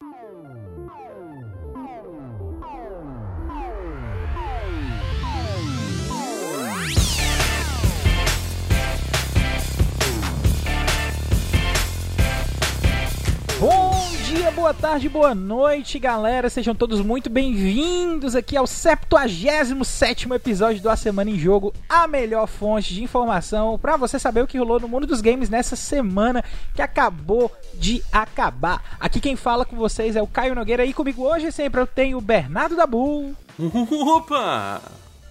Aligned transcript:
Bom 0.00 1.35
boa 14.56 14.72
tarde, 14.72 15.06
boa 15.06 15.34
noite, 15.34 15.98
galera. 15.98 16.48
Sejam 16.48 16.74
todos 16.74 17.02
muito 17.02 17.28
bem-vindos 17.28 18.34
aqui 18.34 18.56
ao 18.56 18.66
77 18.66 20.32
episódio 20.32 20.82
do 20.82 20.88
A 20.88 20.96
Semana 20.96 21.30
em 21.30 21.38
Jogo, 21.38 21.74
a 21.86 22.08
melhor 22.08 22.46
fonte 22.46 22.94
de 22.94 23.04
informação 23.04 23.78
para 23.78 23.98
você 23.98 24.18
saber 24.18 24.40
o 24.40 24.46
que 24.46 24.56
rolou 24.56 24.80
no 24.80 24.88
mundo 24.88 25.06
dos 25.06 25.20
games 25.20 25.50
nessa 25.50 25.76
semana 25.76 26.42
que 26.74 26.80
acabou 26.80 27.52
de 27.74 28.02
acabar. 28.10 28.96
Aqui 28.98 29.20
quem 29.20 29.36
fala 29.36 29.66
com 29.66 29.76
vocês 29.76 30.16
é 30.16 30.22
o 30.22 30.26
Caio 30.26 30.54
Nogueira 30.54 30.86
e 30.86 30.94
comigo 30.94 31.22
hoje 31.22 31.52
sempre 31.52 31.78
eu 31.78 31.86
tenho 31.86 32.16
o 32.16 32.22
Bernardo 32.22 32.76
Dabu 32.76 33.36
Opa! 34.16 34.80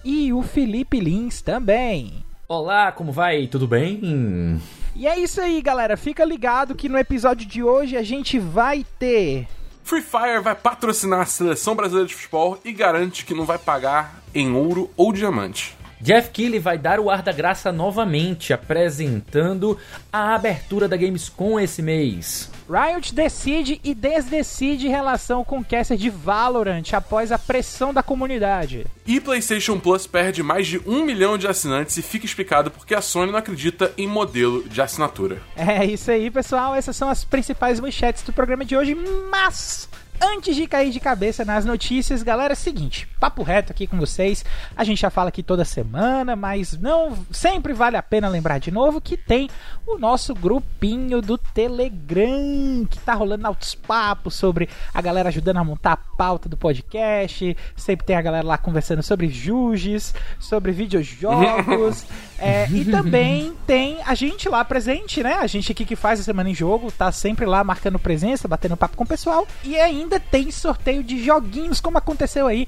e 0.04 0.32
o 0.32 0.40
Felipe 0.40 1.00
Lins 1.00 1.42
também. 1.42 2.24
Olá, 2.46 2.92
como 2.92 3.10
vai? 3.10 3.48
Tudo 3.48 3.66
bem? 3.66 4.60
E 4.98 5.06
é 5.06 5.18
isso 5.18 5.40
aí, 5.42 5.60
galera. 5.60 5.96
Fica 5.96 6.24
ligado 6.24 6.74
que 6.74 6.88
no 6.88 6.96
episódio 6.96 7.46
de 7.46 7.62
hoje 7.62 7.98
a 7.98 8.02
gente 8.02 8.38
vai 8.38 8.84
ter 8.98 9.46
Free 9.86 10.02
Fire 10.02 10.40
vai 10.42 10.56
patrocinar 10.56 11.20
a 11.20 11.26
seleção 11.26 11.76
brasileira 11.76 12.08
de 12.08 12.14
futebol 12.14 12.58
e 12.64 12.72
garante 12.72 13.24
que 13.24 13.32
não 13.32 13.44
vai 13.44 13.56
pagar 13.56 14.20
em 14.34 14.52
ouro 14.52 14.90
ou 14.96 15.12
diamante. 15.12 15.76
Jeff 16.00 16.30
Keighley 16.30 16.58
vai 16.58 16.76
dar 16.76 16.98
o 16.98 17.08
ar 17.08 17.22
da 17.22 17.30
graça 17.30 17.70
novamente, 17.70 18.52
apresentando 18.52 19.78
a 20.12 20.34
abertura 20.34 20.88
da 20.88 20.96
Gamescom 20.96 21.60
esse 21.60 21.82
mês. 21.82 22.50
Riot 22.68 23.14
decide 23.14 23.80
e 23.84 23.94
desdecide 23.94 24.88
relação 24.88 25.44
com 25.44 25.58
o 25.58 25.64
caster 25.64 25.96
de 25.96 26.10
Valorant 26.10 26.92
após 26.92 27.30
a 27.30 27.38
pressão 27.38 27.94
da 27.94 28.02
comunidade. 28.02 28.86
E 29.06 29.20
PlayStation 29.20 29.78
Plus 29.78 30.06
perde 30.06 30.42
mais 30.42 30.66
de 30.66 30.80
um 30.86 31.04
milhão 31.04 31.38
de 31.38 31.46
assinantes 31.46 31.96
e 31.96 32.02
fica 32.02 32.26
explicado 32.26 32.70
porque 32.70 32.94
a 32.94 33.00
Sony 33.00 33.30
não 33.30 33.38
acredita 33.38 33.92
em 33.96 34.08
modelo 34.08 34.68
de 34.68 34.82
assinatura. 34.82 35.40
É 35.56 35.84
isso 35.84 36.10
aí, 36.10 36.30
pessoal. 36.30 36.74
Essas 36.74 36.96
são 36.96 37.08
as 37.08 37.24
principais 37.24 37.78
manchetes 37.78 38.22
do 38.22 38.32
programa 38.32 38.64
de 38.64 38.76
hoje, 38.76 38.96
mas 39.30 39.88
Antes 40.20 40.56
de 40.56 40.66
cair 40.66 40.90
de 40.90 41.00
cabeça 41.00 41.44
nas 41.44 41.64
notícias, 41.64 42.22
galera, 42.22 42.52
é 42.52 42.56
o 42.56 42.56
seguinte, 42.56 43.06
papo 43.20 43.42
reto 43.42 43.72
aqui 43.72 43.86
com 43.86 43.98
vocês. 43.98 44.44
A 44.76 44.84
gente 44.84 45.00
já 45.00 45.10
fala 45.10 45.28
aqui 45.28 45.42
toda 45.42 45.64
semana, 45.64 46.34
mas 46.34 46.78
não 46.78 47.16
sempre 47.30 47.72
vale 47.72 47.96
a 47.96 48.02
pena 48.02 48.28
lembrar 48.28 48.58
de 48.58 48.70
novo 48.70 49.00
que 49.00 49.16
tem 49.16 49.50
o 49.86 49.98
nosso 49.98 50.34
grupinho 50.34 51.20
do 51.20 51.36
Telegram, 51.36 52.86
que 52.88 52.98
tá 53.00 53.14
rolando 53.14 53.46
altos 53.46 53.74
papos 53.74 54.34
sobre 54.34 54.68
a 54.92 55.02
galera 55.02 55.28
ajudando 55.28 55.58
a 55.58 55.64
montar 55.64 55.92
a 55.92 55.96
pauta 55.96 56.48
do 56.48 56.56
podcast. 56.56 57.56
Sempre 57.76 58.06
tem 58.06 58.16
a 58.16 58.22
galera 58.22 58.46
lá 58.46 58.58
conversando 58.58 59.02
sobre 59.02 59.28
Juges, 59.28 60.14
sobre 60.38 60.72
videojogos. 60.72 62.06
é, 62.38 62.68
e 62.70 62.84
também 62.84 63.52
tem 63.66 63.98
a 64.06 64.14
gente 64.14 64.48
lá 64.48 64.64
presente, 64.64 65.22
né? 65.22 65.34
A 65.34 65.46
gente 65.46 65.72
aqui 65.72 65.84
que 65.84 65.96
faz 65.96 66.20
a 66.20 66.22
semana 66.22 66.48
em 66.48 66.54
jogo, 66.54 66.90
tá 66.90 67.12
sempre 67.12 67.44
lá 67.44 67.62
marcando 67.62 67.98
presença, 67.98 68.48
batendo 68.48 68.76
papo 68.76 68.96
com 68.96 69.04
o 69.04 69.06
pessoal. 69.06 69.46
E 69.64 69.76
ainda 69.76 70.05
ainda 70.06 70.20
tem 70.20 70.50
sorteio 70.50 71.02
de 71.02 71.22
joguinhos, 71.22 71.80
como 71.80 71.98
aconteceu 71.98 72.46
aí 72.46 72.66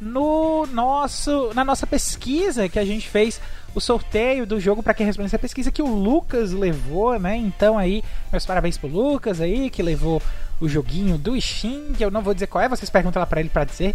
no 0.00 0.66
nosso 0.66 1.52
na 1.54 1.64
nossa 1.64 1.86
pesquisa 1.86 2.68
que 2.68 2.78
a 2.78 2.84
gente 2.84 3.08
fez 3.08 3.40
o 3.74 3.80
sorteio 3.80 4.46
do 4.46 4.60
jogo 4.60 4.82
para 4.82 4.94
quem 4.94 5.06
respondeu 5.06 5.26
essa 5.26 5.38
pesquisa 5.38 5.70
que 5.70 5.82
o 5.82 5.86
Lucas 5.86 6.52
levou, 6.52 7.18
né? 7.18 7.36
Então 7.36 7.78
aí, 7.78 8.02
meus 8.32 8.46
parabéns 8.46 8.78
pro 8.78 8.88
Lucas 8.88 9.40
aí 9.40 9.68
que 9.68 9.82
levou 9.82 10.22
o 10.60 10.68
joguinho 10.68 11.18
do 11.18 11.36
que 11.36 12.04
eu 12.04 12.10
não 12.10 12.22
vou 12.22 12.32
dizer 12.32 12.46
qual 12.46 12.64
é, 12.64 12.68
vocês 12.68 12.88
perguntam 12.88 13.20
lá 13.20 13.26
para 13.26 13.40
ele 13.40 13.50
para 13.50 13.64
dizer. 13.64 13.94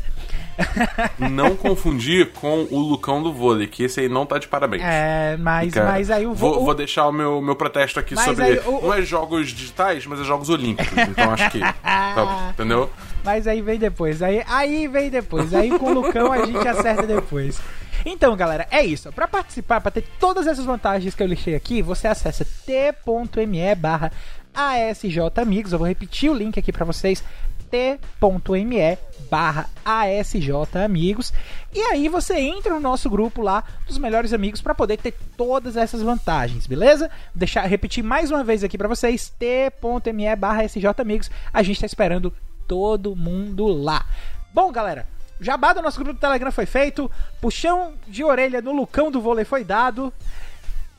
Não 1.32 1.56
confundir 1.56 2.32
com 2.34 2.68
o 2.70 2.80
Lucão 2.80 3.22
do 3.22 3.32
vôlei, 3.34 3.68
que 3.68 3.84
esse 3.84 4.00
aí 4.00 4.10
não 4.10 4.26
tá 4.26 4.38
de 4.38 4.48
parabéns. 4.48 4.84
É, 4.84 5.38
mas, 5.38 5.74
Fica- 5.74 5.86
mas 5.86 6.12
aí 6.12 6.26
o, 6.26 6.34
Vou, 6.34 6.62
o- 6.62 6.66
vou 6.66 6.76
deixar 6.76 7.08
o 7.08 7.12
meu, 7.12 7.42
meu 7.42 7.56
protesto 7.56 8.00
aqui 8.00 8.16
Mas 8.16 8.26
sobre. 8.26 8.44
aí 8.44 8.60
o- 8.66 8.82
Não 8.82 8.94
é 8.94 9.02
jogos 9.02 9.50
digitais, 9.50 10.06
mas 10.06 10.20
é 10.20 10.24
jogos 10.24 10.50
olímpicos. 10.50 10.98
Então 10.98 11.32
acho 11.32 11.50
que. 11.52 11.60
tá, 11.82 12.50
entendeu? 12.54 12.90
Mas 13.24 13.48
aí 13.48 13.62
vem 13.62 13.78
depois. 13.80 14.22
Aí, 14.22 14.44
aí 14.48 14.88
vem 14.88 15.10
depois. 15.10 15.54
Aí 15.54 15.70
com 15.78 15.88
o 15.88 15.94
Lucão 15.94 16.32
a 16.32 16.46
gente 16.46 16.68
acerta 16.68 17.06
depois. 17.06 17.60
Então, 18.06 18.36
galera, 18.36 18.68
é 18.72 18.84
isso. 18.84 19.12
Pra 19.14 19.28
participar, 19.28 19.80
pra 19.80 19.92
ter 19.92 20.04
todas 20.20 20.48
essas 20.48 20.66
vantagens 20.66 21.14
que 21.14 21.22
eu 21.22 21.28
listei 21.28 21.54
aqui, 21.56 21.82
você 21.84 22.08
acessa 22.08 22.44
t.me 22.66 23.76
barra 23.76 24.12
asjamigos. 24.54 25.72
Eu 25.72 25.80
vou 25.80 25.88
repetir 25.88 26.30
o 26.30 26.34
link 26.34 26.58
aqui 26.60 26.72
pra 26.72 26.84
vocês. 26.86 27.24
t.me 27.72 28.98
barra 29.30 29.70
asjamigos. 29.86 31.34
E 31.74 31.80
aí 31.80 32.10
você 32.10 32.38
entra 32.38 32.74
no 32.74 32.82
nosso 32.82 33.10
grupo 33.10 33.42
lá 33.42 33.64
dos 33.88 33.98
melhores 33.98 34.34
amigos 34.34 34.62
pra 34.62 34.76
poder 34.76 34.98
ter 34.98 35.16
todas 35.38 35.78
essas 35.78 36.02
vantagens, 36.02 36.68
beleza? 36.68 37.10
Deixar 37.34 37.62
repetir 37.62 38.04
mais 38.04 38.30
uma 38.30 38.44
vez 38.44 38.64
aqui 38.64 38.78
pra 38.78 38.90
vocês. 38.90 39.34
t.me 39.40 40.36
barra 40.36 40.64
asjamigos. 40.64 41.32
A 41.54 41.64
gente 41.64 41.80
tá 41.80 41.86
esperando 41.86 42.34
todo 42.68 43.16
mundo 43.16 43.66
lá. 43.68 44.06
Bom, 44.54 44.70
galera, 44.72 45.08
jabá 45.40 45.72
do 45.72 45.82
nosso 45.82 45.98
grupo 45.98 46.14
do 46.14 46.20
Telegram 46.20 46.52
foi 46.52 46.66
feito, 46.66 47.10
puxão 47.40 47.94
de 48.08 48.24
orelha 48.24 48.62
no 48.62 48.74
Lucão 48.74 49.10
do 49.10 49.22
vôlei 49.22 49.46
foi 49.46 49.64
dado. 49.64 50.14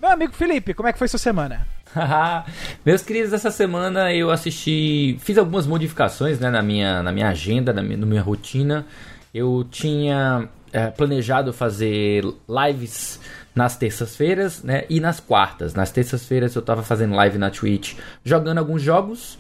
Meu 0.00 0.11
amigo 0.11 0.32
Felipe, 0.32 0.75
como 0.75 0.88
é 0.88 0.93
que 0.93 0.99
foi 0.99 1.06
sua 1.06 1.19
semana? 1.19 1.66
Meus 2.84 3.03
queridos, 3.03 3.32
essa 3.32 3.50
semana 3.50 4.12
eu 4.12 4.30
assisti, 4.30 5.16
fiz 5.20 5.36
algumas 5.38 5.66
modificações 5.66 6.38
né, 6.38 6.50
na, 6.50 6.62
minha, 6.62 7.03
na 7.03 7.12
minha 7.12 7.28
agenda, 7.28 7.72
na 7.72 7.82
minha, 7.82 7.97
na 7.97 8.06
minha 8.06 8.22
rotina. 8.22 8.86
Eu 9.32 9.66
tinha 9.70 10.48
é, 10.72 10.88
planejado 10.88 11.52
fazer 11.52 12.25
lives 12.48 13.20
nas 13.54 13.76
terças-feiras 13.76 14.62
né, 14.62 14.84
e 14.88 15.00
nas 15.00 15.20
quartas. 15.20 15.75
Nas 15.75 15.91
terças-feiras 15.91 16.54
eu 16.54 16.62
tava 16.62 16.82
fazendo 16.82 17.14
live 17.14 17.38
na 17.38 17.50
Twitch 17.50 17.97
jogando 18.25 18.58
alguns 18.58 18.82
jogos. 18.82 19.38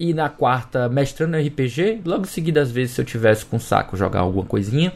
E 0.00 0.14
na 0.14 0.28
quarta, 0.28 0.88
mestrando 0.88 1.36
RPG. 1.36 2.02
Logo 2.04 2.22
em 2.22 2.28
seguida, 2.28 2.62
às 2.62 2.70
vezes, 2.70 2.94
se 2.94 3.00
eu 3.00 3.04
tivesse 3.04 3.44
com 3.44 3.58
saco, 3.58 3.96
jogar 3.96 4.20
alguma 4.20 4.44
coisinha. 4.44 4.92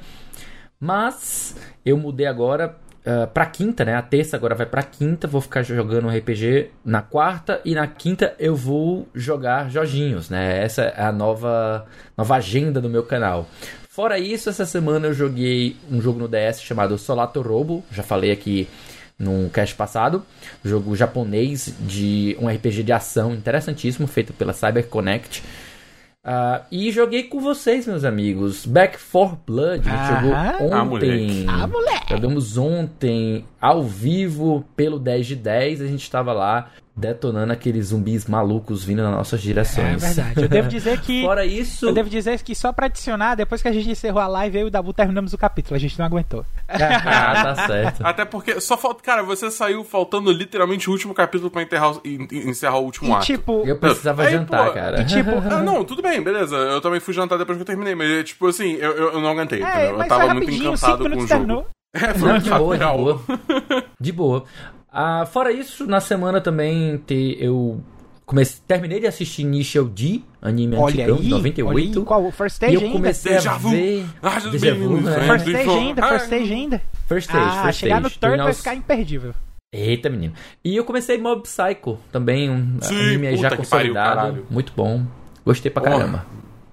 Mas 0.78 1.56
eu 1.84 1.96
mudei 1.96 2.26
agora 2.26 2.76
uh, 3.06 3.26
pra 3.28 3.46
quinta, 3.46 3.84
né? 3.84 3.94
A 3.94 4.02
terça 4.02 4.36
agora 4.36 4.54
vai 4.54 4.66
pra 4.66 4.82
quinta. 4.82 5.26
Vou 5.26 5.40
ficar 5.40 5.62
jogando 5.62 6.08
RPG 6.08 6.70
na 6.84 7.02
quarta. 7.02 7.60
E 7.64 7.74
na 7.74 7.86
quinta 7.86 8.34
eu 8.38 8.54
vou 8.54 9.08
jogar 9.14 9.70
joginhos, 9.70 10.30
né? 10.30 10.62
Essa 10.62 10.82
é 10.82 11.02
a 11.02 11.12
nova, 11.12 11.86
nova 12.16 12.36
agenda 12.36 12.80
do 12.80 12.88
meu 12.88 13.02
canal. 13.02 13.48
Fora 13.88 14.18
isso, 14.18 14.48
essa 14.48 14.64
semana 14.64 15.08
eu 15.08 15.14
joguei 15.14 15.76
um 15.90 16.00
jogo 16.00 16.18
no 16.18 16.26
DS 16.26 16.62
chamado 16.62 16.96
Solato 16.96 17.42
Robo. 17.42 17.84
Já 17.92 18.02
falei 18.02 18.30
aqui 18.30 18.66
num 19.18 19.48
cast 19.48 19.74
passado. 19.74 20.24
Jogo 20.64 20.96
japonês 20.96 21.74
de 21.80 22.36
um 22.40 22.48
RPG 22.48 22.82
de 22.82 22.92
ação 22.92 23.34
interessantíssimo, 23.34 24.06
feito 24.06 24.32
pela 24.32 24.52
CyberConnect. 24.52 25.42
Ah, 26.24 26.62
e 26.70 26.92
joguei 26.92 27.24
com 27.24 27.40
vocês, 27.40 27.86
meus 27.86 28.04
amigos. 28.04 28.64
Back 28.64 28.96
4 29.10 29.38
Blood. 29.44 29.80
A 29.88 29.90
gente 29.90 29.92
Ah, 29.92 30.20
jogou 30.20 30.34
ah, 30.72 30.82
ontem. 30.94 31.46
Ah, 31.48 31.66
moleque. 31.66 32.10
Jogamos 32.10 32.56
ontem, 32.56 33.44
ao 33.62 33.82
vivo, 33.84 34.64
pelo 34.76 34.98
10 34.98 35.24
de 35.26 35.36
10. 35.36 35.80
A 35.82 35.86
gente 35.86 36.02
estava 36.02 36.32
lá 36.32 36.68
detonando 36.94 37.50
aqueles 37.54 37.86
zumbis 37.86 38.26
malucos 38.26 38.84
vindo 38.84 39.02
nas 39.02 39.12
nossas 39.12 39.40
É 39.40 39.42
direções. 39.44 40.02
verdade. 40.02 40.42
Eu 40.42 40.48
devo 40.48 40.68
dizer 40.68 41.00
que. 41.00 41.22
Fora 41.24 41.46
isso. 41.46 41.86
Eu 41.86 41.94
devo 41.94 42.10
dizer 42.10 42.42
que 42.42 42.54
só 42.54 42.70
pra 42.72 42.84
adicionar, 42.86 43.34
depois 43.36 43.62
que 43.62 43.68
a 43.68 43.72
gente 43.72 43.88
encerrou 43.88 44.20
a 44.20 44.26
live, 44.26 44.58
eu 44.58 44.64
e 44.64 44.68
o 44.68 44.70
Dabu 44.70 44.92
terminamos 44.92 45.32
o 45.32 45.38
capítulo. 45.38 45.74
A 45.76 45.78
gente 45.78 45.98
não 45.98 46.04
aguentou. 46.04 46.44
ah, 46.68 47.54
tá 47.54 47.54
certo. 47.66 48.04
Até 48.04 48.24
porque 48.24 48.60
só 48.60 48.76
falta. 48.76 49.02
Cara, 49.02 49.22
você 49.22 49.50
saiu 49.50 49.84
faltando 49.84 50.30
literalmente 50.32 50.90
o 50.90 50.92
último 50.92 51.14
capítulo 51.14 51.50
pra 51.50 51.62
enterrar, 51.62 51.92
o- 51.92 52.00
en- 52.04 52.26
en- 52.30 52.50
encerrar 52.50 52.78
o 52.78 52.84
último 52.84 53.08
E 53.10 53.12
ato. 53.14 53.24
tipo. 53.26 53.62
Eu 53.64 53.78
precisava 53.78 54.24
Aí, 54.24 54.32
jantar, 54.32 54.66
pô, 54.66 54.72
cara. 54.72 55.04
tipo, 55.04 55.30
Ah, 55.30 55.62
não, 55.62 55.84
tudo 55.84 56.02
bem, 56.02 56.20
beleza. 56.20 56.56
Eu 56.56 56.80
também 56.80 57.00
fui 57.00 57.14
jantar 57.14 57.38
depois 57.38 57.56
que 57.56 57.62
eu 57.62 57.66
terminei, 57.66 57.94
mas, 57.94 58.24
tipo 58.24 58.46
assim, 58.48 58.72
eu, 58.74 58.90
eu, 58.92 59.12
eu 59.12 59.20
não 59.20 59.30
aguentei, 59.30 59.62
É, 59.62 59.68
entendeu? 59.86 60.02
Eu 60.02 60.08
tava 60.08 60.24
foi 60.26 60.34
muito 60.34 60.50
encantado 60.50 60.76
cinco 60.78 60.98
com 60.98 61.04
o 61.08 61.10
jogo. 61.12 61.26
terminou. 61.28 61.66
É, 61.94 62.14
foi 62.14 62.28
Não, 62.32 62.38
de 62.38 62.50
boa, 62.50 62.78
de 62.78 62.84
boa. 62.84 63.22
De 64.00 64.12
boa. 64.12 64.44
Ah, 64.90 65.26
fora 65.26 65.52
isso, 65.52 65.86
na 65.86 66.00
semana 66.00 66.40
também 66.40 66.96
te, 66.98 67.36
eu 67.40 67.82
comecei, 68.26 68.60
terminei 68.66 69.00
de 69.00 69.06
assistir 69.06 69.42
Initial 69.42 69.84
D, 69.86 70.22
anime 70.40 70.76
Olha 70.76 71.04
antigão, 71.04 71.16
aí, 71.16 71.22
de 71.22 71.28
98. 71.30 71.68
olha 71.68 71.84
aí, 72.00 72.04
qual? 72.06 72.30
First 72.32 72.54
Stage 72.54 72.74
eu 72.74 72.80
ainda? 72.80 72.92
comecei 72.92 73.32
Déjà 73.34 73.52
a 73.52 73.58
ver... 73.58 74.06
Ah, 74.22 74.38
Déjà 74.40 74.74
vu, 74.74 75.00
né? 75.00 75.16
bem, 75.16 75.26
First 75.28 75.46
Stage 75.48 75.70
ainda, 75.70 76.04
Ah, 76.04 76.08
First 76.08 76.24
Stage 76.24 76.52
ainda. 76.52 76.82
First 77.06 77.28
Stage, 77.28 77.48
Ah, 77.58 77.62
First 77.64 77.80
chegar 77.80 78.00
no 78.00 78.10
third 78.10 78.20
Tem 78.36 78.44
vai 78.44 78.54
ficar 78.54 78.74
imperdível. 78.74 79.34
Eita, 79.74 80.10
menino. 80.10 80.34
E 80.62 80.76
eu 80.76 80.84
comecei 80.84 81.16
Mob 81.18 81.42
Psycho, 81.42 81.98
também 82.10 82.50
um 82.50 82.78
Sim, 82.82 82.98
anime 83.00 83.26
aí 83.28 83.36
já 83.36 83.48
pariu, 83.48 83.56
consolidado. 83.64 84.16
caralho. 84.16 84.46
muito 84.50 84.72
bom. 84.76 85.02
Gostei 85.44 85.70
pra 85.70 85.82
Porra. 85.82 85.96
caramba. 85.98 86.26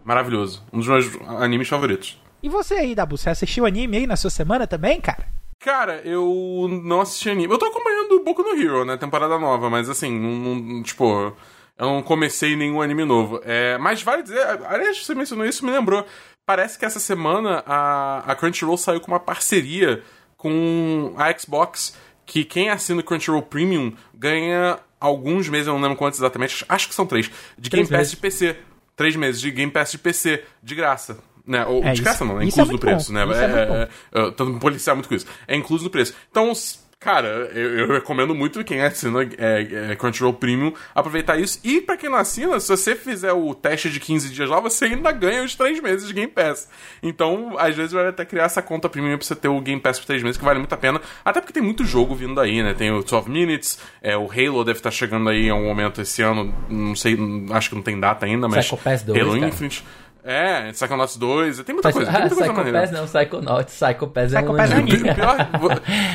Maravilhoso. 0.04 0.62
Um 0.74 0.80
dos 0.80 0.88
meus 0.88 1.10
animes 1.28 1.68
favoritos. 1.70 2.18
E 2.42 2.50
você 2.50 2.76
aí, 2.76 2.96
Dabu, 2.96 3.18
você 3.18 3.30
assistiu 3.30 3.66
anime 3.66 3.98
aí 3.98 4.08
na 4.08 4.16
sua 4.16 4.30
semana 4.30 4.66
também, 4.66 5.00
cara? 5.02 5.28
Cara, 5.60 6.02
eu 6.06 6.68
não 6.84 7.02
assisti 7.02 7.30
anime. 7.30 7.52
Eu 7.54 7.58
tô 7.58 7.66
acompanhando 7.66 8.14
o 8.14 8.24
Boku 8.24 8.42
no 8.44 8.60
Hero, 8.60 8.86
né? 8.86 8.96
Temporada 8.98 9.38
nova, 9.38 9.70
mas 9.70 9.90
assim, 9.90 10.18
não, 10.18 10.56
não- 10.56 10.84
tipo. 10.84 11.36
Eu 11.78 11.86
não 11.86 12.02
comecei 12.04 12.56
nenhum 12.58 12.82
anime 12.82 13.06
novo. 13.06 13.40
É, 13.46 13.78
mas 13.78 14.02
vale 14.04 14.22
dizer, 14.24 14.42
aliás, 14.68 15.06
você 15.06 15.16
mencionou 15.16 15.46
isso, 15.46 15.66
me 15.66 15.72
lembrou. 15.72 16.06
Parece 16.46 16.78
que 16.78 16.84
essa 16.86 17.00
semana 17.00 17.64
a, 17.66 18.20
a 18.32 18.36
Crunchyroll 18.36 18.78
saiu 18.78 19.00
com 19.00 19.12
uma 19.12 19.20
parceria 19.20 20.02
com 20.36 21.14
a 21.18 21.38
Xbox, 21.38 21.96
que 22.26 22.44
quem 22.44 22.70
assina 22.70 23.00
o 23.00 23.04
Crunchyroll 23.04 23.42
Premium 23.44 23.94
ganha 24.14 24.78
alguns 25.00 25.48
meses, 25.48 25.68
eu 25.68 25.74
não 25.74 25.82
lembro 25.82 25.98
quantos 25.98 26.20
exatamente, 26.20 26.66
acho 26.68 26.90
que 26.90 26.96
são 26.96 27.06
três, 27.06 27.30
de 27.58 27.70
Três 27.70 27.88
Game 27.88 27.90
Pass 27.90 28.00
meses. 28.00 28.12
de 28.12 28.18
PC. 28.18 28.56
Três 28.96 29.16
meses 29.16 29.40
de 29.40 29.50
Game 29.52 29.72
Pass 29.72 29.92
de 29.92 29.98
PC, 29.98 30.44
de 30.62 30.76
graça. 30.76 31.20
Né? 31.50 31.66
Ou, 31.66 31.84
É, 31.84 31.94
de 31.94 32.02
graça 32.04 32.24
não, 32.24 32.40
é 32.40 32.44
é 32.44 32.48
incluso 32.48 32.62
no 32.62 32.68
muito 32.68 32.82
preço, 32.82 33.12
bom, 33.12 33.26
né? 33.26 33.26
é 33.34 33.90
é, 34.14 34.46
me 34.46 34.60
policiar 34.60 34.96
muito 34.96 35.10
com 35.10 35.16
isso. 35.16 35.26
É 35.48 35.56
incluso 35.56 35.84
no 35.84 35.90
preço. 35.90 36.14
Então, 36.30 36.54
cara, 37.00 37.28
eu, 37.56 37.80
eu 37.80 37.88
recomendo 37.94 38.36
muito 38.36 38.64
quem 38.64 38.82
assina 38.82 39.24
é, 39.36 39.92
é, 39.92 39.96
Crunchyroll 39.96 40.34
Premium 40.34 40.72
aproveitar 40.94 41.40
isso. 41.40 41.60
E 41.64 41.82
pra 41.82 41.98
quem 41.98 42.08
não 42.08 42.20
assina, 42.20 42.60
se 42.60 42.68
você 42.68 42.96
fizer 42.96 43.34
o 43.34 43.56
teste 43.56 43.90
de 43.90 44.00
15 44.00 44.30
dias 44.30 44.48
lá, 44.48 44.60
você 44.60 44.86
ainda 44.86 45.12
ganha 45.12 45.44
os 45.44 45.56
3 45.56 45.82
meses 45.82 46.08
de 46.08 46.14
Game 46.14 46.32
Pass. 46.32 46.70
Então, 47.02 47.56
às 47.58 47.76
vezes, 47.76 47.94
vale 47.94 48.10
até 48.10 48.24
criar 48.24 48.44
essa 48.44 48.62
conta 48.62 48.88
Premium 48.88 49.18
pra 49.18 49.26
você 49.26 49.36
ter 49.36 49.48
o 49.48 49.60
Game 49.60 49.82
Pass 49.82 49.98
por 50.00 50.06
3 50.06 50.22
meses, 50.22 50.38
que 50.38 50.46
vale 50.46 50.60
muito 50.60 50.74
a 50.74 50.78
pena. 50.78 51.02
Até 51.26 51.42
porque 51.42 51.54
tem 51.54 51.64
muito 51.64 51.84
jogo 51.84 52.14
vindo 52.14 52.40
aí, 52.40 52.62
né? 52.62 52.76
Tem 52.76 52.92
o 52.92 53.02
12 53.02 53.28
Minutes, 53.28 53.80
é, 54.04 54.16
o 54.16 54.30
Halo 54.30 54.64
deve 54.64 54.78
estar 54.78 54.92
chegando 54.92 55.28
aí 55.30 55.48
em 55.48 55.50
algum 55.50 55.66
momento 55.66 56.00
esse 56.00 56.22
ano. 56.22 56.54
Não 56.70 56.96
sei, 56.96 57.18
acho 57.52 57.70
que 57.70 57.76
não 57.76 57.82
tem 57.82 58.00
data 58.00 58.28
ainda, 58.28 58.48
mas. 58.48 58.66
Psycho 58.68 58.78
Pass 58.84 59.02
2, 59.02 59.20
Halo 59.20 59.40
cara. 59.40 59.52
É, 60.24 60.72
Psychonauts 60.72 61.16
2, 61.18 61.62
tem 61.64 61.74
muita 61.74 61.90
Psycho, 61.90 61.98
coisa. 62.06 62.12
Tem 62.12 62.18
ah, 62.18 62.20
muita 62.22 62.36
coisa 62.36 62.54
maneira. 62.54 62.82
Psychopass 62.82 63.00
não, 63.00 63.22
Psychonauts. 63.22 63.74
Psychopass 63.74 64.34
é 64.34 64.38
um 64.38 64.42
Psychopass 64.42 64.72
é 64.72 64.74
anime. 64.76 64.92
anime. 64.92 65.16
Pior, 65.16 65.50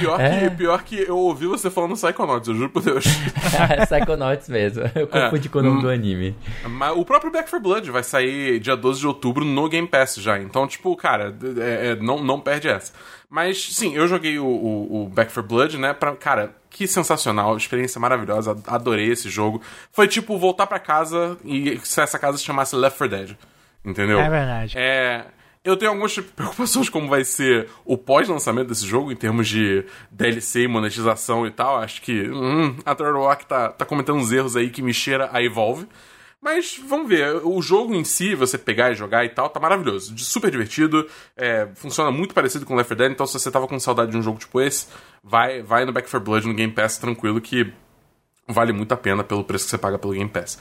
pior, 0.01 0.21
É. 0.21 0.41
que, 0.41 0.57
pior 0.57 0.83
que 0.83 1.03
eu 1.03 1.17
ouvi 1.17 1.47
você 1.47 1.71
falando 1.71 1.95
Psychonauts, 1.95 2.49
eu 2.49 2.55
juro 2.55 2.71
por 2.71 2.83
Deus. 2.83 3.05
Psychonauts 3.89 4.49
mesmo. 4.49 4.83
Eu 4.95 5.07
confundi 5.09 5.49
com 5.49 5.59
o 5.59 5.63
nome 5.63 5.83
do 5.83 5.89
anime. 5.89 6.37
Mas 6.69 6.97
o 6.97 7.05
próprio 7.05 7.33
Back 7.33 7.51
4 7.51 7.61
Blood 7.61 7.91
vai 7.91 8.03
sair 8.03 8.59
dia 8.61 8.77
12 8.77 9.01
de 9.01 9.07
outubro 9.07 9.45
no 9.45 9.69
Game 9.69 9.89
Pass 9.89 10.17
já. 10.17 10.39
Então, 10.39 10.67
tipo, 10.67 10.95
cara, 10.97 11.35
é- 11.59 11.91
é, 11.93 11.97
não, 11.97 12.23
não 12.23 12.39
perde 12.41 12.69
essa. 12.69 12.93
Mas, 13.29 13.75
sim, 13.75 13.95
eu 13.97 14.07
joguei 14.07 14.39
o, 14.39 14.45
o, 14.47 15.05
o 15.05 15.09
Back 15.09 15.33
4 15.33 15.43
Blood, 15.43 15.79
né? 15.79 15.93
Pra, 15.93 16.13
cara, 16.15 16.55
que 16.71 16.87
sensacional, 16.87 17.57
experiência 17.57 18.01
maravilhosa, 18.01 18.57
adorei 18.67 19.11
esse 19.11 19.29
jogo. 19.29 19.61
Foi 19.91 20.07
tipo 20.07 20.39
voltar 20.39 20.67
pra 20.67 20.79
casa 20.79 21.37
e 21.45 21.81
se 21.83 22.01
essa 22.01 22.19
casa 22.19 22.37
se 22.39 22.45
chamasse 22.45 22.77
Left 22.77 22.99
4 22.99 23.17
Dead. 23.17 23.37
Entendeu? 23.85 24.19
É 24.19 24.31
verdade. 24.31 24.79
É. 24.79 25.27
Eu 25.65 25.77
tenho 25.77 25.93
algumas 25.93 26.15
preocupações 26.37 26.89
como 26.89 27.09
vai 27.09 27.25
ser 27.25 27.69
o 27.85 27.97
pós-lançamento 27.97 28.69
desse 28.69 28.87
jogo, 28.87 29.11
em 29.11 29.17
termos 29.17 29.49
de 29.49 29.85
DLC 30.11 30.63
e 30.63 30.69
monetização 30.69 31.47
e 31.47 31.51
tal. 31.51 31.77
Acho 31.77 32.03
que 32.03 32.29
hum, 32.29 32.77
a 32.85 32.95
Turtle 32.95 33.23
Rock 33.23 33.47
tá, 33.47 33.71
tá 33.71 33.85
cometendo 33.85 34.19
uns 34.19 34.31
erros 34.31 34.57
aí 34.57 34.71
que 34.71 34.83
me 34.83 34.93
cheira 34.93 35.29
a 35.33 35.43
Evolve. 35.43 35.87
Mas 36.45 36.79
vamos 36.87 37.09
ver, 37.09 37.41
o 37.43 37.63
jogo 37.63 37.95
em 37.95 38.05
si, 38.05 38.35
você 38.35 38.59
pegar 38.59 38.93
e 38.93 38.95
jogar 38.95 39.25
e 39.25 39.31
tal, 39.31 39.49
tá 39.49 39.59
maravilhoso. 39.59 40.15
Super 40.19 40.51
divertido, 40.51 41.09
é, 41.35 41.67
funciona 41.75 42.11
muito 42.11 42.35
parecido 42.35 42.67
com 42.67 42.75
Left 42.75 42.89
4 42.89 42.97
Dead, 42.97 43.13
então 43.13 43.27
se 43.27 43.33
você 43.33 43.51
tava 43.51 43.67
com 43.67 43.81
saudade 43.81 44.11
de 44.11 44.19
um 44.19 44.23
jogo 44.23 44.39
tipo 44.39 44.61
esse, 44.61 44.89
vai, 45.23 45.63
vai 45.63 45.87
no 45.87 45.93
Back 45.93 46.07
4 46.07 46.21
Blood 46.21 46.47
no 46.47 46.53
Game 46.53 46.71
Pass 46.71 46.99
tranquilo 46.99 47.41
que 47.41 47.73
vale 48.47 48.75
muito 48.75 48.93
a 48.93 48.97
pena 48.99 49.25
pelo 49.25 49.43
preço 49.43 49.65
que 49.65 49.71
você 49.71 49.79
paga 49.79 49.99
pelo 49.99 50.13
Game 50.13 50.29
Pass. 50.29 50.59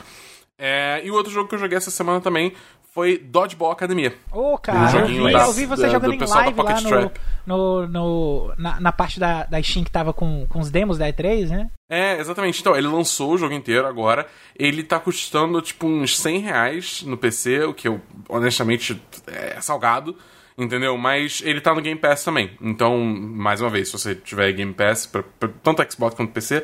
É, 0.58 1.02
e 1.04 1.12
o 1.12 1.16
outro 1.16 1.30
jogo 1.30 1.50
que 1.50 1.56
eu 1.56 1.60
joguei 1.60 1.78
essa 1.78 1.92
semana 1.92 2.22
também 2.22 2.54
foi 2.94 3.18
Dodgeball 3.18 3.72
Academia. 3.72 4.14
Ô, 4.32 4.54
Um 4.54 4.58
cara, 4.58 4.86
eu 4.86 5.00
joguinho 5.02 5.26
vi, 5.28 5.34
da- 5.34 5.46
eu 5.46 5.52
vi 5.54 5.66
você 5.66 5.82
da- 5.84 5.90
jogando 5.90 6.18
do 6.18 6.24
em 6.24 6.28
live 6.28 6.62
lá 6.62 6.82
no, 6.82 6.90
Trap. 6.90 7.22
no, 7.46 7.88
no- 7.88 8.54
na, 8.58 8.80
na 8.80 8.92
parte 8.92 9.20
da, 9.20 9.44
da 9.46 9.62
Steam 9.62 9.84
que 9.84 9.92
tava 9.92 10.14
com, 10.14 10.46
com 10.48 10.60
os 10.60 10.70
demos 10.70 10.98
da 10.98 11.08
E3, 11.12 11.50
né? 11.50 11.70
É, 11.90 12.20
exatamente. 12.20 12.62
Então, 12.62 12.76
ele 12.76 12.88
lançou 12.88 13.32
o 13.34 13.38
jogo 13.38 13.54
inteiro 13.54 13.88
agora. 13.88 14.28
Ele 14.56 14.84
tá 14.84 15.00
custando, 15.00 15.62
tipo, 15.62 15.88
uns 15.88 16.18
100 16.20 16.40
reais 16.40 17.04
no 17.04 17.18
PC, 17.18 17.64
o 17.66 17.74
que 17.74 17.88
eu, 17.88 18.00
honestamente, 18.30 19.02
é 19.28 19.60
salgado. 19.62 20.16
Entendeu? 20.56 20.96
Mas 21.00 21.42
ele 21.44 21.60
tá 21.60 21.74
no 21.74 21.82
Game 21.82 22.00
Pass 22.00 22.24
também. 22.24 22.52
Então, 22.62 23.00
mais 23.04 23.60
uma 23.60 23.72
vez, 23.72 23.88
se 23.90 23.98
você 23.98 24.14
tiver 24.14 24.52
Game 24.52 24.72
Pass, 24.72 25.08
pra, 25.08 25.24
pra 25.40 25.50
tanto 25.64 25.84
Xbox 25.92 26.16
quanto 26.16 26.32
PC, 26.32 26.64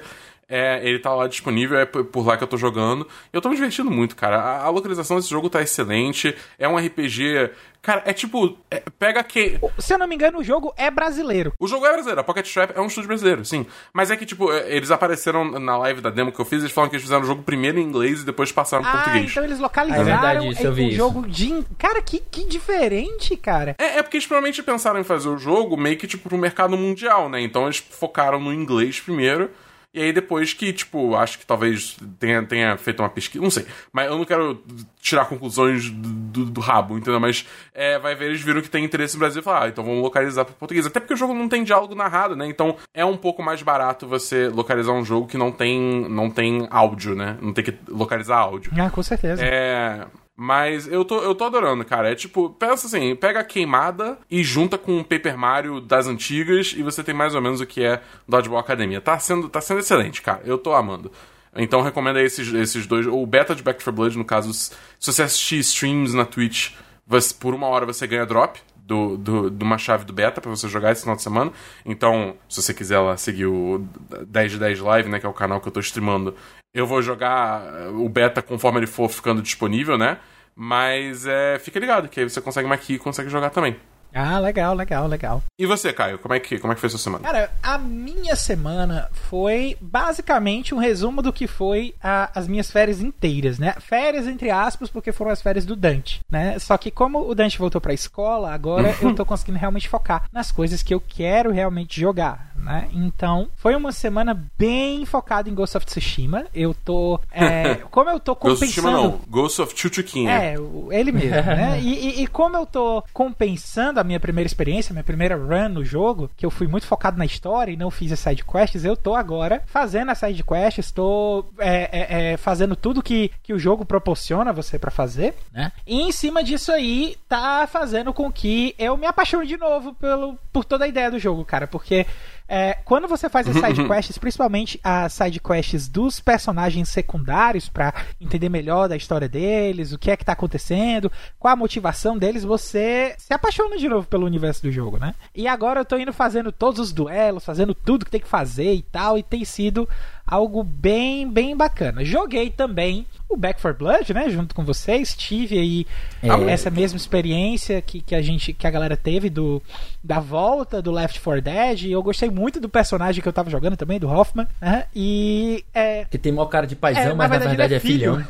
é, 0.49 0.79
ele 0.83 0.99
tá 0.99 1.13
lá 1.13 1.27
disponível, 1.27 1.77
é 1.77 1.85
por 1.85 2.25
lá 2.25 2.35
que 2.35 2.43
eu 2.43 2.47
tô 2.47 2.57
jogando. 2.57 3.07
E 3.31 3.35
eu 3.37 3.41
tô 3.41 3.49
me 3.49 3.55
divertindo 3.55 3.91
muito, 3.91 4.15
cara. 4.15 4.37
A, 4.39 4.63
a 4.65 4.69
localização 4.69 5.17
desse 5.17 5.29
jogo 5.29 5.49
tá 5.49 5.61
excelente. 5.61 6.35
É 6.57 6.67
um 6.67 6.75
RPG. 6.77 7.51
Cara, 7.81 8.01
é 8.05 8.11
tipo. 8.11 8.57
é- 8.69 8.83
pega 8.99 9.23
que. 9.23 9.57
Se 9.77 9.93
eu 9.93 9.97
não 9.97 10.05
me 10.07 10.15
engano, 10.15 10.39
o 10.39 10.43
jogo 10.43 10.73
é 10.75 10.91
brasileiro. 10.91 11.53
O 11.57 11.67
jogo 11.67 11.85
é 11.85 11.89
brasileiro, 11.91 12.19
a 12.19 12.23
Pocket 12.23 12.51
Trap 12.53 12.71
é 12.75 12.81
um 12.81 12.87
estúdio 12.87 13.07
brasileiro, 13.07 13.45
sim. 13.45 13.65
Mas 13.93 14.11
é 14.11 14.17
que, 14.17 14.25
tipo, 14.25 14.51
é, 14.51 14.69
eles 14.75 14.91
apareceram 14.91 15.45
na 15.59 15.77
live 15.77 16.01
da 16.01 16.09
demo 16.09 16.31
que 16.31 16.39
eu 16.41 16.45
fiz, 16.45 16.59
eles 16.59 16.73
falaram 16.73 16.89
que 16.89 16.95
eles 16.97 17.03
fizeram 17.03 17.21
o 17.21 17.25
jogo 17.25 17.41
primeiro 17.43 17.79
em 17.79 17.83
inglês 17.83 18.21
e 18.21 18.25
depois 18.25 18.51
passaram 18.51 18.83
Ah, 18.85 18.91
português. 18.91 19.31
então 19.31 19.43
eles 19.45 19.59
localizaram 19.59 20.01
É 20.01 20.05
verdade, 20.05 20.47
isso, 20.49 20.61
eu 20.63 20.73
vi 20.73 20.83
o 20.83 20.87
isso. 20.89 20.97
jogo 20.97 21.25
de. 21.27 21.63
Cara, 21.77 22.01
que, 22.01 22.19
que 22.19 22.45
diferente, 22.47 23.37
cara. 23.37 23.75
É, 23.77 23.99
é 23.99 24.03
porque 24.03 24.17
eles 24.17 24.27
provavelmente 24.27 24.61
pensaram 24.61 24.99
em 24.99 25.03
fazer 25.05 25.29
o 25.29 25.37
jogo 25.37 25.77
meio 25.77 25.95
que, 25.97 26.07
tipo, 26.07 26.27
pro 26.27 26.37
mercado 26.37 26.75
mundial, 26.75 27.29
né? 27.29 27.39
Então 27.39 27.63
eles 27.65 27.77
focaram 27.77 28.39
no 28.41 28.51
inglês 28.53 28.99
primeiro. 28.99 29.49
E 29.91 30.01
aí 30.03 30.13
depois 30.13 30.53
que, 30.53 30.71
tipo, 30.71 31.15
acho 31.15 31.39
que 31.39 31.45
talvez 31.45 31.97
tenha, 32.19 32.43
tenha 32.45 32.77
feito 32.77 33.01
uma 33.01 33.09
pesquisa, 33.09 33.43
não 33.43 33.49
sei. 33.49 33.65
Mas 33.91 34.05
eu 34.07 34.17
não 34.17 34.23
quero 34.25 34.63
tirar 35.01 35.25
conclusões 35.25 35.89
do, 35.89 36.09
do- 36.09 36.45
do 36.45 36.61
rabo, 36.61 36.95
entendeu? 36.97 37.19
Mas 37.19 37.45
é, 37.73 37.97
vai 37.97 38.13
ver, 38.13 38.25
eles 38.25 38.41
viram 38.41 38.61
que 38.61 38.69
tem 38.69 38.85
interesse 38.85 39.15
no 39.15 39.19
Brasil 39.19 39.41
e 39.41 39.43
falaram, 39.43 39.65
ah, 39.65 39.69
então 39.69 39.83
vamos 39.83 40.01
localizar 40.03 40.45
pro 40.45 40.53
português. 40.53 40.85
Até 40.85 40.99
porque 40.99 41.15
o 41.15 41.17
jogo 41.17 41.33
não 41.33 41.49
tem 41.49 41.63
diálogo 41.63 41.95
narrado, 41.95 42.35
né? 42.35 42.45
Então 42.47 42.75
é 42.93 43.03
um 43.03 43.17
pouco 43.17 43.41
mais 43.41 43.63
barato 43.63 44.07
você 44.07 44.47
localizar 44.47 44.91
um 44.91 45.03
jogo 45.03 45.25
que 45.25 45.37
não 45.39 45.51
tem, 45.51 46.07
não 46.07 46.29
tem 46.29 46.67
áudio, 46.69 47.15
né? 47.15 47.37
Não 47.41 47.51
tem 47.51 47.63
que 47.63 47.73
localizar 47.87 48.37
áudio. 48.37 48.71
Ah, 48.77 48.91
com 48.91 49.01
certeza. 49.01 49.43
É. 49.43 50.05
Mas 50.41 50.87
eu 50.87 51.03
tô, 51.03 51.19
eu 51.21 51.35
tô 51.35 51.43
adorando, 51.43 51.83
cara. 51.83 52.09
É 52.09 52.15
tipo, 52.15 52.49
pensa 52.51 52.87
assim, 52.87 53.13
pega 53.13 53.41
a 53.41 53.43
queimada 53.43 54.17
e 54.31 54.41
junta 54.41 54.77
com 54.77 54.97
o 54.97 55.03
Paper 55.03 55.37
Mario 55.37 55.81
das 55.81 56.07
antigas 56.07 56.73
e 56.77 56.81
você 56.81 57.03
tem 57.03 57.13
mais 57.13 57.35
ou 57.35 57.41
menos 57.41 57.59
o 57.59 57.65
que 57.65 57.83
é 57.83 58.01
Dodgeball 58.25 58.57
Academia. 58.61 59.01
Tá 59.01 59.19
sendo, 59.19 59.49
tá 59.49 59.59
sendo 59.59 59.81
excelente, 59.81 60.21
cara. 60.21 60.41
Eu 60.45 60.57
tô 60.57 60.73
amando. 60.73 61.11
Então 61.57 61.81
recomendo 61.81 62.19
aí 62.19 62.25
esses, 62.25 62.53
esses 62.53 62.87
dois. 62.87 63.05
O 63.05 63.25
beta 63.25 63.53
de 63.53 63.61
Back 63.61 63.79
4 63.83 63.91
Blood, 63.91 64.17
no 64.17 64.23
caso, 64.23 64.53
se 64.53 64.71
você 65.01 65.23
assistir 65.23 65.59
streams 65.59 66.13
na 66.15 66.23
Twitch, 66.23 66.71
você- 67.05 67.33
por 67.33 67.53
uma 67.53 67.67
hora 67.67 67.85
você 67.85 68.07
ganha 68.07 68.25
drop 68.25 68.61
do, 68.77 69.17
do, 69.17 69.51
de 69.51 69.61
uma 69.63 69.77
chave 69.77 70.05
do 70.05 70.13
beta 70.13 70.39
pra 70.39 70.49
você 70.49 70.69
jogar 70.69 70.93
esse 70.93 71.01
final 71.01 71.17
de 71.17 71.21
semana. 71.21 71.51
Então, 71.85 72.35
se 72.47 72.61
você 72.61 72.73
quiser 72.73 72.99
lá 72.99 73.17
seguir 73.17 73.47
o 73.47 73.85
10 74.25 74.53
de 74.53 74.57
10 74.59 74.79
Live, 74.79 75.09
né, 75.09 75.19
que 75.19 75.25
é 75.25 75.29
o 75.29 75.33
canal 75.33 75.59
que 75.59 75.67
eu 75.67 75.71
tô 75.71 75.81
streamando, 75.81 76.33
eu 76.73 76.85
vou 76.87 77.01
jogar 77.01 77.61
eh, 77.73 77.87
o 77.89 78.07
beta 78.09 78.41
conforme 78.41 78.79
ele 78.79 78.87
for 78.87 79.09
ficando 79.09 79.41
disponível, 79.41 79.97
né? 79.97 80.17
Mas 80.55 81.25
é, 81.25 81.57
fica 81.59 81.79
ligado, 81.79 82.09
que 82.09 82.19
aí 82.19 82.29
você 82.29 82.41
consegue 82.41 82.71
aqui 82.71 82.93
e 82.95 82.99
consegue 82.99 83.29
jogar 83.29 83.49
também. 83.49 83.77
Ah, 84.13 84.39
legal, 84.39 84.73
legal, 84.73 85.05
legal. 85.07 85.43
E 85.59 85.67
você, 85.67 85.93
Caio, 85.93 86.17
como 86.17 86.33
é 86.33 86.39
que, 86.39 86.57
como 86.57 86.73
é 86.73 86.75
que 86.75 86.81
foi 86.81 86.89
sua 86.89 86.97
semana? 86.97 87.23
Cara, 87.23 87.51
a 87.61 87.77
minha 87.77 88.35
semana 88.35 89.07
foi 89.13 89.77
basicamente 89.79 90.73
um 90.73 90.79
resumo 90.79 91.21
do 91.21 91.31
que 91.31 91.45
foi 91.45 91.93
a- 92.01 92.31
as 92.33 92.47
minhas 92.47 92.71
férias 92.71 93.01
inteiras, 93.01 93.59
né? 93.59 93.75
Férias 93.79 94.25
entre 94.25 94.49
aspas, 94.49 94.89
porque 94.89 95.11
foram 95.11 95.29
as 95.29 95.43
férias 95.43 95.63
do 95.63 95.75
Dante, 95.75 96.21
né? 96.27 96.57
Só 96.57 96.75
que 96.75 96.89
como 96.89 97.19
o 97.29 97.35
Dante 97.35 97.59
voltou 97.59 97.79
pra 97.79 97.93
escola, 97.93 98.51
agora 98.51 98.89
eu 98.99 99.13
tô 99.13 99.23
conseguindo 99.23 99.59
realmente 99.59 99.87
focar 99.87 100.23
nas 100.33 100.51
coisas 100.51 100.81
que 100.81 100.93
eu 100.93 100.99
quero 100.99 101.51
realmente 101.51 102.01
jogar, 102.01 102.48
né? 102.63 102.89
Então, 102.93 103.49
foi 103.55 103.75
uma 103.75 103.91
semana 103.91 104.45
bem 104.57 105.05
focada 105.05 105.49
em 105.49 105.53
Ghost 105.55 105.77
of 105.77 105.85
Tsushima. 105.85 106.45
Eu 106.53 106.73
tô. 106.73 107.19
é, 107.31 107.75
como 107.89 108.09
eu 108.09 108.19
tô 108.19 108.35
Ghost 108.35 108.63
of 108.63 108.65
Tsushima 108.65 108.91
compensando. 108.91 109.11
não, 109.17 109.21
Ghost 109.27 109.61
of 109.61 109.73
Chuchuquinha. 109.75 110.31
É, 110.31 110.55
ele 110.91 111.11
mesmo, 111.11 111.29
né? 111.43 111.79
E, 111.81 112.19
e- 112.19 112.23
e 112.23 112.27
como 112.27 112.55
eu 112.57 112.65
tô 112.65 113.03
compensando 113.13 113.99
a 113.99 114.03
minha 114.03 114.19
primeira 114.19 114.45
experiência, 114.47 114.93
minha 114.93 115.03
primeira 115.03 115.35
run 115.35 115.69
no 115.69 115.85
jogo, 115.85 116.29
que 116.35 116.45
eu 116.45 116.51
fui 116.51 116.67
muito 116.67 116.85
focado 116.85 117.17
na 117.17 117.25
história 117.25 117.71
e 117.71 117.77
não 117.77 117.89
fiz 117.91 118.11
as 118.11 118.19
side 118.19 118.43
quests, 118.43 118.83
eu 118.85 118.95
tô 118.97 119.15
agora 119.15 119.63
fazendo 119.65 120.09
as 120.11 120.17
side 120.17 120.43
quests, 120.43 120.91
tô 120.91 121.45
é, 121.59 121.89
é, 121.91 122.31
é, 122.33 122.37
fazendo 122.37 122.75
tudo 122.75 123.01
que, 123.03 123.31
que 123.43 123.53
o 123.53 123.59
jogo 123.59 123.85
proporciona 123.85 124.51
você 124.53 124.77
pra 124.79 124.91
fazer, 124.91 125.33
né? 125.53 125.71
E 125.85 126.01
em 126.01 126.11
cima 126.11 126.43
disso 126.43 126.71
aí, 126.71 127.15
tá 127.27 127.67
fazendo 127.71 128.13
com 128.13 128.31
que 128.31 128.75
eu 128.77 128.97
me 128.97 129.05
apaixone 129.05 129.47
de 129.47 129.57
novo 129.57 129.93
pelo, 129.93 130.37
por 130.51 130.65
toda 130.65 130.85
a 130.85 130.87
ideia 130.87 131.09
do 131.11 131.19
jogo, 131.19 131.45
cara, 131.45 131.67
porque 131.67 132.05
é, 132.49 132.73
quando 132.83 133.07
você 133.07 133.29
faz 133.29 133.47
as 133.47 133.55
side 133.55 133.85
quests, 133.87 134.17
principalmente 134.17 134.79
as 134.83 135.13
side 135.13 135.39
quests 135.39 135.87
dos 135.87 136.19
personagens 136.19 136.89
secundários, 136.89 137.69
pra 137.69 137.93
entender 138.19 138.49
melhor 138.49 138.89
da 138.89 138.97
história 138.97 139.29
deles, 139.29 139.93
o 139.93 139.99
que 139.99 140.09
é 140.09 140.17
que 140.17 140.25
tá 140.25 140.31
acontecendo, 140.31 141.11
qual 141.37 141.53
a 141.53 141.55
motivação 141.55 142.17
deles, 142.17 142.43
você 142.43 143.13
se 143.19 143.31
apaixona 143.33 143.77
de 143.77 143.87
novo 143.87 144.07
pelo 144.07 144.25
universo 144.25 144.63
do 144.63 144.71
jogo, 144.71 144.97
né? 144.97 145.13
E 145.35 145.47
agora 145.47 145.81
eu 145.81 145.85
tô 145.85 145.95
indo 145.97 146.11
fazendo 146.11 146.51
todos 146.51 146.79
os 146.79 146.91
duelos, 146.91 147.45
fazendo 147.45 147.75
tudo 147.75 148.03
que 148.03 148.11
tem 148.11 148.19
que 148.21 148.27
fazer 148.27 148.73
e 148.73 148.81
tal, 148.81 149.15
e 149.15 149.21
tem 149.21 149.45
sido 149.45 149.87
algo 150.29 150.63
bem, 150.63 151.27
bem 151.29 151.57
bacana. 151.57 152.05
Joguei 152.05 152.51
também 152.51 153.05
o 153.27 153.35
Back 153.37 153.59
for 153.61 153.73
Blood, 153.75 154.11
né, 154.13 154.27
junto 154.29 154.55
com 154.55 154.63
vocês, 154.63 155.15
tive 155.15 155.57
aí 155.59 155.87
É. 156.23 156.51
essa 156.51 156.69
mesma 156.71 156.97
experiência 156.97 157.79
que, 157.81 158.01
que 158.01 158.15
a 158.15 158.21
gente, 158.21 158.53
que 158.53 158.65
a 158.65 158.71
galera 158.71 158.97
teve 158.97 159.29
do 159.29 159.61
da 160.03 160.19
volta 160.19 160.81
do 160.81 160.91
Left 160.91 161.19
4 161.19 161.41
Dead. 161.41 161.81
E 161.83 161.91
eu 161.91 162.01
gostei 162.01 162.29
muito 162.29 162.59
do 162.59 162.67
personagem 162.69 163.21
que 163.21 163.27
eu 163.27 163.33
tava 163.33 163.49
jogando 163.49 163.75
também, 163.77 163.99
do 163.99 164.07
Hoffman, 164.09 164.47
né, 164.61 164.85
e 164.95 165.63
é, 165.73 166.05
Que 166.05 166.17
tem 166.17 166.31
maior 166.31 166.47
cara 166.47 166.65
de 166.65 166.75
paizão, 166.75 167.11
É, 167.11 167.13
mas 167.13 167.29
na 167.29 167.37
verdade, 167.37 167.73
é 167.75 167.79
filhão. 167.79 168.23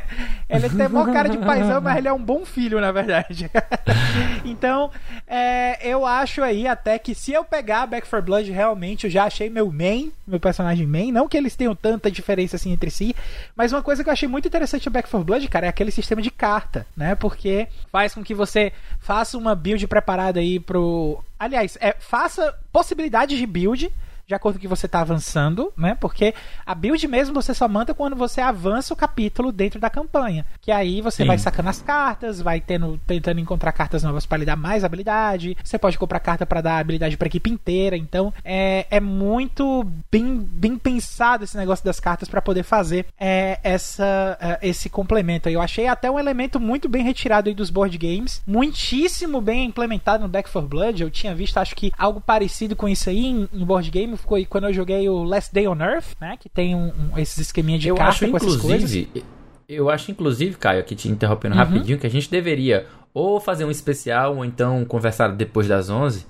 ele 0.48 0.68
tem 0.70 0.88
maior 0.88 1.12
cara 1.12 1.28
de 1.28 1.38
paizão, 1.38 1.80
mas 1.80 1.96
ele 1.98 2.08
é 2.08 2.12
um 2.12 2.22
bom 2.22 2.44
filho, 2.46 2.80
na 2.80 2.92
verdade. 2.92 3.50
então, 4.44 4.90
é, 5.26 5.86
eu 5.86 6.06
acho 6.06 6.42
aí 6.42 6.66
até 6.66 6.98
que 6.98 7.14
se 7.14 7.32
eu 7.32 7.44
pegar 7.44 7.86
Back 7.86 8.08
4 8.08 8.24
Blood, 8.24 8.50
realmente 8.50 9.04
eu 9.04 9.10
já 9.10 9.24
achei 9.24 9.50
meu 9.50 9.70
main, 9.70 10.12
meu 10.26 10.40
personagem 10.40 10.86
main. 10.86 11.12
Não 11.12 11.28
que 11.28 11.36
eles 11.46 11.56
tenham 11.56 11.74
tanta 11.74 12.10
diferença 12.10 12.56
assim 12.56 12.72
entre 12.72 12.90
si, 12.90 13.14
mas 13.54 13.72
uma 13.72 13.82
coisa 13.82 14.02
que 14.02 14.08
eu 14.08 14.12
achei 14.12 14.28
muito 14.28 14.48
interessante 14.48 14.86
no 14.86 14.92
Back 14.92 15.08
4 15.08 15.24
Blood, 15.24 15.48
cara, 15.48 15.66
é 15.66 15.68
aquele 15.68 15.90
sistema 15.90 16.20
de 16.20 16.30
carta, 16.30 16.86
né? 16.96 17.14
Porque 17.14 17.68
faz 17.90 18.14
com 18.14 18.22
que 18.22 18.34
você 18.34 18.72
faça 19.00 19.38
uma 19.38 19.54
build 19.54 19.86
preparada 19.86 20.40
aí 20.40 20.60
pro. 20.60 21.22
Aliás, 21.38 21.78
é, 21.80 21.94
faça 21.98 22.54
possibilidades 22.72 23.38
de 23.38 23.46
build 23.46 23.92
de 24.26 24.34
acordo 24.34 24.56
com 24.56 24.60
que 24.60 24.68
você 24.68 24.86
está 24.86 25.00
avançando, 25.00 25.72
né? 25.76 25.96
Porque 26.00 26.34
a 26.64 26.74
build 26.74 27.06
mesmo 27.06 27.34
você 27.34 27.54
só 27.54 27.68
manda 27.68 27.94
quando 27.94 28.16
você 28.16 28.40
avança 28.40 28.92
o 28.92 28.96
capítulo 28.96 29.52
dentro 29.52 29.78
da 29.78 29.88
campanha. 29.88 30.44
Que 30.60 30.72
aí 30.72 31.00
você 31.00 31.22
Sim. 31.22 31.28
vai 31.28 31.38
sacando 31.38 31.68
as 31.68 31.80
cartas, 31.80 32.40
vai 32.40 32.60
tendo, 32.60 33.00
tentando 33.06 33.38
encontrar 33.38 33.70
cartas 33.70 34.02
novas 34.02 34.26
para 34.26 34.38
lhe 34.38 34.44
dar 34.44 34.56
mais 34.56 34.82
habilidade. 34.82 35.56
Você 35.62 35.78
pode 35.78 35.96
comprar 35.96 36.18
carta 36.18 36.44
para 36.44 36.60
dar 36.60 36.78
habilidade 36.78 37.16
para 37.16 37.28
equipe 37.28 37.48
inteira. 37.48 37.96
Então 37.96 38.34
é, 38.44 38.86
é 38.90 38.98
muito 38.98 39.86
bem, 40.10 40.36
bem 40.38 40.76
pensado 40.76 41.44
esse 41.44 41.56
negócio 41.56 41.84
das 41.84 42.00
cartas 42.00 42.28
para 42.28 42.42
poder 42.42 42.64
fazer 42.64 43.06
é, 43.18 43.60
essa, 43.62 44.36
é, 44.40 44.68
esse 44.68 44.90
complemento. 44.90 45.48
Eu 45.48 45.62
achei 45.62 45.86
até 45.86 46.10
um 46.10 46.18
elemento 46.18 46.58
muito 46.58 46.88
bem 46.88 47.04
retirado 47.04 47.54
dos 47.54 47.70
board 47.70 47.96
games, 47.96 48.42
muitíssimo 48.44 49.40
bem 49.40 49.66
implementado 49.66 50.24
no 50.24 50.28
Back 50.28 50.50
4 50.50 50.68
Blood. 50.68 51.02
Eu 51.02 51.10
tinha 51.10 51.32
visto, 51.32 51.58
acho 51.58 51.76
que 51.76 51.92
algo 51.96 52.20
parecido 52.20 52.74
com 52.74 52.88
isso 52.88 53.08
aí 53.08 53.24
em, 53.24 53.48
em 53.52 53.64
board 53.64 53.88
game 53.88 54.15
foi 54.16 54.44
quando 54.44 54.64
eu 54.64 54.72
joguei 54.72 55.08
o 55.08 55.22
Last 55.22 55.52
Day 55.54 55.66
on 55.68 55.80
Earth, 55.80 56.14
né? 56.20 56.36
Que 56.38 56.48
tem 56.48 56.74
um, 56.74 56.92
um- 57.12 57.18
esses 57.18 57.38
esqueminha 57.38 57.78
de 57.78 57.88
Eu 57.88 57.94
carta 57.96 58.10
acho, 58.24 58.30
com 58.30 58.36
essas 58.36 58.56
coisas. 58.56 58.92
Uhum. 58.92 59.00
inclusive, 59.00 59.24
eu 59.68 59.90
acho, 59.90 60.10
inclusive, 60.10 60.56
Caio, 60.56 60.80
aqui 60.80 60.94
te 60.94 61.08
interrompendo 61.08 61.54
rapidinho, 61.56 61.98
que 61.98 62.06
a 62.06 62.10
gente 62.10 62.30
deveria 62.30 62.86
ou 63.12 63.40
fazer 63.40 63.64
um 63.64 63.70
especial 63.70 64.36
ou 64.36 64.44
então 64.44 64.84
conversar 64.84 65.28
depois 65.28 65.66
das 65.66 65.88
11 65.90 66.24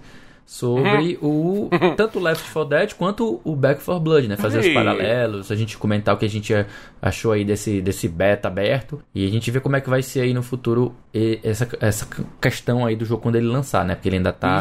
sobre 0.49 1.19
o 1.21 1.69
tanto 1.99 2.19
o 2.21 2.23
Left 2.23 2.51
4 2.53 2.65
Dead 2.71 2.95
quanto 2.95 3.41
o 3.45 3.57
Back 3.57 3.83
4 3.85 4.01
Blood, 4.01 4.29
né? 4.29 4.37
Fazer 4.37 4.61
os 4.61 4.67
Ei. 4.67 4.73
paralelos, 4.73 5.51
a 5.51 5.57
gente 5.57 5.77
comentar 5.77 6.15
o 6.15 6.19
que 6.19 6.25
a 6.25 6.29
gente 6.29 6.55
achou 7.03 7.33
aí 7.33 7.45
desse, 7.45 7.81
desse 7.83 8.09
beta 8.09 8.47
aberto 8.47 9.03
e 9.15 9.27
a 9.27 9.31
gente 9.31 9.51
ver 9.51 9.61
como 9.61 9.75
é 9.77 9.81
que 9.81 9.91
vai 9.91 10.03
ser 10.03 10.21
aí 10.21 10.33
no 10.33 10.43
futuro 10.45 10.95
e- 11.13 11.41
essa, 11.43 11.69
essa 11.81 12.07
questão 12.41 12.87
aí 12.87 12.95
do 12.95 13.05
jogo 13.05 13.23
quando 13.23 13.35
ele 13.37 13.49
lançar, 13.49 13.85
né? 13.85 13.97
Porque 13.97 14.09
ele 14.09 14.17
ainda 14.19 14.33
tá 14.33 14.61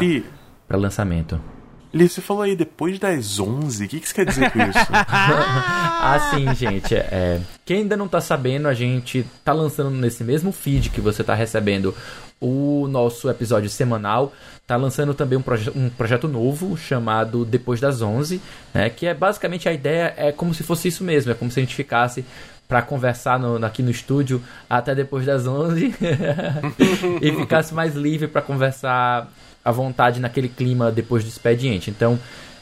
para 0.66 0.76
lançamento. 0.76 1.40
Li, 1.96 2.08
você 2.08 2.20
falou 2.20 2.42
aí 2.42 2.54
depois 2.54 2.98
das 2.98 3.38
11. 3.40 3.84
O 3.84 3.88
que, 3.88 4.00
que 4.00 4.08
você 4.08 4.14
quer 4.14 4.26
dizer 4.26 4.50
com 4.50 4.58
isso? 4.60 4.78
Ah, 6.08 6.30
sim, 6.30 6.54
gente. 6.54 6.94
é. 6.94 7.40
Quem 7.64 7.78
ainda 7.78 7.96
não 7.96 8.06
tá 8.06 8.20
sabendo, 8.20 8.68
a 8.68 8.74
gente 8.74 9.26
tá 9.44 9.52
lançando 9.52 9.90
nesse 9.90 10.22
mesmo 10.22 10.52
feed 10.52 10.90
que 10.90 11.00
você 11.00 11.24
tá 11.24 11.34
recebendo 11.34 11.94
o 12.40 12.86
nosso 12.88 13.28
episódio 13.28 13.68
semanal. 13.68 14.32
Tá 14.66 14.76
lançando 14.76 15.14
também 15.14 15.38
um, 15.38 15.42
proje 15.42 15.70
um 15.74 15.88
projeto 15.88 16.28
novo 16.28 16.76
chamado 16.76 17.44
Depois 17.44 17.80
das 17.80 18.02
11, 18.02 18.40
né? 18.74 18.90
Que 18.90 19.06
é 19.06 19.14
basicamente 19.14 19.68
a 19.68 19.72
ideia 19.72 20.12
é 20.16 20.30
como 20.32 20.52
se 20.54 20.62
fosse 20.62 20.88
isso 20.88 21.02
mesmo, 21.02 21.32
é 21.32 21.34
como 21.34 21.50
se 21.50 21.58
a 21.58 21.62
gente 21.62 21.74
ficasse 21.74 22.24
para 22.68 22.82
conversar 22.82 23.38
no- 23.38 23.64
aqui 23.64 23.80
no 23.82 23.90
estúdio 23.90 24.42
até 24.68 24.94
depois 24.94 25.24
das 25.24 25.46
11 25.46 25.94
e 27.22 27.32
ficasse 27.32 27.72
mais 27.74 27.94
livre 27.94 28.26
para 28.28 28.42
conversar 28.42 29.28
à 29.66 29.72
vontade 29.72 30.20
naquele 30.20 30.48
clima 30.48 30.92
depois 30.92 31.24
do 31.24 31.28
expediente. 31.28 31.90
Então, 31.90 32.16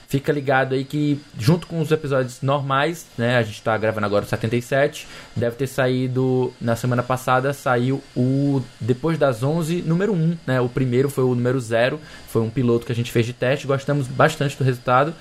fica 0.08 0.32
ligado 0.32 0.74
aí 0.74 0.84
que 0.84 1.20
junto 1.38 1.66
com 1.66 1.78
os 1.80 1.92
episódios 1.92 2.40
normais, 2.40 3.04
né, 3.18 3.36
a 3.36 3.42
gente 3.42 3.60
tá 3.60 3.76
gravando 3.76 4.06
agora 4.06 4.24
o 4.24 4.28
77, 4.28 5.06
deve 5.36 5.54
ter 5.54 5.66
saído 5.66 6.50
na 6.58 6.74
semana 6.74 7.02
passada 7.02 7.52
saiu 7.52 8.02
o 8.16 8.62
depois 8.80 9.18
das 9.18 9.42
11 9.42 9.82
número 9.82 10.14
1, 10.14 10.38
né? 10.46 10.60
O 10.62 10.68
primeiro 10.68 11.10
foi 11.10 11.24
o 11.24 11.34
número 11.34 11.60
0, 11.60 12.00
foi 12.26 12.40
um 12.40 12.48
piloto 12.48 12.86
que 12.86 12.92
a 12.92 12.94
gente 12.94 13.12
fez 13.12 13.26
de 13.26 13.34
teste, 13.34 13.66
gostamos 13.66 14.06
bastante 14.06 14.56
do 14.56 14.64
resultado. 14.64 15.14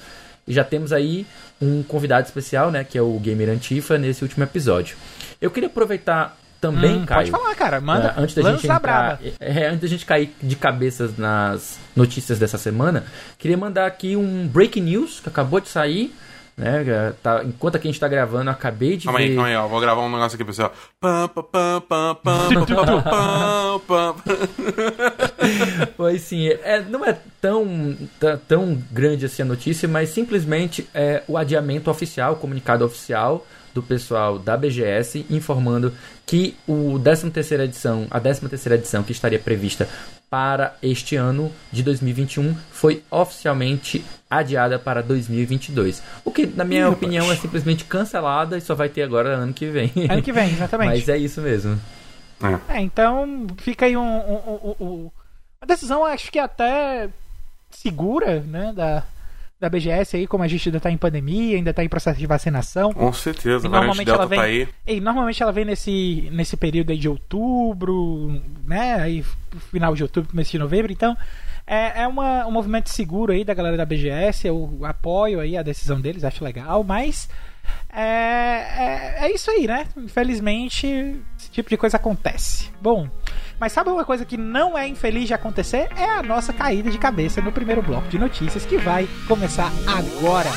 E 0.48 0.54
já 0.54 0.64
temos 0.64 0.94
aí 0.94 1.26
um 1.62 1.84
convidado 1.84 2.26
especial, 2.26 2.72
né, 2.72 2.84
que 2.84 2.98
é 2.98 3.02
o 3.02 3.18
Gamer 3.20 3.50
Antifa 3.50 3.98
nesse 3.98 4.24
último 4.24 4.44
episódio. 4.44 4.96
Eu 5.42 5.52
queria 5.52 5.68
aproveitar 5.68 6.38
também, 6.64 6.96
hum, 6.96 7.06
Pode 7.06 7.30
falar, 7.30 7.54
cara. 7.56 7.82
Manda. 7.82 8.16
É, 8.16 8.22
antes 8.22 8.36
da 8.36 8.52
gente 8.54 8.66
entrar, 8.66 9.20
é, 9.22 9.64
é, 9.64 9.68
antes 9.68 9.82
da 9.82 9.88
gente 9.88 10.06
cair 10.06 10.34
de 10.42 10.56
cabeças 10.56 11.18
nas 11.18 11.78
notícias 11.94 12.40
dessa 12.40 12.58
semana, 12.58 13.04
queria 13.38 13.58
mandar 13.58 13.86
aqui 13.86 14.16
um 14.16 14.48
break 14.48 14.80
news 14.80 15.20
que 15.20 15.28
acabou 15.28 15.60
de 15.60 15.68
sair. 15.68 16.16
Né, 16.56 17.16
tá, 17.24 17.44
enquanto 17.44 17.78
aqui 17.78 17.88
a 17.88 17.92
gente 17.92 18.00
tá 18.00 18.08
gravando, 18.08 18.46
eu 18.46 18.54
acabei 18.54 18.96
de 18.96 19.06
calma 19.06 19.18
ver... 19.18 19.26
Aí, 19.26 19.36
calma 19.36 19.50
aí, 19.50 19.56
ó, 19.56 19.68
vou 19.68 19.80
gravar 19.80 20.02
um 20.04 20.12
negócio 20.12 20.36
aqui 20.36 20.44
pra 20.46 20.54
você, 20.54 20.62
ó. 20.62 20.70
pois 25.98 26.22
sim, 26.22 26.50
é, 26.50 26.80
não 26.88 27.04
é 27.04 27.18
tão, 27.42 27.98
tá, 28.20 28.38
tão 28.48 28.80
grande 28.92 29.26
assim 29.26 29.42
a 29.42 29.46
notícia, 29.46 29.90
mas 29.90 30.10
simplesmente 30.10 30.88
é 30.94 31.24
o 31.28 31.40
adiamento 31.40 31.90
oficial, 31.90 32.34
o 32.34 32.36
comunicado 32.36 32.86
oficial 32.86 33.48
do 33.74 33.82
pessoal 33.82 34.38
da 34.40 34.56
BGS 34.56 35.26
informando 35.30 35.94
que 36.26 36.56
o 36.68 37.00
13ª 37.00 37.62
edição, 37.64 38.08
a 38.12 38.20
13ª 38.20 38.72
edição 38.74 39.04
que 39.04 39.12
estaria 39.12 39.40
prevista 39.40 39.88
para 40.30 40.76
este 40.82 41.16
ano 41.16 41.52
de 41.72 41.84
2021 41.84 42.56
foi 42.72 43.04
oficialmente 43.12 44.04
adiada 44.30 44.80
para 44.80 45.02
2022. 45.04 46.02
O 46.26 46.32
que, 46.32 46.46
na 46.48 46.64
minha 46.64 46.82
Ih, 46.82 46.90
opinião, 46.90 47.24
é 47.26 47.28
rapaz. 47.28 47.42
simplesmente 47.42 47.84
cancelada 47.86 48.58
e 48.58 48.62
só 48.62 48.74
vai 48.74 48.90
ter 48.90 49.04
agora 49.04 49.30
ano 49.36 49.54
que 49.54 49.68
vem. 49.68 49.92
Ano 50.10 50.22
que 50.24 50.32
vem, 50.32 50.50
exatamente. 50.52 50.90
Mas 50.90 51.10
é 51.10 51.18
isso 51.18 51.40
mesmo. 51.42 51.80
É. 52.70 52.78
É, 52.78 52.82
então 52.82 53.46
fica 53.58 53.86
aí 53.86 53.96
um, 53.96 54.02
um- 54.02 54.34
um- 54.48 54.60
um- 54.80 54.86
um- 54.86 55.12
uma 55.62 55.68
decisão, 55.68 56.04
acho 56.04 56.32
que 56.32 56.40
até 56.40 57.10
segura, 57.70 58.40
né, 58.42 58.74
da, 58.76 59.04
da 59.64 59.70
BGS 59.70 60.18
aí, 60.18 60.28
como 60.28 60.44
a 60.44 60.48
gente 60.48 60.70
ainda 60.70 60.80
tá 60.80 60.92
em 60.92 60.98
pandemia, 60.98 61.56
ainda 61.58 61.74
tá 61.74 61.84
em 61.84 61.90
processo 61.90 62.20
de 62.20 62.28
vacinação. 62.28 62.94
Com 62.94 63.12
certeza, 63.14 63.66
E 63.66 63.70
normalmente 63.70 64.10
ela 64.10 64.20
Delta 64.20 64.28
vem, 64.30 64.40
tá 64.40 64.46
aí. 64.46 64.68
e 64.86 65.00
normalmente 65.02 65.42
ela 65.42 65.52
vem 65.52 65.66
nesse, 65.66 66.30
nesse 66.32 66.56
período 66.58 66.92
aí 66.92 66.98
de 66.98 67.08
outubro, 67.10 68.42
né? 68.66 68.96
Aí 68.96 69.24
final 69.72 69.96
de 69.96 70.04
outubro, 70.04 70.30
começo 70.30 70.52
de 70.52 70.60
novembro, 70.60 70.92
então 70.92 71.16
é, 71.66 72.02
é 72.02 72.08
uma, 72.08 72.46
um 72.46 72.52
movimento 72.52 72.90
seguro 72.90 73.32
aí 73.32 73.44
da 73.46 73.54
galera 73.54 73.78
da 73.78 73.86
BGS, 73.86 74.48
eu 74.48 74.80
apoio 74.84 75.40
aí 75.40 75.56
a 75.58 75.64
decisão 75.64 76.00
deles, 76.02 76.24
acho 76.24 76.44
legal, 76.44 76.84
mas 76.84 77.30
é, 77.90 78.02
é, 78.02 79.16
é 79.26 79.32
isso 79.34 79.50
aí, 79.50 79.66
né? 79.68 79.86
Infelizmente, 79.98 80.86
esse 81.40 81.52
tipo 81.52 81.70
de 81.70 81.78
coisa 81.78 81.98
acontece. 81.98 82.70
Bom, 82.82 83.08
mas 83.64 83.72
sabe 83.72 83.90
uma 83.90 84.04
coisa 84.04 84.26
que 84.26 84.36
não 84.36 84.78
é 84.78 84.86
infeliz 84.90 85.26
de 85.26 85.34
acontecer? 85.34 85.88
É 85.96 86.04
a 86.04 86.22
nossa 86.22 86.52
caída 86.52 86.92
de 86.92 86.98
cabeça 86.98 87.40
no 87.40 87.50
primeiro 87.50 87.82
bloco 87.82 88.10
de 88.10 88.20
notícias 88.20 88.66
que 88.66 88.78
vai 88.78 89.08
começar 89.26 89.72
agora. 89.88 90.50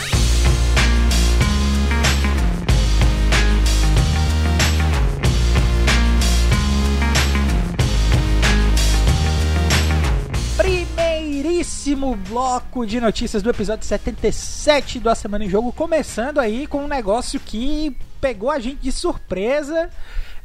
Primeiríssimo 10.57 12.17
bloco 12.29 12.85
de 12.85 13.01
notícias 13.01 13.41
do 13.41 13.51
episódio 13.51 13.87
77 13.87 14.99
do 14.99 15.09
A 15.09 15.15
Semana 15.15 15.45
em 15.45 15.49
Jogo, 15.49 15.73
começando 15.73 16.41
aí 16.41 16.67
com 16.67 16.83
um 16.83 16.89
negócio 16.89 17.39
que 17.39 17.97
pegou 18.21 18.51
a 18.51 18.59
gente 18.59 18.81
de 18.81 18.91
surpresa 18.91 19.91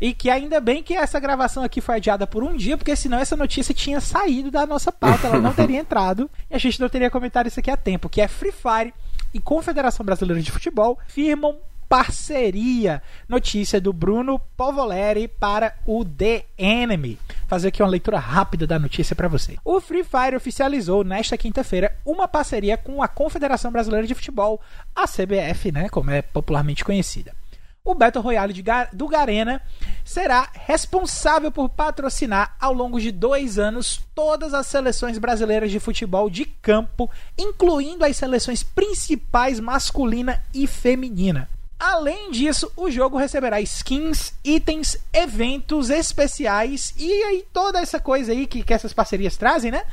e 0.01 0.15
que 0.15 0.29
ainda 0.31 0.59
bem 0.59 0.81
que 0.81 0.95
essa 0.95 1.19
gravação 1.19 1.63
aqui 1.63 1.79
foi 1.79 1.97
adiada 1.97 2.25
por 2.25 2.43
um 2.43 2.57
dia, 2.57 2.75
porque 2.75 2.95
senão 2.95 3.19
essa 3.19 3.37
notícia 3.37 3.73
tinha 3.73 4.01
saído 4.01 4.49
da 4.49 4.65
nossa 4.65 4.91
pauta, 4.91 5.27
ela 5.27 5.39
não 5.39 5.53
teria 5.53 5.77
entrado 5.79 6.29
e 6.49 6.55
a 6.55 6.57
gente 6.57 6.81
não 6.81 6.89
teria 6.89 7.11
comentado 7.11 7.45
isso 7.45 7.59
aqui 7.59 7.69
a 7.69 7.77
tempo, 7.77 8.09
que 8.09 8.19
é 8.19 8.27
Free 8.27 8.51
Fire 8.51 8.93
e 9.31 9.39
Confederação 9.39 10.03
Brasileira 10.03 10.41
de 10.41 10.51
Futebol 10.51 10.97
firmam 11.07 11.55
parceria. 11.87 13.01
Notícia 13.27 13.79
do 13.81 13.91
Bruno 13.91 14.39
Povoleri 14.55 15.27
para 15.27 15.75
o 15.85 16.05
The 16.05 16.45
Enemy. 16.57 17.19
Fazer 17.47 17.67
aqui 17.67 17.83
uma 17.83 17.89
leitura 17.89 18.17
rápida 18.17 18.65
da 18.65 18.79
notícia 18.79 19.13
para 19.13 19.27
você. 19.27 19.57
O 19.63 19.81
Free 19.81 20.05
Fire 20.05 20.37
oficializou 20.37 21.03
nesta 21.03 21.37
quinta-feira 21.37 21.93
uma 22.05 22.29
parceria 22.29 22.77
com 22.77 23.03
a 23.03 23.09
Confederação 23.09 23.71
Brasileira 23.71 24.07
de 24.07 24.15
Futebol, 24.15 24.61
a 24.95 25.05
CBF, 25.05 25.73
né, 25.73 25.89
como 25.89 26.11
é 26.11 26.21
popularmente 26.21 26.85
conhecida. 26.85 27.33
O 27.83 27.95
Battle 27.95 28.23
Royale 28.23 28.53
de 28.53 28.61
Ga- 28.61 28.89
do 28.93 29.07
Garena 29.07 29.59
será 30.05 30.47
responsável 30.53 31.51
por 31.51 31.67
patrocinar 31.67 32.55
ao 32.59 32.73
longo 32.73 32.99
de 32.99 33.11
dois 33.11 33.57
anos 33.57 34.01
todas 34.13 34.53
as 34.53 34.67
seleções 34.67 35.17
brasileiras 35.17 35.71
de 35.71 35.79
futebol 35.79 36.29
de 36.29 36.45
campo, 36.45 37.09
incluindo 37.35 38.05
as 38.05 38.15
seleções 38.17 38.61
principais 38.61 39.59
masculina 39.59 40.43
e 40.53 40.67
feminina. 40.67 41.49
Além 41.79 42.29
disso, 42.29 42.71
o 42.77 42.91
jogo 42.91 43.17
receberá 43.17 43.59
skins, 43.61 44.33
itens, 44.45 44.95
eventos 45.11 45.89
especiais 45.89 46.93
e 46.95 47.11
aí 47.23 47.43
toda 47.51 47.79
essa 47.79 47.99
coisa 47.99 48.31
aí 48.31 48.45
que, 48.45 48.61
que 48.61 48.71
essas 48.75 48.93
parcerias 48.93 49.35
trazem, 49.35 49.71
né? 49.71 49.83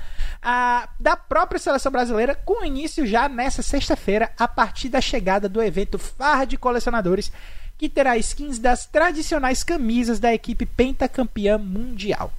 Ah, 0.42 0.90
da 1.00 1.16
própria 1.16 1.58
seleção 1.58 1.90
brasileira, 1.90 2.34
com 2.34 2.62
início 2.62 3.06
já 3.06 3.26
nessa 3.30 3.62
sexta-feira, 3.62 4.30
a 4.38 4.46
partir 4.46 4.90
da 4.90 5.00
chegada 5.00 5.48
do 5.48 5.62
evento 5.62 5.98
Farra 5.98 6.44
de 6.44 6.58
Colecionadores, 6.58 7.32
que 7.78 7.88
terá 7.88 8.18
skins 8.18 8.58
das 8.58 8.84
tradicionais 8.84 9.62
camisas 9.62 10.18
da 10.18 10.34
equipe 10.34 10.66
pentacampeã 10.66 11.56
mundial. 11.56 12.32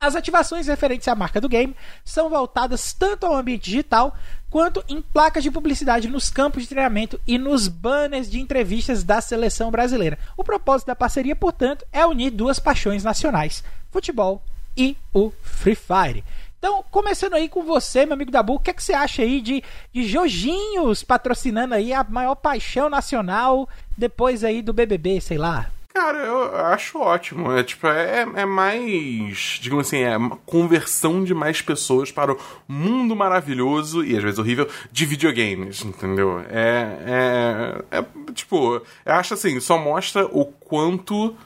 As 0.00 0.14
ativações 0.14 0.66
referentes 0.66 1.08
à 1.08 1.14
marca 1.14 1.40
do 1.40 1.48
game 1.48 1.74
são 2.04 2.28
voltadas 2.28 2.92
tanto 2.92 3.26
ao 3.26 3.34
ambiente 3.34 3.64
digital 3.64 4.16
quanto 4.50 4.84
em 4.88 5.00
placas 5.00 5.42
de 5.42 5.50
publicidade 5.50 6.08
nos 6.08 6.30
campos 6.30 6.62
de 6.62 6.68
treinamento 6.68 7.18
e 7.26 7.38
nos 7.38 7.66
banners 7.68 8.30
de 8.30 8.38
entrevistas 8.38 9.02
da 9.02 9.20
seleção 9.20 9.70
brasileira. 9.70 10.18
O 10.36 10.44
propósito 10.44 10.88
da 10.88 10.94
parceria, 10.94 11.34
portanto, 11.34 11.84
é 11.90 12.04
unir 12.06 12.30
duas 12.30 12.58
paixões 12.58 13.02
nacionais: 13.02 13.64
futebol 13.90 14.42
e 14.76 14.96
o 15.12 15.32
Free 15.42 15.74
Fire. 15.74 16.22
Então, 16.64 16.82
começando 16.90 17.34
aí 17.34 17.46
com 17.46 17.62
você, 17.62 18.06
meu 18.06 18.14
amigo 18.14 18.30
Dabu, 18.30 18.54
o 18.54 18.58
que, 18.58 18.70
é 18.70 18.72
que 18.72 18.82
você 18.82 18.94
acha 18.94 19.20
aí 19.20 19.42
de, 19.42 19.62
de 19.92 20.08
Jojinhos 20.08 21.04
patrocinando 21.04 21.74
aí 21.74 21.92
a 21.92 22.02
maior 22.02 22.34
paixão 22.34 22.88
nacional 22.88 23.68
depois 23.98 24.42
aí 24.42 24.62
do 24.62 24.72
BBB, 24.72 25.20
sei 25.20 25.36
lá? 25.36 25.70
Cara, 25.92 26.20
eu 26.20 26.56
acho 26.68 26.98
ótimo. 26.98 27.52
É 27.52 27.62
tipo, 27.62 27.86
é, 27.86 28.26
é 28.36 28.46
mais, 28.46 29.58
digamos 29.60 29.88
assim, 29.88 29.98
é 29.98 30.16
conversão 30.46 31.22
de 31.22 31.34
mais 31.34 31.60
pessoas 31.60 32.10
para 32.10 32.32
o 32.32 32.38
mundo 32.66 33.14
maravilhoso 33.14 34.02
e 34.02 34.16
às 34.16 34.22
vezes 34.22 34.38
horrível 34.38 34.66
de 34.90 35.04
videogames, 35.04 35.84
entendeu? 35.84 36.40
É, 36.48 37.82
é, 37.90 37.98
é 37.98 38.32
tipo, 38.32 38.76
eu 39.04 39.12
acho 39.12 39.34
assim, 39.34 39.60
só 39.60 39.76
mostra 39.76 40.24
o 40.24 40.46
quanto 40.46 41.36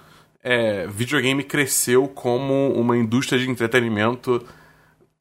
é, 0.45 0.87
videogame 0.87 1.43
cresceu 1.43 2.07
como 2.07 2.73
uma 2.75 2.97
indústria 2.97 3.37
de 3.37 3.51
entretenimento 3.51 4.47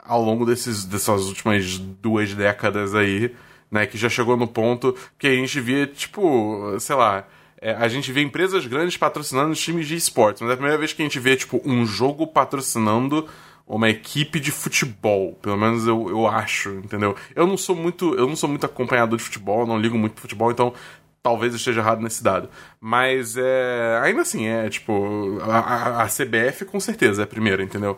ao 0.08 0.22
longo 0.24 0.46
desses, 0.46 0.86
dessas 0.86 1.26
últimas 1.26 1.78
duas 1.78 2.34
décadas 2.34 2.96
aí, 2.96 3.34
né? 3.70 3.86
Que 3.86 3.98
já 3.98 4.10
chegou 4.10 4.38
no 4.38 4.48
ponto 4.48 4.96
que 5.20 5.28
a 5.28 5.36
gente 5.36 5.60
via, 5.60 5.86
tipo, 5.88 6.80
sei 6.80 6.96
lá 6.96 7.28
é, 7.60 7.72
a 7.72 7.88
gente 7.88 8.12
vê 8.12 8.22
empresas 8.22 8.66
grandes 8.68 8.98
patrocinando 8.98 9.56
times 9.56 9.88
de 9.88 9.96
esportes, 9.96 10.42
mas 10.42 10.52
é 10.52 10.54
a 10.54 10.58
primeira 10.58 10.78
vez 10.78 10.94
que 10.94 11.02
a 11.02 11.06
gente 11.06 11.20
vê, 11.20 11.36
tipo, 11.36 11.62
um 11.66 11.86
jogo 11.86 12.28
patrocinando 12.28 13.28
uma 13.66 13.90
equipe 13.90 14.40
de 14.40 14.52
futebol. 14.52 15.34
Pelo 15.42 15.58
menos 15.58 15.88
eu, 15.88 16.08
eu 16.10 16.28
acho, 16.28 16.70
entendeu? 16.76 17.16
Eu 17.36 17.48
não 17.48 17.58
sou 17.58 17.76
muito. 17.76 18.14
Eu 18.14 18.28
não 18.28 18.36
sou 18.36 18.50
muito 18.50 18.66
acompanhador 18.66 19.18
de 19.18 19.24
futebol, 19.24 19.66
não 19.66 19.80
ligo 19.80 19.98
muito 19.98 20.14
pro 20.14 20.22
futebol, 20.22 20.52
então 20.52 20.74
talvez 21.22 21.52
eu 21.52 21.58
esteja 21.58 21.82
errado 21.82 22.02
nesse 22.02 22.24
dado. 22.24 22.50
Mas 22.80 23.36
é. 23.36 24.00
Ainda 24.04 24.22
assim, 24.22 24.46
é 24.46 24.70
tipo. 24.70 25.40
A, 25.42 26.04
a 26.04 26.06
CBF 26.06 26.66
com 26.66 26.80
certeza 26.80 27.24
é 27.24 27.26
a 27.26 27.28
primeira, 27.28 27.64
entendeu? 27.64 27.98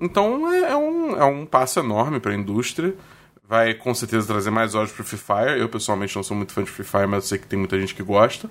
Então 0.00 0.52
é, 0.52 0.72
é 0.72 0.76
um, 0.76 1.16
é 1.16 1.24
um 1.24 1.44
passo 1.44 1.80
enorme 1.80 2.20
para 2.20 2.32
a 2.32 2.36
indústria. 2.36 2.94
Vai 3.42 3.74
com 3.74 3.94
certeza 3.94 4.26
trazer 4.26 4.50
mais 4.50 4.74
olhos 4.74 4.92
pro 4.92 5.04
Free 5.04 5.18
Fire. 5.18 5.58
Eu 5.58 5.68
pessoalmente 5.68 6.14
não 6.14 6.22
sou 6.22 6.36
muito 6.36 6.52
fã 6.52 6.62
de 6.62 6.70
Free 6.70 6.84
Fire, 6.84 7.06
mas 7.06 7.24
eu 7.24 7.28
sei 7.28 7.38
que 7.38 7.46
tem 7.46 7.58
muita 7.58 7.78
gente 7.80 7.94
que 7.94 8.02
gosta. 8.02 8.48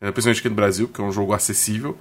É, 0.00 0.10
principalmente 0.10 0.40
aqui 0.40 0.48
no 0.48 0.54
Brasil, 0.54 0.88
que 0.88 1.00
é 1.00 1.04
um 1.04 1.12
jogo 1.12 1.32
acessível. 1.32 1.96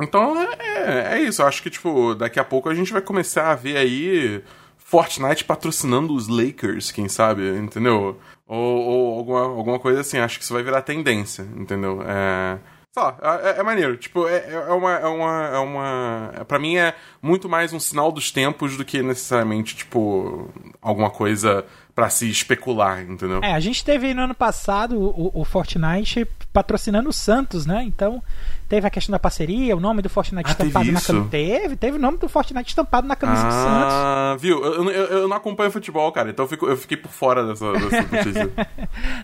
Então 0.00 0.36
é, 0.40 1.18
é 1.18 1.22
isso, 1.22 1.40
eu 1.42 1.46
acho 1.46 1.62
que 1.62 1.70
tipo, 1.70 2.14
daqui 2.14 2.40
a 2.40 2.44
pouco 2.44 2.68
a 2.68 2.74
gente 2.74 2.92
vai 2.92 3.00
começar 3.00 3.52
a 3.52 3.54
ver 3.54 3.76
aí 3.76 4.42
Fortnite 4.76 5.44
patrocinando 5.44 6.14
os 6.14 6.28
Lakers, 6.28 6.90
quem 6.90 7.08
sabe, 7.08 7.42
entendeu? 7.56 8.18
Ou, 8.46 8.58
ou 8.58 9.18
alguma, 9.18 9.40
alguma 9.40 9.78
coisa 9.78 10.00
assim, 10.00 10.18
acho 10.18 10.38
que 10.38 10.44
isso 10.44 10.52
vai 10.52 10.62
virar 10.62 10.82
tendência, 10.82 11.42
entendeu? 11.56 12.02
É. 12.02 12.58
Sei 12.94 13.02
lá, 13.02 13.16
é, 13.42 13.58
é, 13.58 13.62
maneiro. 13.64 13.96
Tipo, 13.96 14.28
é, 14.28 14.52
é 14.52 14.72
uma. 14.72 14.92
É 14.92 15.06
uma, 15.06 15.46
é 15.48 15.58
uma 15.58 16.44
pra 16.46 16.60
mim 16.60 16.76
é 16.76 16.94
muito 17.20 17.48
mais 17.48 17.72
um 17.72 17.80
sinal 17.80 18.12
dos 18.12 18.30
tempos 18.30 18.76
do 18.76 18.84
que 18.84 19.02
necessariamente, 19.02 19.74
tipo, 19.74 20.48
alguma 20.80 21.10
coisa 21.10 21.66
para 21.92 22.08
se 22.08 22.30
especular, 22.30 23.02
entendeu? 23.02 23.40
É, 23.42 23.52
a 23.52 23.58
gente 23.58 23.84
teve 23.84 24.14
no 24.14 24.22
ano 24.22 24.34
passado 24.34 24.96
o, 24.96 25.40
o 25.40 25.44
Fortnite 25.44 26.24
patrocinando 26.54 27.08
o 27.08 27.12
Santos, 27.12 27.66
né? 27.66 27.82
Então 27.82 28.22
teve 28.68 28.86
a 28.86 28.90
questão 28.90 29.12
da 29.12 29.18
parceria, 29.18 29.76
o 29.76 29.80
nome 29.80 30.00
do 30.00 30.08
Fortnite 30.08 30.48
ah, 30.48 30.52
estampado 30.52 30.90
na 30.90 31.00
camisa. 31.00 31.28
Teve, 31.30 31.76
teve 31.76 31.98
o 31.98 32.00
nome 32.00 32.16
do 32.16 32.28
Fortnite 32.28 32.68
estampado 32.68 33.06
na 33.06 33.16
camisa 33.16 33.42
ah, 33.42 33.46
do 33.46 33.52
Santos. 33.52 33.94
Ah, 33.94 34.36
viu? 34.38 34.64
Eu, 34.64 34.90
eu, 34.90 35.04
eu, 35.06 35.28
não 35.28 35.36
acompanho 35.36 35.70
futebol, 35.70 36.10
cara, 36.12 36.30
então 36.30 36.44
eu, 36.44 36.48
fico, 36.48 36.66
eu 36.66 36.76
fiquei 36.76 36.96
por 36.96 37.10
fora 37.10 37.44
dessa, 37.44 37.72
dessa 37.72 38.02
notícia. 38.16 38.50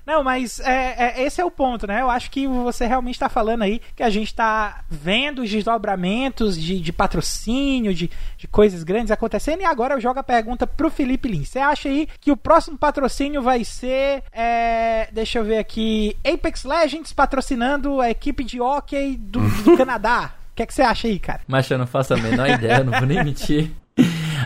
não, 0.04 0.22
mas 0.24 0.58
é, 0.60 1.20
é, 1.20 1.22
esse 1.22 1.40
é 1.40 1.44
o 1.44 1.50
ponto, 1.50 1.86
né? 1.86 2.00
Eu 2.00 2.10
acho 2.10 2.30
que 2.30 2.48
você 2.48 2.86
realmente 2.86 3.14
está 3.14 3.28
falando 3.28 3.62
aí 3.62 3.80
que 3.94 4.02
a 4.02 4.10
gente 4.10 4.26
está 4.26 4.82
vendo 4.90 5.42
os 5.42 5.48
desdobramentos 5.48 6.60
de, 6.60 6.80
de 6.80 6.92
patrocínio, 6.92 7.94
de, 7.94 8.10
de 8.36 8.48
coisas 8.48 8.82
grandes 8.82 9.12
acontecendo, 9.12 9.60
e 9.60 9.64
agora 9.64 9.94
eu 9.94 10.00
jogo 10.00 10.18
a 10.18 10.24
pergunta 10.24 10.66
pro 10.66 10.90
Felipe 10.90 11.28
Lins. 11.28 11.48
Você 11.48 11.60
acha 11.60 11.88
aí 11.88 12.08
que 12.20 12.32
o 12.32 12.36
próximo 12.36 12.76
patrocínio 12.76 13.40
vai 13.40 13.64
ser. 13.64 14.24
É, 14.32 15.08
deixa 15.12 15.38
eu 15.38 15.44
ver 15.44 15.58
aqui. 15.58 16.16
Apex 16.24 16.64
Legends 16.64 17.12
patrocinando 17.20 18.00
a 18.00 18.10
equipe 18.10 18.42
de 18.42 18.58
hockey 18.58 19.14
do, 19.14 19.40
do 19.62 19.76
Canadá. 19.76 20.32
O 20.52 20.56
que, 20.56 20.62
é 20.62 20.66
que 20.66 20.72
você 20.72 20.80
acha 20.80 21.06
aí, 21.06 21.18
cara? 21.18 21.42
Mas 21.46 21.70
eu 21.70 21.76
não 21.76 21.86
faço 21.86 22.14
a 22.14 22.16
menor 22.16 22.48
ideia, 22.48 22.82
não 22.82 22.98
vou 22.98 23.06
nem 23.06 23.20
mentir. 23.22 23.70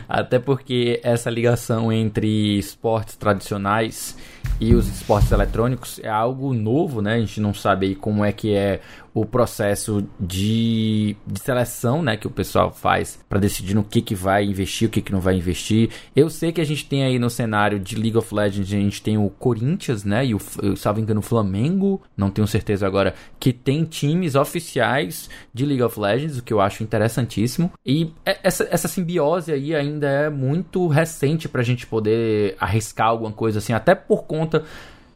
Até 0.09 0.41
porque 0.41 1.01
essa 1.05 1.31
ligação 1.31 1.93
entre 1.93 2.59
esportes 2.59 3.15
tradicionais 3.15 4.17
e 4.61 4.75
os 4.75 4.89
esportes 4.89 5.31
eletrônicos 5.31 6.01
é 6.03 6.09
algo 6.09 6.53
novo, 6.53 7.01
né? 7.01 7.15
A 7.15 7.21
gente 7.21 7.41
não 7.41 7.55
sabe 7.55 7.87
aí 7.87 7.95
como 7.95 8.25
é 8.25 8.33
que 8.33 8.53
é 8.53 8.81
o 9.15 9.25
processo 9.25 10.05
de, 10.19 11.17
de 11.25 11.41
seleção, 11.41 12.03
né, 12.03 12.17
que 12.17 12.27
o 12.27 12.31
pessoal 12.31 12.73
faz 12.73 13.19
para 13.29 13.39
decidir 13.39 13.73
no 13.73 13.85
que 13.85 14.03
que 14.03 14.15
vai 14.15 14.45
investir, 14.45 14.89
o 14.89 14.91
que 14.91 15.01
que 15.01 15.13
não 15.13 15.21
vai 15.21 15.37
investir. 15.37 15.91
Eu 16.17 16.29
sei 16.29 16.51
que 16.51 16.61
a 16.61 16.65
gente 16.65 16.85
tem 16.85 17.05
aí 17.05 17.17
no 17.17 17.31
cenário 17.31 17.79
de 17.79 17.95
League 17.95 18.17
of 18.19 18.35
Legends, 18.35 18.73
a 18.73 18.77
gente 18.77 19.01
tem 19.01 19.17
o 19.17 19.31
Corinthians, 19.31 20.03
né, 20.05 20.27
e 20.27 20.35
o, 20.35 20.41
salvo 20.77 20.99
engano, 20.99 21.21
o 21.21 21.23
Flamengo, 21.23 22.03
não 22.17 22.29
tenho 22.29 22.47
certeza 22.49 22.87
agora, 22.87 23.15
que 23.39 23.53
tem 23.53 23.85
times 23.85 24.35
oficiais 24.35 25.31
de 25.53 25.65
League 25.65 25.83
of 25.83 25.99
Legends, 25.99 26.39
o 26.39 26.43
que 26.43 26.53
eu 26.53 26.61
acho 26.61 26.83
interessantíssimo. 26.83 27.71
E 27.87 28.13
é, 28.27 28.41
essa, 28.43 28.67
essa 28.69 28.89
simbiose 28.89 29.53
aí 29.53 29.77
ainda 29.77 30.09
é 30.09 30.29
muito 30.29 30.89
recente 30.89 31.49
pra 31.49 31.63
gente 31.63 31.87
poder 31.87 32.57
arriscar 32.59 33.07
alguma 33.07 33.31
coisa 33.31 33.61
assim, 33.61 33.73
até 33.73 33.95
por 33.95 34.25
conta 34.25 34.65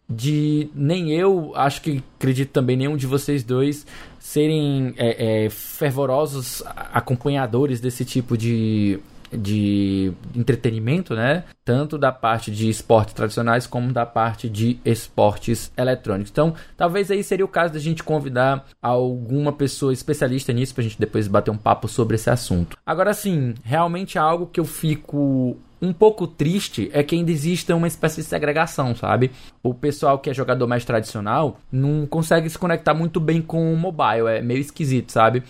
de 0.09 0.71
nem 0.75 1.13
eu, 1.13 1.53
acho 1.55 1.83
que 1.83 2.03
acredito 2.19 2.51
também 2.51 2.77
nenhum 2.77 2.97
de 2.97 3.07
vocês 3.07 3.45
dois 3.45 3.87
serem 4.19 4.95
é, 4.97 5.45
é, 5.45 5.51
fervorosos 5.51 6.63
acompanhadores 6.67 7.81
desse 7.81 8.05
tipo 8.05 8.37
de, 8.37 8.99
de 9.31 10.13
entretenimento, 10.35 11.15
né? 11.15 11.45
Tanto 11.63 11.99
da 11.99 12.11
parte 12.11 12.51
de 12.51 12.71
esportes 12.71 13.13
tradicionais 13.13 13.67
como 13.67 13.93
da 13.93 14.07
parte 14.07 14.49
de 14.49 14.79
esportes 14.83 15.71
eletrônicos. 15.77 16.31
Então, 16.31 16.55
talvez 16.77 17.11
aí 17.11 17.23
seria 17.23 17.45
o 17.45 17.49
caso 17.49 17.75
da 17.75 17.79
gente 17.79 18.03
convidar 18.03 18.67
alguma 18.81 19.53
pessoa 19.53 19.93
especialista 19.93 20.53
nisso 20.55 20.75
pra 20.75 20.85
gente 20.85 20.99
depois 20.99 21.29
bater 21.29 21.51
um 21.51 21.59
papo 21.59 21.87
sobre 21.87 22.17
esse 22.17 22.31
assunto. 22.31 22.79
Agora 22.85 23.13
sim, 23.13 23.55
realmente 23.63 24.17
é 24.17 24.21
algo 24.21 24.47
que 24.47 24.61
eu 24.61 24.65
fico 24.65 25.59
um 25.81 25.93
pouco 25.93 26.27
triste 26.27 26.91
é 26.93 27.03
que 27.03 27.15
ainda 27.15 27.31
existe 27.31 27.73
uma 27.73 27.87
espécie 27.87 28.23
de 28.23 28.27
segregação, 28.27 28.95
sabe? 28.95 29.31
O 29.63 29.73
pessoal 29.73 30.19
que 30.19 30.31
é 30.31 30.35
jogador 30.35 30.67
mais 30.67 30.85
tradicional 30.85 31.59
não 31.71 32.07
consegue 32.07 32.49
se 32.51 32.59
conectar 32.59 32.95
muito 32.95 33.21
bem 33.21 33.41
com 33.41 33.73
o 33.73 33.77
mobile, 33.77 34.29
é 34.29 34.43
meio 34.43 34.61
esquisito, 34.61 35.13
sabe? 35.13 35.43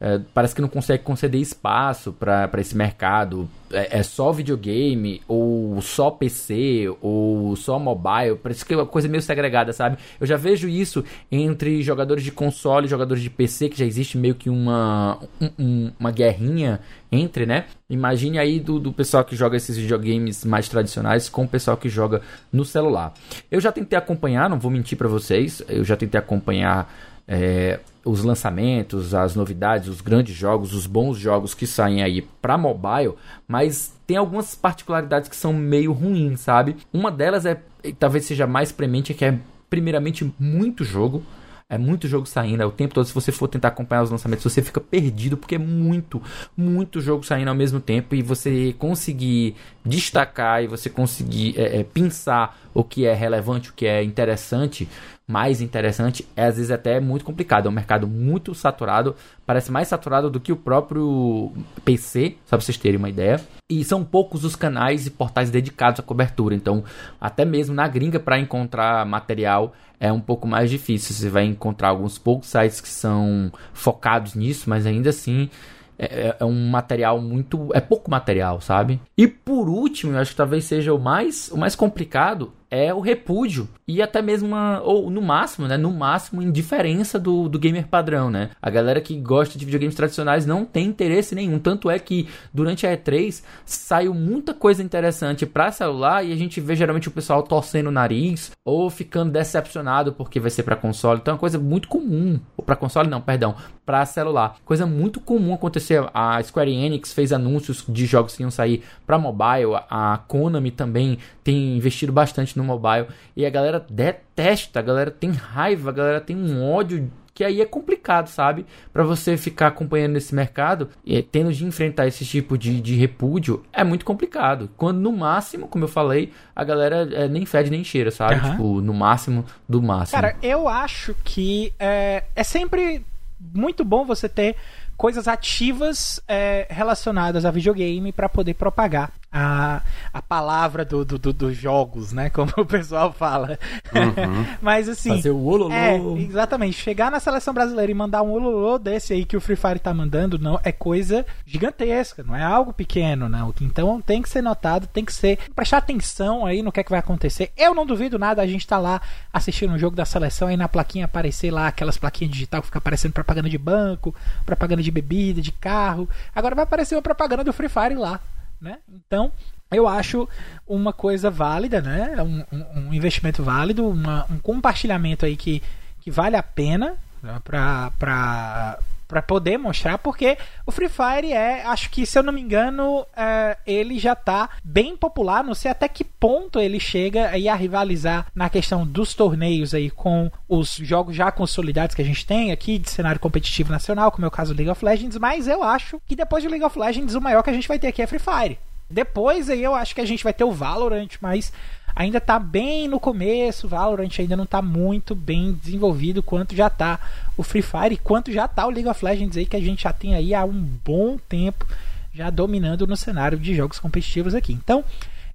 É, 0.00 0.20
parece 0.32 0.54
que 0.54 0.60
não 0.60 0.68
consegue 0.68 1.02
conceder 1.02 1.40
espaço 1.40 2.12
para 2.12 2.48
esse 2.58 2.76
mercado. 2.76 3.48
É, 3.72 3.98
é, 3.98 4.02
só 4.04 4.30
videogame, 4.30 5.20
ou 5.26 5.80
só 5.82 6.08
PC, 6.08 6.86
ou 7.00 7.56
só 7.56 7.80
mobile. 7.80 8.36
Parece 8.40 8.64
que 8.64 8.72
é 8.72 8.76
uma 8.76 8.86
coisa 8.86 9.08
meio 9.08 9.20
segregada, 9.20 9.72
sabe? 9.72 9.98
Eu 10.20 10.26
já 10.26 10.36
vejo 10.36 10.68
isso 10.68 11.04
entre 11.32 11.82
jogadores 11.82 12.22
de 12.22 12.30
console 12.30 12.86
e 12.86 12.88
jogadores 12.88 13.22
de 13.22 13.28
PC, 13.28 13.68
que 13.70 13.78
já 13.78 13.84
existe 13.84 14.16
meio 14.16 14.36
que 14.36 14.48
uma, 14.48 15.18
um, 15.58 15.90
uma 15.98 16.12
guerrinha 16.12 16.80
entre, 17.10 17.44
né? 17.44 17.64
Imagine 17.90 18.38
aí 18.38 18.60
do, 18.60 18.78
do 18.78 18.92
pessoal 18.92 19.24
que 19.24 19.34
joga 19.34 19.56
esses 19.56 19.76
videogames 19.76 20.44
mais 20.44 20.68
tradicionais 20.68 21.28
com 21.28 21.42
o 21.42 21.48
pessoal 21.48 21.76
que 21.76 21.88
joga 21.88 22.22
no 22.52 22.64
celular. 22.64 23.12
Eu 23.50 23.60
já 23.60 23.72
tentei 23.72 23.98
acompanhar, 23.98 24.48
não 24.48 24.60
vou 24.60 24.70
mentir 24.70 24.96
para 24.96 25.08
vocês, 25.08 25.60
eu 25.68 25.82
já 25.82 25.96
tentei 25.96 26.20
acompanhar. 26.20 26.88
É, 27.26 27.80
os 28.08 28.24
lançamentos, 28.24 29.14
as 29.14 29.34
novidades, 29.34 29.88
os 29.88 30.00
grandes 30.00 30.34
jogos, 30.34 30.72
os 30.72 30.86
bons 30.86 31.18
jogos 31.18 31.54
que 31.54 31.66
saem 31.66 32.02
aí 32.02 32.22
para 32.22 32.56
mobile, 32.56 33.14
mas 33.46 33.92
tem 34.06 34.16
algumas 34.16 34.54
particularidades 34.54 35.28
que 35.28 35.36
são 35.36 35.52
meio 35.52 35.92
ruins, 35.92 36.40
sabe? 36.40 36.76
Uma 36.92 37.10
delas 37.10 37.44
é, 37.44 37.60
talvez 37.98 38.24
seja 38.24 38.46
mais 38.46 38.72
premente, 38.72 39.12
é 39.12 39.14
que 39.14 39.24
é 39.24 39.38
primeiramente 39.68 40.32
muito 40.38 40.84
jogo. 40.84 41.22
É 41.70 41.76
muito 41.76 42.08
jogo 42.08 42.24
saindo, 42.24 42.62
é 42.62 42.66
o 42.66 42.70
tempo 42.70 42.94
todo. 42.94 43.04
Se 43.04 43.12
você 43.12 43.30
for 43.30 43.46
tentar 43.46 43.68
acompanhar 43.68 44.02
os 44.02 44.10
lançamentos, 44.10 44.42
você 44.42 44.62
fica 44.62 44.80
perdido, 44.80 45.36
porque 45.36 45.56
é 45.56 45.58
muito, 45.58 46.22
muito 46.56 46.98
jogo 46.98 47.22
saindo 47.22 47.48
ao 47.48 47.54
mesmo 47.54 47.78
tempo. 47.78 48.14
E 48.14 48.22
você 48.22 48.74
conseguir 48.78 49.54
destacar 49.84 50.64
e 50.64 50.66
você 50.66 50.88
conseguir 50.88 51.60
é, 51.60 51.80
é, 51.80 51.84
pensar 51.84 52.58
o 52.72 52.82
que 52.82 53.04
é 53.04 53.12
relevante, 53.12 53.68
o 53.68 53.74
que 53.74 53.84
é 53.86 54.02
interessante, 54.02 54.88
mais 55.28 55.60
interessante, 55.60 56.26
é 56.34 56.46
às 56.46 56.56
vezes 56.56 56.70
até 56.70 56.98
muito 56.98 57.24
complicado. 57.24 57.66
É 57.66 57.68
um 57.68 57.74
mercado 57.74 58.08
muito 58.08 58.54
saturado, 58.54 59.14
parece 59.44 59.70
mais 59.70 59.86
saturado 59.86 60.30
do 60.30 60.40
que 60.40 60.50
o 60.50 60.56
próprio 60.56 61.52
PC, 61.84 62.36
só 62.46 62.56
pra 62.56 62.64
vocês 62.64 62.78
terem 62.78 62.96
uma 62.96 63.10
ideia. 63.10 63.38
E 63.70 63.84
são 63.84 64.02
poucos 64.02 64.42
os 64.42 64.56
canais 64.56 65.06
e 65.06 65.10
portais 65.10 65.50
dedicados 65.50 66.00
à 66.00 66.02
cobertura, 66.02 66.54
então 66.54 66.82
até 67.20 67.44
mesmo 67.44 67.74
na 67.74 67.86
gringa 67.86 68.18
para 68.18 68.38
encontrar 68.38 69.04
material 69.04 69.74
é 70.00 70.10
um 70.10 70.20
pouco 70.20 70.48
mais 70.48 70.70
difícil. 70.70 71.14
Você 71.14 71.28
vai 71.28 71.44
encontrar 71.44 71.90
alguns 71.90 72.16
poucos 72.16 72.48
sites 72.48 72.80
que 72.80 72.88
são 72.88 73.52
focados 73.74 74.34
nisso, 74.34 74.70
mas 74.70 74.86
ainda 74.86 75.10
assim 75.10 75.50
é, 75.98 76.28
é, 76.28 76.36
é, 76.40 76.44
um 76.44 76.70
material 76.70 77.20
muito. 77.20 77.68
É 77.74 77.80
pouco 77.80 78.10
material, 78.10 78.60
sabe? 78.60 79.00
E 79.16 79.26
por 79.26 79.68
último, 79.68 80.12
eu 80.12 80.18
acho 80.20 80.30
que 80.30 80.36
talvez 80.36 80.64
seja 80.64 80.94
o 80.94 80.98
mais, 80.98 81.50
o 81.50 81.58
mais 81.58 81.74
complicado, 81.74 82.52
é 82.70 82.92
o 82.92 83.00
repúdio 83.00 83.68
e 83.86 84.02
até 84.02 84.20
mesmo 84.20 84.48
uma, 84.48 84.80
ou 84.82 85.10
no 85.10 85.22
máximo, 85.22 85.66
né, 85.66 85.76
no 85.76 85.90
máximo 85.90 86.42
indiferença 86.42 87.18
do, 87.18 87.48
do 87.48 87.58
gamer 87.58 87.86
padrão, 87.86 88.30
né? 88.30 88.50
A 88.60 88.68
galera 88.68 89.00
que 89.00 89.18
gosta 89.18 89.58
de 89.58 89.64
videogames 89.64 89.94
tradicionais 89.94 90.44
não 90.44 90.64
tem 90.64 90.86
interesse 90.86 91.34
nenhum, 91.34 91.58
tanto 91.58 91.90
é 91.90 91.98
que 91.98 92.28
durante 92.52 92.86
a 92.86 92.96
E3 92.96 93.42
saiu 93.64 94.12
muita 94.12 94.52
coisa 94.52 94.82
interessante 94.82 95.46
para 95.46 95.72
celular 95.72 96.24
e 96.24 96.32
a 96.32 96.36
gente 96.36 96.60
vê 96.60 96.76
geralmente 96.76 97.08
o 97.08 97.12
pessoal 97.12 97.42
torcendo 97.42 97.86
o 97.86 97.92
nariz 97.92 98.52
ou 98.64 98.90
ficando 98.90 99.32
decepcionado 99.32 100.12
porque 100.12 100.38
vai 100.38 100.50
ser 100.50 100.62
para 100.62 100.76
console. 100.76 101.20
Então 101.20 101.32
é 101.32 101.34
uma 101.34 101.40
coisa 101.40 101.58
muito 101.58 101.88
comum, 101.88 102.38
ou 102.56 102.64
para 102.64 102.76
console 102.76 103.08
não, 103.08 103.20
perdão, 103.20 103.54
para 103.86 104.04
celular. 104.04 104.56
Coisa 104.64 104.84
muito 104.84 105.20
comum 105.20 105.54
acontecer. 105.54 106.04
A 106.12 106.42
Square 106.42 106.70
Enix 106.70 107.12
fez 107.12 107.32
anúncios 107.32 107.84
de 107.88 108.04
jogos 108.04 108.36
que 108.36 108.42
iam 108.42 108.50
sair 108.50 108.82
para 109.06 109.18
mobile, 109.18 109.74
a 109.88 110.18
Konami 110.28 110.70
também 110.70 111.18
tem 111.42 111.76
investido 111.76 112.12
bastante 112.12 112.57
no 112.58 112.64
mobile 112.64 113.06
e 113.34 113.46
a 113.46 113.50
galera 113.50 113.84
detesta, 113.88 114.80
a 114.80 114.82
galera 114.82 115.10
tem 115.10 115.30
raiva, 115.30 115.88
a 115.88 115.92
galera 115.92 116.20
tem 116.20 116.36
um 116.36 116.62
ódio 116.62 117.10
que 117.38 117.44
aí 117.44 117.60
é 117.60 117.64
complicado, 117.64 118.26
sabe? 118.26 118.66
Para 118.92 119.04
você 119.04 119.36
ficar 119.36 119.68
acompanhando 119.68 120.16
esse 120.16 120.34
mercado 120.34 120.90
e 121.04 121.22
tendo 121.22 121.52
de 121.52 121.64
enfrentar 121.64 122.08
esse 122.08 122.24
tipo 122.24 122.58
de, 122.58 122.80
de 122.80 122.96
repúdio 122.96 123.64
é 123.72 123.84
muito 123.84 124.04
complicado. 124.04 124.68
Quando 124.76 124.98
no 124.98 125.12
máximo, 125.12 125.68
como 125.68 125.84
eu 125.84 125.88
falei, 125.88 126.32
a 126.54 126.64
galera 126.64 127.08
é, 127.12 127.28
nem 127.28 127.46
fede 127.46 127.70
nem 127.70 127.84
cheira, 127.84 128.10
sabe? 128.10 128.34
Uhum. 128.34 128.50
Tipo, 128.50 128.80
no 128.80 128.92
máximo 128.92 129.44
do 129.68 129.80
máximo. 129.80 130.20
Cara, 130.20 130.36
eu 130.42 130.66
acho 130.66 131.14
que 131.22 131.72
é, 131.78 132.24
é 132.34 132.42
sempre 132.42 133.06
muito 133.54 133.84
bom 133.84 134.04
você 134.04 134.28
ter 134.28 134.56
coisas 134.96 135.28
ativas 135.28 136.20
é, 136.26 136.66
relacionadas 136.68 137.44
a 137.44 137.52
videogame 137.52 138.10
para 138.10 138.28
poder 138.28 138.54
propagar 138.54 139.12
a, 139.30 139.82
a 140.12 140.22
palavra 140.22 140.84
do, 140.84 141.04
do, 141.04 141.18
do, 141.18 141.32
dos 141.32 141.56
jogos, 141.56 142.12
né? 142.12 142.30
Como 142.30 142.50
o 142.56 142.64
pessoal 142.64 143.12
fala. 143.12 143.58
Uhum. 143.94 144.46
Mas 144.60 144.88
assim. 144.88 145.10
Fazer 145.10 145.30
o 145.30 145.44
ololô. 145.44 145.72
É, 145.72 145.96
exatamente. 146.22 146.80
Chegar 146.80 147.10
na 147.10 147.20
seleção 147.20 147.52
brasileira 147.52 147.92
e 147.92 147.94
mandar 147.94 148.22
um 148.22 148.30
ololô 148.30 148.78
desse 148.78 149.12
aí 149.12 149.24
que 149.24 149.36
o 149.36 149.40
Free 149.40 149.56
Fire 149.56 149.78
tá 149.78 149.92
mandando, 149.92 150.38
não 150.38 150.58
é 150.62 150.72
coisa 150.72 151.26
gigantesca, 151.44 152.22
não 152.22 152.34
é 152.34 152.42
algo 152.42 152.72
pequeno, 152.72 153.28
não. 153.28 153.54
Então 153.60 154.00
tem 154.00 154.22
que 154.22 154.28
ser 154.28 154.42
notado, 154.42 154.86
tem 154.86 155.04
que 155.04 155.12
ser. 155.12 155.38
prestar 155.54 155.78
atenção 155.78 156.46
aí 156.46 156.62
no 156.62 156.72
que 156.72 156.80
é 156.80 156.84
que 156.84 156.90
vai 156.90 157.00
acontecer. 157.00 157.52
Eu 157.56 157.74
não 157.74 157.86
duvido 157.86 158.18
nada, 158.18 158.40
a 158.40 158.46
gente 158.46 158.66
tá 158.66 158.78
lá 158.78 159.00
assistindo 159.32 159.72
um 159.72 159.78
jogo 159.78 159.96
da 159.96 160.04
seleção 160.04 160.48
aí 160.48 160.56
na 160.56 160.68
plaquinha 160.68 161.04
aparecer 161.04 161.50
lá 161.50 161.68
aquelas 161.68 161.98
plaquinhas 161.98 162.32
digital 162.32 162.60
que 162.60 162.68
fica 162.68 162.78
aparecendo 162.78 163.12
propaganda 163.12 163.48
de 163.48 163.58
banco, 163.58 164.14
propaganda 164.46 164.82
de 164.82 164.90
bebida, 164.90 165.40
de 165.40 165.52
carro. 165.52 166.08
Agora 166.34 166.54
vai 166.54 166.64
aparecer 166.64 166.94
uma 166.94 167.02
propaganda 167.02 167.44
do 167.44 167.52
Free 167.52 167.68
Fire 167.68 167.94
lá 167.94 168.20
né? 168.60 168.78
Então, 168.88 169.32
eu 169.70 169.86
acho 169.86 170.28
uma 170.66 170.92
coisa 170.92 171.30
válida, 171.30 171.80
né? 171.80 172.22
Um, 172.22 172.44
um, 172.56 172.88
um 172.88 172.94
investimento 172.94 173.42
válido, 173.42 173.88
uma, 173.88 174.26
um 174.30 174.38
compartilhamento 174.38 175.26
aí 175.26 175.36
que, 175.36 175.62
que 176.00 176.10
vale 176.10 176.36
a 176.36 176.42
pena 176.42 176.96
né? 177.22 177.40
para 177.44 178.78
para 179.08 179.22
poder 179.22 179.56
mostrar, 179.56 179.96
porque 179.98 180.36
o 180.66 180.70
Free 180.70 180.90
Fire 180.90 181.32
é, 181.32 181.64
acho 181.64 181.90
que 181.90 182.04
se 182.04 182.18
eu 182.18 182.22
não 182.22 182.32
me 182.32 182.42
engano, 182.42 183.06
é, 183.16 183.56
ele 183.66 183.98
já 183.98 184.14
tá 184.14 184.50
bem 184.62 184.94
popular, 184.94 185.42
não 185.42 185.54
sei 185.54 185.70
até 185.70 185.88
que 185.88 186.04
ponto 186.04 186.60
ele 186.60 186.78
chega 186.78 187.30
aí 187.30 187.48
a 187.48 187.54
rivalizar 187.54 188.26
na 188.34 188.50
questão 188.50 188.86
dos 188.86 189.14
torneios 189.14 189.72
aí 189.72 189.90
com 189.90 190.30
os 190.46 190.76
jogos 190.76 191.16
já 191.16 191.32
consolidados 191.32 191.96
que 191.96 192.02
a 192.02 192.04
gente 192.04 192.26
tem 192.26 192.52
aqui 192.52 192.78
de 192.78 192.90
cenário 192.90 193.18
competitivo 193.18 193.72
nacional, 193.72 194.12
como 194.12 194.26
é 194.26 194.28
o 194.28 194.30
caso 194.32 194.52
do 194.52 194.58
League 194.58 194.70
of 194.70 194.84
Legends, 194.84 195.16
mas 195.16 195.48
eu 195.48 195.62
acho 195.62 196.00
que 196.06 196.14
depois 196.14 196.42
de 196.42 196.48
League 196.48 196.64
of 196.64 196.78
Legends 196.78 197.14
o 197.14 197.20
maior 197.20 197.42
que 197.42 197.50
a 197.50 197.54
gente 197.54 197.66
vai 197.66 197.78
ter 197.78 197.88
aqui 197.88 198.02
é 198.02 198.06
Free 198.06 198.18
Fire. 198.18 198.58
Depois 198.90 199.50
aí 199.50 199.62
eu 199.62 199.74
acho 199.74 199.94
que 199.94 200.00
a 200.00 200.06
gente 200.06 200.24
vai 200.24 200.32
ter 200.32 200.44
o 200.44 200.52
Valorant, 200.52 201.08
mas 201.20 201.52
ainda 201.94 202.18
está 202.18 202.38
bem 202.38 202.88
no 202.88 203.00
começo, 203.00 203.68
Valorant 203.68 204.10
ainda 204.18 204.36
não 204.36 204.44
está 204.44 204.62
muito 204.62 205.14
bem 205.14 205.52
desenvolvido 205.52 206.22
quanto 206.22 206.54
já 206.54 206.68
está 206.68 206.98
o 207.36 207.42
Free 207.42 207.62
Fire 207.62 207.94
e 207.94 207.98
quanto 207.98 208.32
já 208.32 208.44
está 208.44 208.66
o 208.66 208.70
League 208.70 208.88
of 208.88 209.04
Legends 209.04 209.36
aí 209.36 209.46
que 209.46 209.56
a 209.56 209.60
gente 209.60 209.82
já 209.82 209.92
tem 209.92 210.14
aí 210.14 210.34
há 210.34 210.44
um 210.44 210.60
bom 210.84 211.18
tempo 211.28 211.66
já 212.14 212.30
dominando 212.30 212.86
no 212.86 212.96
cenário 212.96 213.38
de 213.38 213.54
jogos 213.54 213.78
competitivos 213.78 214.34
aqui. 214.34 214.52
Então, 214.52 214.84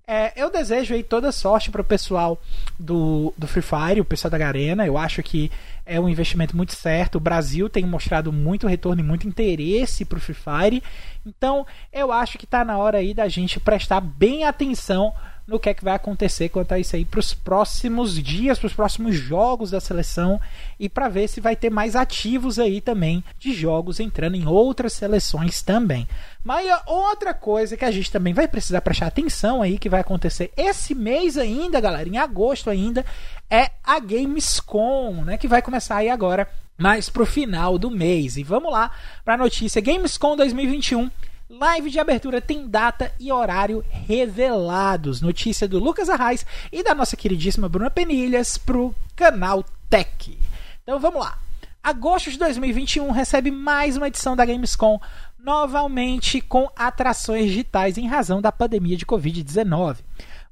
é, 0.06 0.34
eu 0.36 0.52
desejo 0.52 0.94
aí 0.94 1.02
toda 1.02 1.32
sorte 1.32 1.72
para 1.72 1.82
o 1.82 1.86
pessoal 1.86 2.42
do, 2.78 3.34
do 3.38 3.48
Free 3.48 3.62
Fire, 3.62 4.02
o 4.02 4.06
pessoal 4.06 4.30
da 4.30 4.38
Garena. 4.38 4.86
Eu 4.86 4.98
acho 4.98 5.24
que 5.24 5.50
é 5.86 5.98
um 5.98 6.10
investimento 6.10 6.58
muito 6.58 6.76
certo. 6.76 7.16
O 7.16 7.22
Brasil 7.22 7.70
tem 7.70 7.86
mostrado 7.86 8.32
muito 8.32 8.68
retorno 8.68 9.02
e 9.02 9.04
muito 9.04 9.28
interesse 9.28 10.04
para 10.04 10.18
o 10.18 10.22
Free 10.22 10.36
Fire. 10.36 10.84
Então, 11.26 11.66
eu 11.92 12.12
acho 12.12 12.38
que 12.38 12.44
está 12.44 12.66
na 12.66 12.78
hora 12.78 12.98
aí 12.98 13.14
da 13.14 13.30
gente 13.30 13.62
prestar 13.62 14.02
bem 14.02 14.44
atenção 14.44 15.14
no 15.48 15.60
que 15.60 15.70
é 15.70 15.74
que 15.74 15.84
vai 15.84 15.94
acontecer 15.94 16.50
quanto 16.50 16.72
a 16.74 16.80
isso 16.80 16.96
aí 16.96 17.04
para 17.04 17.20
os 17.20 17.34
próximos 17.34 18.16
dias, 18.22 18.58
para 18.58 18.68
os 18.68 18.74
próximos 18.74 19.16
jogos 19.16 19.72
da 19.72 19.80
seleção 19.80 20.40
e 20.80 20.88
para 20.88 21.10
ver 21.10 21.28
se 21.28 21.42
vai 21.42 21.56
ter 21.56 21.70
mais 21.70 21.96
ativos 21.96 22.60
aí 22.60 22.80
também 22.80 23.24
de 23.38 23.54
jogos 23.54 24.00
entrando 24.00 24.36
em 24.36 24.48
outras 24.48 24.94
seleções 24.94 25.62
também. 25.62 26.08
Mas 26.44 26.68
outra 26.86 27.34
coisa 27.34 27.76
que 27.76 27.86
a 27.86 27.92
gente 27.92 28.12
também 28.12 28.34
vai 28.34 28.48
precisar 28.48 28.82
prestar 28.82 29.08
atenção 29.08 29.62
aí 29.62 29.78
que 29.78 29.90
vai 29.90 30.02
acontecer 30.02 30.52
esse 30.56 30.96
mês 30.96 31.38
ainda, 31.38 31.82
galera, 31.82 32.08
em 32.08 32.18
agosto 32.18 32.70
ainda, 32.70 33.06
é 33.50 33.72
a 33.84 34.00
Gamescom, 34.00 35.24
né, 35.26 35.38
que 35.38 35.48
vai 35.48 35.62
começar 35.62 35.98
aí 35.98 36.10
agora 36.10 36.48
mais 36.78 37.10
pro 37.10 37.26
final 37.26 37.78
do 37.78 37.92
mês. 37.92 38.38
E 38.38 38.44
vamos 38.44 38.72
lá 38.72 38.92
para 39.24 39.36
a 39.36 39.38
notícia 39.38 39.82
Gamescom 39.82 40.36
2021 40.36 41.10
Live 41.60 41.92
de 41.92 42.00
abertura 42.00 42.42
tem 42.42 42.68
data 42.68 43.14
e 43.20 43.32
horário 43.32 43.86
revelados. 43.88 45.22
Notícia 45.22 45.68
do 45.68 45.78
Lucas 45.78 46.10
Arraes 46.10 46.44
e 46.72 46.82
da 46.82 46.96
nossa 46.96 47.16
queridíssima 47.16 47.70
Bruna 47.70 47.92
Penilhas 47.92 48.58
pro 48.58 48.94
canal 49.16 49.64
Tech. 49.88 50.36
Então 50.82 51.00
vamos 51.00 51.22
lá. 51.22 51.38
Agosto 51.84 52.32
de 52.32 52.40
2021 52.40 53.12
recebe 53.12 53.52
mais 53.52 53.96
uma 53.96 54.08
edição 54.08 54.36
da 54.36 54.44
Gamescom, 54.46 55.00
novamente 55.38 56.42
com 56.42 56.68
atrações 56.76 57.46
digitais 57.46 58.00
em 58.00 58.08
razão 58.08 58.42
da 58.42 58.52
pandemia 58.52 58.98
de 58.98 59.06
Covid-19. 59.06 59.98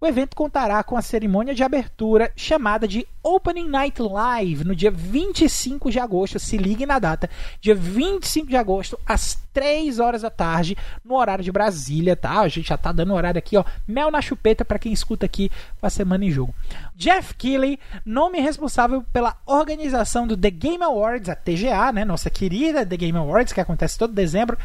O 0.03 0.07
evento 0.07 0.35
contará 0.35 0.83
com 0.83 0.97
a 0.97 1.01
cerimônia 1.03 1.53
de 1.53 1.61
abertura 1.61 2.31
chamada 2.35 2.87
de 2.87 3.07
Opening 3.21 3.69
Night 3.69 4.01
Live 4.01 4.63
no 4.63 4.75
dia 4.75 4.89
25 4.89 5.91
de 5.91 5.99
agosto. 5.99 6.39
Se 6.39 6.57
ligue 6.57 6.87
na 6.87 6.97
data, 6.97 7.29
dia 7.61 7.75
25 7.75 8.47
de 8.47 8.57
agosto, 8.57 8.99
às 9.05 9.37
3 9.53 9.99
horas 9.99 10.23
da 10.23 10.31
tarde, 10.31 10.75
no 11.05 11.13
horário 11.13 11.43
de 11.43 11.51
Brasília, 11.51 12.15
tá? 12.15 12.39
A 12.39 12.47
gente 12.47 12.69
já 12.69 12.77
tá 12.79 12.91
dando 12.91 13.13
horário 13.13 13.37
aqui, 13.37 13.55
ó. 13.55 13.63
Mel 13.87 14.09
na 14.09 14.23
chupeta 14.23 14.65
para 14.65 14.79
quem 14.79 14.91
escuta 14.91 15.27
aqui 15.27 15.51
a 15.79 15.87
semana 15.87 16.25
em 16.25 16.31
jogo. 16.31 16.55
Jeff 16.95 17.35
Keighley, 17.35 17.77
nome 18.03 18.39
responsável 18.39 19.05
pela 19.13 19.37
organização 19.45 20.25
do 20.25 20.35
The 20.35 20.49
Game 20.49 20.83
Awards, 20.83 21.29
a 21.29 21.35
TGA, 21.35 21.91
né? 21.91 22.03
Nossa 22.03 22.31
querida 22.31 22.83
The 22.83 22.97
Game 22.97 23.19
Awards, 23.19 23.53
que 23.53 23.61
acontece 23.61 23.99
todo 23.99 24.13
dezembro, 24.13 24.57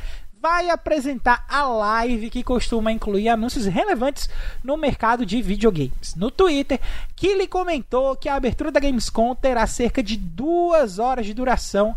vai 0.47 0.71
apresentar 0.71 1.45
a 1.49 1.65
live 1.65 2.31
que 2.31 2.45
costuma 2.45 2.93
incluir 2.93 3.29
anúncios 3.29 3.67
relevantes 3.67 4.31
no 4.63 4.77
mercado 4.77 5.27
de 5.27 5.43
videogames. 5.43 6.15
No 6.15 6.31
Twitter, 6.31 6.79
Killy 7.17 7.49
comentou 7.49 8.15
que 8.15 8.29
a 8.29 8.37
abertura 8.37 8.71
da 8.71 8.79
Gamescom 8.79 9.35
terá 9.35 9.67
cerca 9.67 10.01
de 10.01 10.17
duas 10.17 11.01
horas 11.01 11.27
de 11.27 11.35
duração 11.35 11.97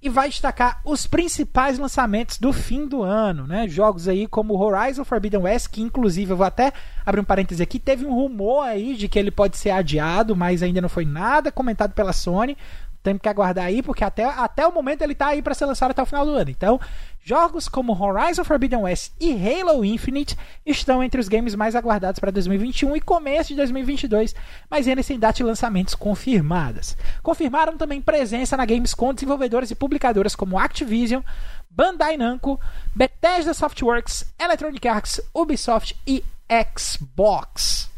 e 0.00 0.08
vai 0.08 0.28
destacar 0.28 0.80
os 0.84 1.08
principais 1.08 1.76
lançamentos 1.76 2.38
do 2.38 2.52
fim 2.52 2.86
do 2.86 3.02
ano, 3.02 3.48
né? 3.48 3.66
Jogos 3.66 4.06
aí 4.06 4.28
como 4.28 4.56
Horizon 4.56 5.04
Forbidden 5.04 5.40
West, 5.40 5.66
que 5.66 5.82
inclusive 5.82 6.30
eu 6.30 6.36
vou 6.36 6.46
até 6.46 6.72
abrir 7.04 7.20
um 7.20 7.24
parêntese 7.24 7.64
aqui, 7.64 7.80
teve 7.80 8.06
um 8.06 8.14
rumor 8.14 8.62
aí 8.62 8.94
de 8.94 9.08
que 9.08 9.18
ele 9.18 9.32
pode 9.32 9.56
ser 9.56 9.70
adiado, 9.70 10.36
mas 10.36 10.62
ainda 10.62 10.80
não 10.80 10.88
foi 10.88 11.04
nada 11.04 11.50
comentado 11.50 11.94
pela 11.94 12.12
Sony. 12.12 12.56
Temos 13.02 13.22
que 13.22 13.28
aguardar 13.28 13.66
aí, 13.66 13.82
porque 13.82 14.04
até, 14.04 14.24
até 14.24 14.66
o 14.66 14.72
momento 14.72 15.02
ele 15.02 15.12
está 15.12 15.28
aí 15.28 15.40
para 15.40 15.54
ser 15.54 15.66
lançado 15.66 15.92
até 15.92 16.02
o 16.02 16.06
final 16.06 16.26
do 16.26 16.32
ano. 16.32 16.50
Então, 16.50 16.80
Jogos 17.28 17.68
como 17.68 17.92
Horizon 17.92 18.42
Forbidden 18.42 18.80
West 18.84 19.12
e 19.20 19.32
Halo 19.32 19.84
Infinite 19.84 20.34
estão 20.64 21.04
entre 21.04 21.20
os 21.20 21.28
games 21.28 21.54
mais 21.54 21.76
aguardados 21.76 22.18
para 22.18 22.30
2021 22.30 22.96
e 22.96 23.02
começo 23.02 23.48
de 23.48 23.56
2022, 23.56 24.34
mas 24.70 24.88
ainda 24.88 25.02
sem 25.02 25.18
data 25.18 25.36
de 25.36 25.42
lançamentos 25.42 25.94
confirmadas. 25.94 26.96
Confirmaram 27.22 27.76
também 27.76 28.00
presença 28.00 28.56
na 28.56 28.64
Gamescom 28.64 29.12
desenvolvedores 29.12 29.70
e 29.70 29.74
publicadoras 29.74 30.34
como 30.34 30.58
Activision, 30.58 31.20
Bandai 31.68 32.16
Namco, 32.16 32.58
Bethesda 32.94 33.52
Softworks, 33.52 34.24
Electronic 34.40 34.88
Arts, 34.88 35.20
Ubisoft 35.34 35.94
e 36.06 36.24
Xbox. 36.78 37.90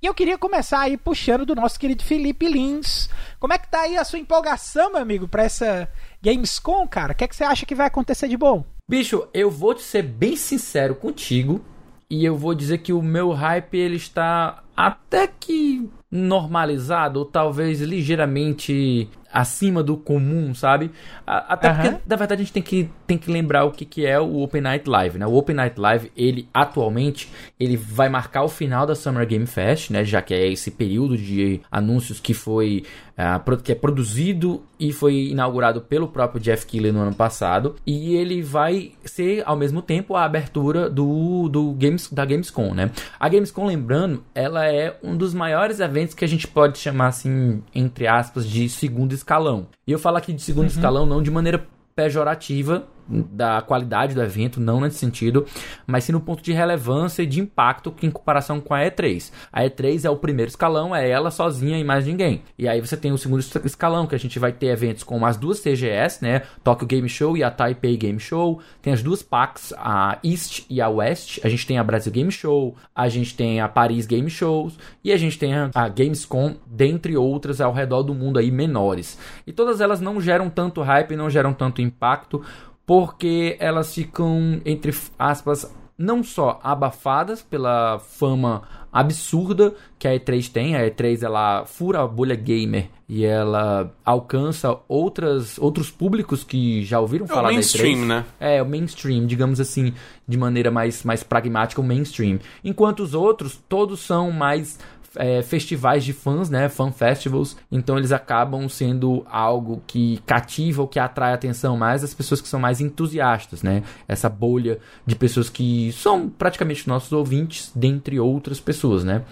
E 0.00 0.06
eu 0.06 0.14
queria 0.14 0.38
começar 0.38 0.80
aí 0.80 0.96
puxando 0.96 1.44
do 1.44 1.56
nosso 1.56 1.78
querido 1.78 2.04
Felipe 2.04 2.46
Lins. 2.46 3.10
Como 3.40 3.52
é 3.52 3.58
que 3.58 3.68
tá 3.68 3.80
aí 3.80 3.96
a 3.96 4.04
sua 4.04 4.20
empolgação, 4.20 4.92
meu 4.92 5.02
amigo, 5.02 5.26
pra 5.26 5.42
essa 5.42 5.88
Gamescom, 6.22 6.86
cara? 6.86 7.12
O 7.12 7.16
que, 7.16 7.24
é 7.24 7.28
que 7.28 7.34
você 7.34 7.42
acha 7.42 7.66
que 7.66 7.74
vai 7.74 7.88
acontecer 7.88 8.28
de 8.28 8.36
bom? 8.36 8.64
Bicho, 8.88 9.26
eu 9.34 9.50
vou 9.50 9.74
te 9.74 9.82
ser 9.82 10.02
bem 10.02 10.36
sincero 10.36 10.94
contigo 10.94 11.64
e 12.08 12.24
eu 12.24 12.36
vou 12.36 12.54
dizer 12.54 12.78
que 12.78 12.92
o 12.92 13.02
meu 13.02 13.32
hype 13.32 13.76
ele 13.76 13.96
está 13.96 14.62
até 14.76 15.26
que 15.26 15.90
normalizado 16.08 17.18
ou 17.18 17.24
talvez 17.24 17.80
ligeiramente 17.80 19.10
acima 19.32 19.82
do 19.82 19.96
comum, 19.96 20.54
sabe? 20.54 20.90
Até 21.26 21.72
porque, 21.72 21.96
na 22.06 22.16
verdade, 22.16 22.42
a 22.42 22.44
gente 22.44 22.52
tem 22.52 22.62
que, 22.62 22.90
tem 23.06 23.18
que 23.18 23.30
lembrar 23.30 23.64
o 23.64 23.70
que, 23.70 23.84
que 23.84 24.06
é 24.06 24.18
o 24.18 24.42
Open 24.42 24.62
Night 24.62 24.88
Live, 24.88 25.18
né? 25.18 25.26
O 25.26 25.34
Open 25.34 25.56
Night 25.56 25.78
Live, 25.78 26.12
ele, 26.16 26.48
atualmente, 26.52 27.30
ele 27.58 27.76
vai 27.76 28.08
marcar 28.08 28.42
o 28.42 28.48
final 28.48 28.86
da 28.86 28.94
Summer 28.94 29.26
Game 29.26 29.46
Fest, 29.46 29.90
né? 29.90 30.04
Já 30.04 30.22
que 30.22 30.34
é 30.34 30.50
esse 30.50 30.70
período 30.70 31.16
de 31.16 31.60
anúncios 31.70 32.20
que 32.20 32.34
foi... 32.34 32.84
Uh, 33.18 33.56
que 33.56 33.72
é 33.72 33.74
produzido 33.74 34.62
e 34.78 34.92
foi 34.92 35.30
inaugurado 35.30 35.80
pelo 35.80 36.06
próprio 36.06 36.40
Jeff 36.40 36.64
Keighley 36.64 36.92
no 36.92 37.00
ano 37.00 37.12
passado. 37.12 37.74
E 37.84 38.14
ele 38.14 38.40
vai 38.40 38.92
ser, 39.04 39.42
ao 39.44 39.56
mesmo 39.56 39.82
tempo, 39.82 40.14
a 40.14 40.24
abertura 40.24 40.88
do, 40.88 41.48
do 41.48 41.72
Games, 41.72 42.08
da 42.12 42.24
Gamescom, 42.24 42.72
né? 42.74 42.92
A 43.18 43.28
Gamescom, 43.28 43.66
lembrando, 43.66 44.22
ela 44.32 44.66
é 44.66 44.96
um 45.02 45.16
dos 45.16 45.34
maiores 45.34 45.80
eventos 45.80 46.14
que 46.14 46.24
a 46.24 46.28
gente 46.28 46.46
pode 46.46 46.78
chamar, 46.78 47.08
assim, 47.08 47.60
entre 47.74 48.06
aspas, 48.06 48.48
de 48.48 48.68
segundo 48.68 49.12
escalão. 49.18 49.66
E 49.86 49.92
eu 49.92 49.98
falo 49.98 50.16
aqui 50.16 50.32
de 50.32 50.42
segundo 50.42 50.64
uhum. 50.64 50.74
escalão 50.74 51.06
não 51.06 51.22
de 51.22 51.30
maneira 51.30 51.66
pejorativa, 51.94 52.86
da 53.08 53.62
qualidade 53.62 54.14
do 54.14 54.22
evento, 54.22 54.60
não 54.60 54.80
nesse 54.80 54.98
sentido, 54.98 55.46
mas 55.86 56.04
sim 56.04 56.12
no 56.12 56.20
ponto 56.20 56.42
de 56.42 56.52
relevância 56.52 57.22
e 57.22 57.26
de 57.26 57.40
impacto 57.40 57.94
em 58.02 58.10
comparação 58.10 58.60
com 58.60 58.74
a 58.74 58.80
E3. 58.80 59.32
A 59.52 59.62
E3 59.62 60.04
é 60.04 60.10
o 60.10 60.16
primeiro 60.16 60.50
escalão, 60.50 60.94
é 60.94 61.08
ela 61.08 61.30
sozinha 61.30 61.78
e 61.78 61.84
mais 61.84 62.06
ninguém. 62.06 62.42
E 62.58 62.68
aí 62.68 62.80
você 62.80 62.96
tem 62.96 63.12
o 63.12 63.18
segundo 63.18 63.40
escalão, 63.64 64.06
que 64.06 64.14
a 64.14 64.18
gente 64.18 64.38
vai 64.38 64.52
ter 64.52 64.66
eventos 64.66 65.02
com 65.02 65.24
as 65.24 65.36
duas 65.36 65.60
TGS, 65.60 66.22
né? 66.22 66.42
Tokyo 66.62 66.86
Game 66.86 67.08
Show 67.08 67.36
e 67.36 67.42
a 67.42 67.50
Taipei 67.50 67.96
Game 67.96 68.20
Show. 68.20 68.60
Tem 68.82 68.92
as 68.92 69.02
duas 69.02 69.22
PAX, 69.22 69.72
a 69.76 70.18
East 70.22 70.66
e 70.68 70.80
a 70.80 70.88
West. 70.88 71.40
A 71.44 71.48
gente 71.48 71.66
tem 71.66 71.78
a 71.78 71.84
Brasil 71.84 72.12
Game 72.12 72.30
Show, 72.30 72.76
a 72.94 73.08
gente 73.08 73.34
tem 73.34 73.60
a 73.60 73.68
Paris 73.68 74.06
Game 74.06 74.28
Shows 74.28 74.78
e 75.02 75.12
a 75.12 75.16
gente 75.16 75.38
tem 75.38 75.54
a 75.54 75.88
Gamescom, 75.88 76.56
dentre 76.66 77.16
outras 77.16 77.60
ao 77.60 77.72
redor 77.72 78.02
do 78.02 78.14
mundo 78.14 78.38
aí 78.38 78.50
menores. 78.50 79.18
E 79.46 79.52
todas 79.52 79.80
elas 79.80 80.00
não 80.00 80.20
geram 80.20 80.50
tanto 80.50 80.82
hype, 80.82 81.16
não 81.16 81.30
geram 81.30 81.52
tanto 81.52 81.80
impacto 81.80 82.42
porque 82.88 83.54
elas 83.60 83.94
ficam, 83.94 84.62
entre 84.64 84.94
aspas, 85.18 85.70
não 85.98 86.24
só 86.24 86.58
abafadas 86.62 87.42
pela 87.42 87.98
fama 87.98 88.62
absurda 88.90 89.74
que 89.98 90.08
a 90.08 90.12
E3 90.12 90.50
tem, 90.50 90.74
a 90.74 90.80
E3 90.88 91.22
ela 91.22 91.66
fura 91.66 92.00
a 92.00 92.06
bolha 92.06 92.34
gamer 92.34 92.88
e 93.06 93.26
ela 93.26 93.94
alcança 94.02 94.74
outras, 94.88 95.58
outros 95.58 95.90
públicos 95.90 96.42
que 96.42 96.82
já 96.82 96.98
ouviram 96.98 97.26
é 97.26 97.28
falar 97.28 97.42
da 97.42 97.48
E3. 97.50 97.52
mainstream, 97.56 98.06
né? 98.06 98.24
É, 98.40 98.62
o 98.62 98.66
mainstream, 98.66 99.26
digamos 99.26 99.60
assim, 99.60 99.92
de 100.26 100.38
maneira 100.38 100.70
mais, 100.70 101.04
mais 101.04 101.22
pragmática, 101.22 101.82
o 101.82 101.84
mainstream. 101.84 102.38
Enquanto 102.64 103.00
os 103.00 103.12
outros, 103.12 103.60
todos 103.68 104.00
são 104.00 104.30
mais 104.30 104.78
é, 105.18 105.42
festivais 105.42 106.04
de 106.04 106.12
fãs, 106.12 106.48
né? 106.48 106.68
Fan 106.68 106.92
festivals. 106.92 107.56
Então 107.70 107.98
eles 107.98 108.12
acabam 108.12 108.68
sendo 108.68 109.26
algo 109.28 109.82
que 109.86 110.22
cativa 110.24 110.82
ou 110.82 110.88
que 110.88 110.98
atrai 110.98 111.32
a 111.32 111.34
atenção 111.34 111.76
mais 111.76 112.02
das 112.02 112.14
pessoas 112.14 112.40
que 112.40 112.48
são 112.48 112.60
mais 112.60 112.80
entusiastas, 112.80 113.62
né? 113.62 113.82
Essa 114.06 114.28
bolha 114.28 114.78
de 115.04 115.16
pessoas 115.16 115.50
que 115.50 115.92
são 115.92 116.28
praticamente 116.28 116.88
nossos 116.88 117.12
ouvintes, 117.12 117.70
dentre 117.74 118.18
outras 118.20 118.60
pessoas, 118.60 119.04
né? 119.04 119.22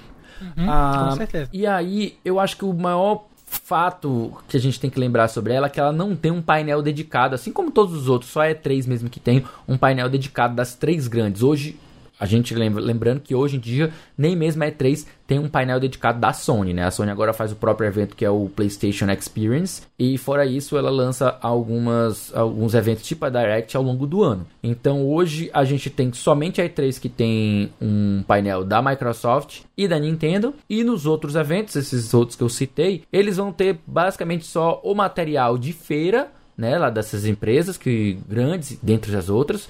Uhum, 0.41 0.69
ah, 0.69 1.07
com 1.11 1.17
certeza. 1.17 1.49
E 1.53 1.67
aí, 1.67 2.19
eu 2.25 2.39
acho 2.39 2.57
que 2.57 2.65
o 2.65 2.75
maior 2.75 3.25
fato 3.47 4.33
que 4.49 4.57
a 4.57 4.61
gente 4.61 4.79
tem 4.79 4.91
que 4.91 4.99
lembrar 4.99 5.29
sobre 5.29 5.53
ela 5.53 5.69
é 5.69 5.71
que 5.71 5.79
ela 5.79 5.93
não 5.93 6.17
tem 6.17 6.33
um 6.33 6.43
painel 6.43 6.83
dedicado, 6.83 7.35
assim 7.35 7.53
como 7.53 7.71
todos 7.71 7.95
os 7.95 8.09
outros, 8.09 8.31
só 8.31 8.43
é 8.43 8.53
três 8.53 8.87
mesmo 8.87 9.09
que 9.09 9.21
tem 9.21 9.45
um 9.69 9.79
painel 9.79 10.09
dedicado 10.09 10.55
das 10.55 10.75
três 10.75 11.07
grandes. 11.07 11.43
Hoje 11.43 11.79
a 12.19 12.27
gente 12.27 12.55
lembra, 12.55 12.83
lembrando 12.83 13.21
que 13.21 13.35
hoje 13.35 13.57
em 13.57 13.61
dia 13.61 13.93
nem 14.17 14.35
mesmo 14.35 14.65
a 14.65 14.67
E3 14.67 15.07
tem 15.27 15.39
um 15.39 15.49
painel 15.49 15.79
dedicado 15.79 16.21
da 16.21 16.33
Sony, 16.33 16.73
né? 16.73 16.85
A 16.85 16.91
Sony 16.91 17.11
agora 17.11 17.33
faz 17.33 17.53
o 17.53 17.57
próprio 17.57 17.87
evento 17.87 18.17
que 18.17 18.25
é 18.25 18.31
o 18.31 18.49
PlayStation 18.55 19.11
Experience 19.11 19.83
e 19.99 20.17
fora 20.17 20.47
isso 20.47 20.79
ela 20.79 20.91
lança 20.91 21.37
algumas 21.43 22.35
alguns 22.35 22.75
eventos 22.75 23.05
tipo 23.05 23.25
a 23.25 23.31
Direct 23.31 23.77
ao 23.77 23.83
longo 23.83 24.07
do 24.07 24.23
ano. 24.23 24.47
Então 24.63 25.07
hoje 25.07 25.51
a 25.53 25.65
gente 25.65 25.91
tem 25.91 26.13
somente 26.13 26.61
a 26.61 26.69
E3 26.69 27.01
que 27.01 27.09
tem 27.09 27.71
um 27.81 28.23
painel 28.27 28.65
da 28.65 28.81
Microsoft 28.81 29.61
e 29.77 29.87
da 29.87 29.99
Nintendo 29.99 30.55
e 30.71 30.83
nos 30.83 31.07
outros 31.07 31.35
eventos, 31.35 31.77
esses 31.77 32.15
outros 32.15 32.37
que 32.37 32.43
eu 32.43 32.49
citei, 32.49 33.03
eles 33.13 33.37
vão 33.37 33.53
ter 33.53 33.79
basicamente 33.87 34.47
só 34.47 34.81
o 34.83 34.95
material 34.95 35.59
de 35.59 35.73
feira, 35.73 36.29
né, 36.57 36.79
lá 36.79 36.89
dessas 36.89 37.27
empresas 37.27 37.77
que 37.77 38.19
grandes 38.27 38.79
dentre 38.83 39.15
as 39.15 39.29
outras, 39.29 39.69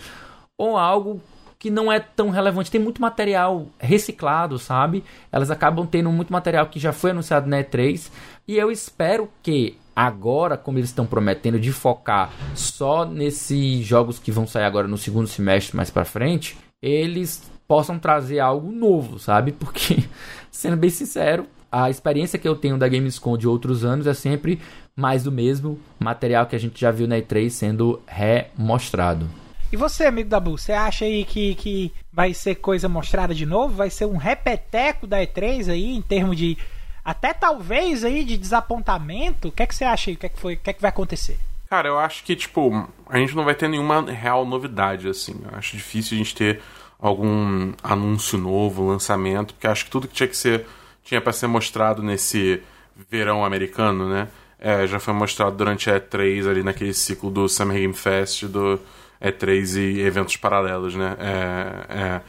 ou 0.57 0.77
algo 0.77 1.21
que 1.67 1.71
não 1.71 1.91
é 1.91 1.99
tão 1.99 2.31
relevante. 2.31 2.71
Tem 2.71 2.81
muito 2.81 3.03
material 3.03 3.67
reciclado, 3.77 4.57
sabe? 4.57 5.03
Elas 5.33 5.51
acabam 5.51 5.85
tendo 5.85 6.13
muito 6.13 6.33
material 6.33 6.69
que 6.69 6.79
já 6.79 6.93
foi 6.93 7.11
anunciado 7.11 7.49
na 7.49 7.59
E3. 7.59 8.09
E 8.47 8.57
eu 8.57 8.71
espero 8.71 9.29
que 9.43 9.77
agora, 9.97 10.57
como 10.57 10.79
eles 10.79 10.91
estão 10.91 11.05
prometendo 11.05 11.59
de 11.59 11.73
focar 11.73 12.31
só 12.55 13.05
nesses 13.05 13.85
jogos 13.85 14.21
que 14.21 14.31
vão 14.31 14.47
sair 14.47 14.63
agora 14.63 14.87
no 14.87 14.97
segundo 14.97 15.27
semestre 15.27 15.77
mais 15.77 15.91
para 15.91 16.05
frente, 16.05 16.57
eles 16.81 17.51
possam 17.67 17.99
trazer 17.99 18.39
algo 18.39 18.71
novo, 18.71 19.19
sabe? 19.19 19.51
Porque, 19.51 20.05
sendo 20.53 20.77
bem 20.77 20.91
sincero, 20.91 21.47
a 21.73 21.91
experiência 21.91 22.39
que 22.39 22.47
eu 22.47 22.55
tenho 22.55 22.79
da 22.79 22.87
Gamescom 22.87 23.37
de 23.37 23.49
outros 23.49 23.85
anos 23.85 24.07
é 24.07 24.15
sempre 24.15 24.61
mais 24.95 25.25
do 25.25 25.33
mesmo 25.33 25.81
material 25.99 26.47
que 26.47 26.55
a 26.55 26.61
gente 26.61 26.81
já 26.81 26.93
viu 26.93 27.09
na 27.09 27.17
E3 27.17 27.51
sendo 27.51 28.01
remostrado. 28.07 29.29
E 29.73 29.77
você, 29.77 30.07
amigo 30.07 30.29
da 30.29 30.39
Bull, 30.39 30.57
você 30.57 30.73
acha 30.73 31.05
aí 31.05 31.25
que, 31.25 31.55
que 31.57 31.93
vai 32.13 32.33
ser 32.33 32.57
coisa 32.57 32.89
mostrada 32.89 33.35
de 33.35 33.45
novo? 33.45 33.75
Vai 33.75 33.91
ser 33.91 34.07
um 34.07 34.17
repeteco 34.17 35.07
da 35.07 35.19
E3 35.19 35.71
aí, 35.71 35.97
em 35.97 36.03
termos 36.03 36.37
de. 36.37 36.57
Até 37.05 37.33
talvez 37.33 38.05
aí 38.05 38.25
de 38.25 38.37
desapontamento? 38.37 39.49
O 39.49 39.53
que 39.53 39.63
é 39.63 39.67
que 39.67 39.75
você 39.75 39.85
acha 39.85 40.11
aí? 40.11 40.15
O 40.15 40.19
que 40.19 40.27
é 40.27 40.29
que, 40.29 40.39
foi, 40.39 40.55
o 40.55 40.57
que, 40.57 40.71
é 40.71 40.73
que 40.73 40.81
vai 40.81 40.91
acontecer? 40.91 41.39
Cara, 41.69 41.89
eu 41.89 41.99
acho 41.99 42.23
que, 42.23 42.37
tipo, 42.37 42.89
a 43.09 43.19
gente 43.19 43.35
não 43.35 43.45
vai 43.45 43.55
ter 43.55 43.69
nenhuma 43.69 44.03
real 44.03 44.47
novidade, 44.47 45.09
assim. 45.09 45.41
Eu 45.45 45.59
acho 45.59 45.77
difícil 45.77 46.15
a 46.15 46.19
gente 46.19 46.35
ter 46.35 46.61
algum 46.99 47.73
anúncio 47.83 48.39
novo, 48.39 48.87
lançamento, 48.87 49.53
porque 49.55 49.67
acho 49.67 49.85
que 49.85 49.91
tudo 49.91 50.09
que 50.09 50.15
tinha 50.15 50.29
que 50.29 50.37
ser. 50.37 50.65
tinha 51.05 51.21
para 51.21 51.33
ser 51.33 51.49
mostrado 51.49 52.03
nesse 52.03 52.63
verão 53.11 53.45
americano, 53.45 54.09
né? 54.09 54.29
É, 54.59 54.87
já 54.87 54.99
foi 54.99 55.13
mostrado 55.13 55.57
durante 55.57 55.91
a 55.91 56.01
E3 56.01 56.49
ali 56.49 56.63
naquele 56.63 56.95
ciclo 56.95 57.31
do 57.31 57.49
Summer 57.49 57.77
Game 57.77 57.93
Fest, 57.93 58.45
do 58.45 58.81
e3 59.23 59.77
e 59.77 60.01
eventos 60.01 60.37
paralelos, 60.37 60.95
né? 60.95 61.17
É, 61.19 61.87
é... 61.89 62.21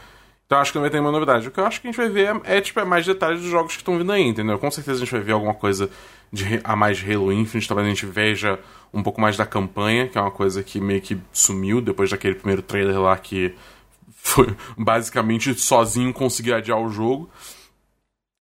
Então 0.45 0.59
acho 0.59 0.71
que 0.71 0.79
vai 0.79 0.89
ter 0.89 0.97
nenhuma 0.97 1.11
novidade. 1.11 1.47
O 1.47 1.51
que 1.51 1.59
eu 1.59 1.65
acho 1.65 1.81
que 1.81 1.87
a 1.87 1.91
gente 1.91 1.97
vai 1.97 2.09
ver 2.09 2.35
é, 2.45 2.57
é 2.57 2.61
tipo, 2.61 2.79
é 2.79 2.85
mais 2.85 3.05
detalhes 3.05 3.41
dos 3.41 3.49
jogos 3.49 3.73
que 3.73 3.81
estão 3.81 3.97
vindo 3.97 4.11
aí, 4.11 4.23
entendeu? 4.23 4.57
Com 4.57 4.71
certeza 4.71 4.97
a 4.97 4.99
gente 4.99 5.11
vai 5.11 5.21
ver 5.21 5.33
alguma 5.33 5.53
coisa 5.53 5.89
de, 6.31 6.61
a 6.63 6.75
mais 6.75 7.03
Halo 7.03 7.33
Infinite, 7.33 7.67
talvez 7.67 7.85
a 7.85 7.89
gente 7.89 8.05
veja 8.05 8.57
um 8.93 9.03
pouco 9.03 9.19
mais 9.19 9.35
da 9.35 9.45
campanha, 9.45 10.07
que 10.07 10.17
é 10.17 10.21
uma 10.21 10.31
coisa 10.31 10.63
que 10.63 10.79
meio 10.79 11.01
que 11.01 11.17
sumiu 11.33 11.81
depois 11.81 12.09
daquele 12.09 12.35
primeiro 12.35 12.61
trailer 12.61 12.99
lá 12.99 13.17
que 13.17 13.53
foi 14.15 14.55
basicamente 14.77 15.53
sozinho 15.55 16.13
conseguir 16.13 16.53
adiar 16.53 16.79
o 16.79 16.89
jogo. 16.89 17.29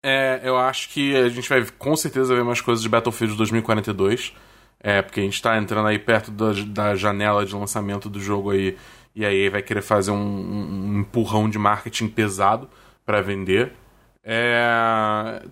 É, 0.02 0.40
eu 0.42 0.56
acho 0.56 0.88
que 0.88 1.14
a 1.14 1.28
gente 1.28 1.48
vai 1.48 1.64
com 1.78 1.94
certeza 1.94 2.34
ver 2.34 2.42
mais 2.42 2.60
coisas 2.62 2.82
de 2.82 2.88
Battlefield 2.88 3.36
2042. 3.36 4.32
É, 4.82 5.02
porque 5.02 5.20
a 5.20 5.22
gente 5.22 5.34
está 5.34 5.58
entrando 5.58 5.86
aí 5.86 5.98
perto 5.98 6.30
da, 6.30 6.52
da, 6.66 6.94
janela 6.94 7.44
de 7.44 7.54
lançamento 7.54 8.08
do 8.08 8.18
jogo 8.18 8.50
aí, 8.50 8.76
e 9.14 9.26
aí 9.26 9.48
vai 9.50 9.62
querer 9.62 9.82
fazer 9.82 10.10
um, 10.10 10.16
um 10.16 11.00
empurrão 11.00 11.50
de 11.50 11.58
marketing 11.58 12.08
pesado 12.08 12.68
para 13.04 13.20
vender. 13.20 13.72
É, 14.24 15.42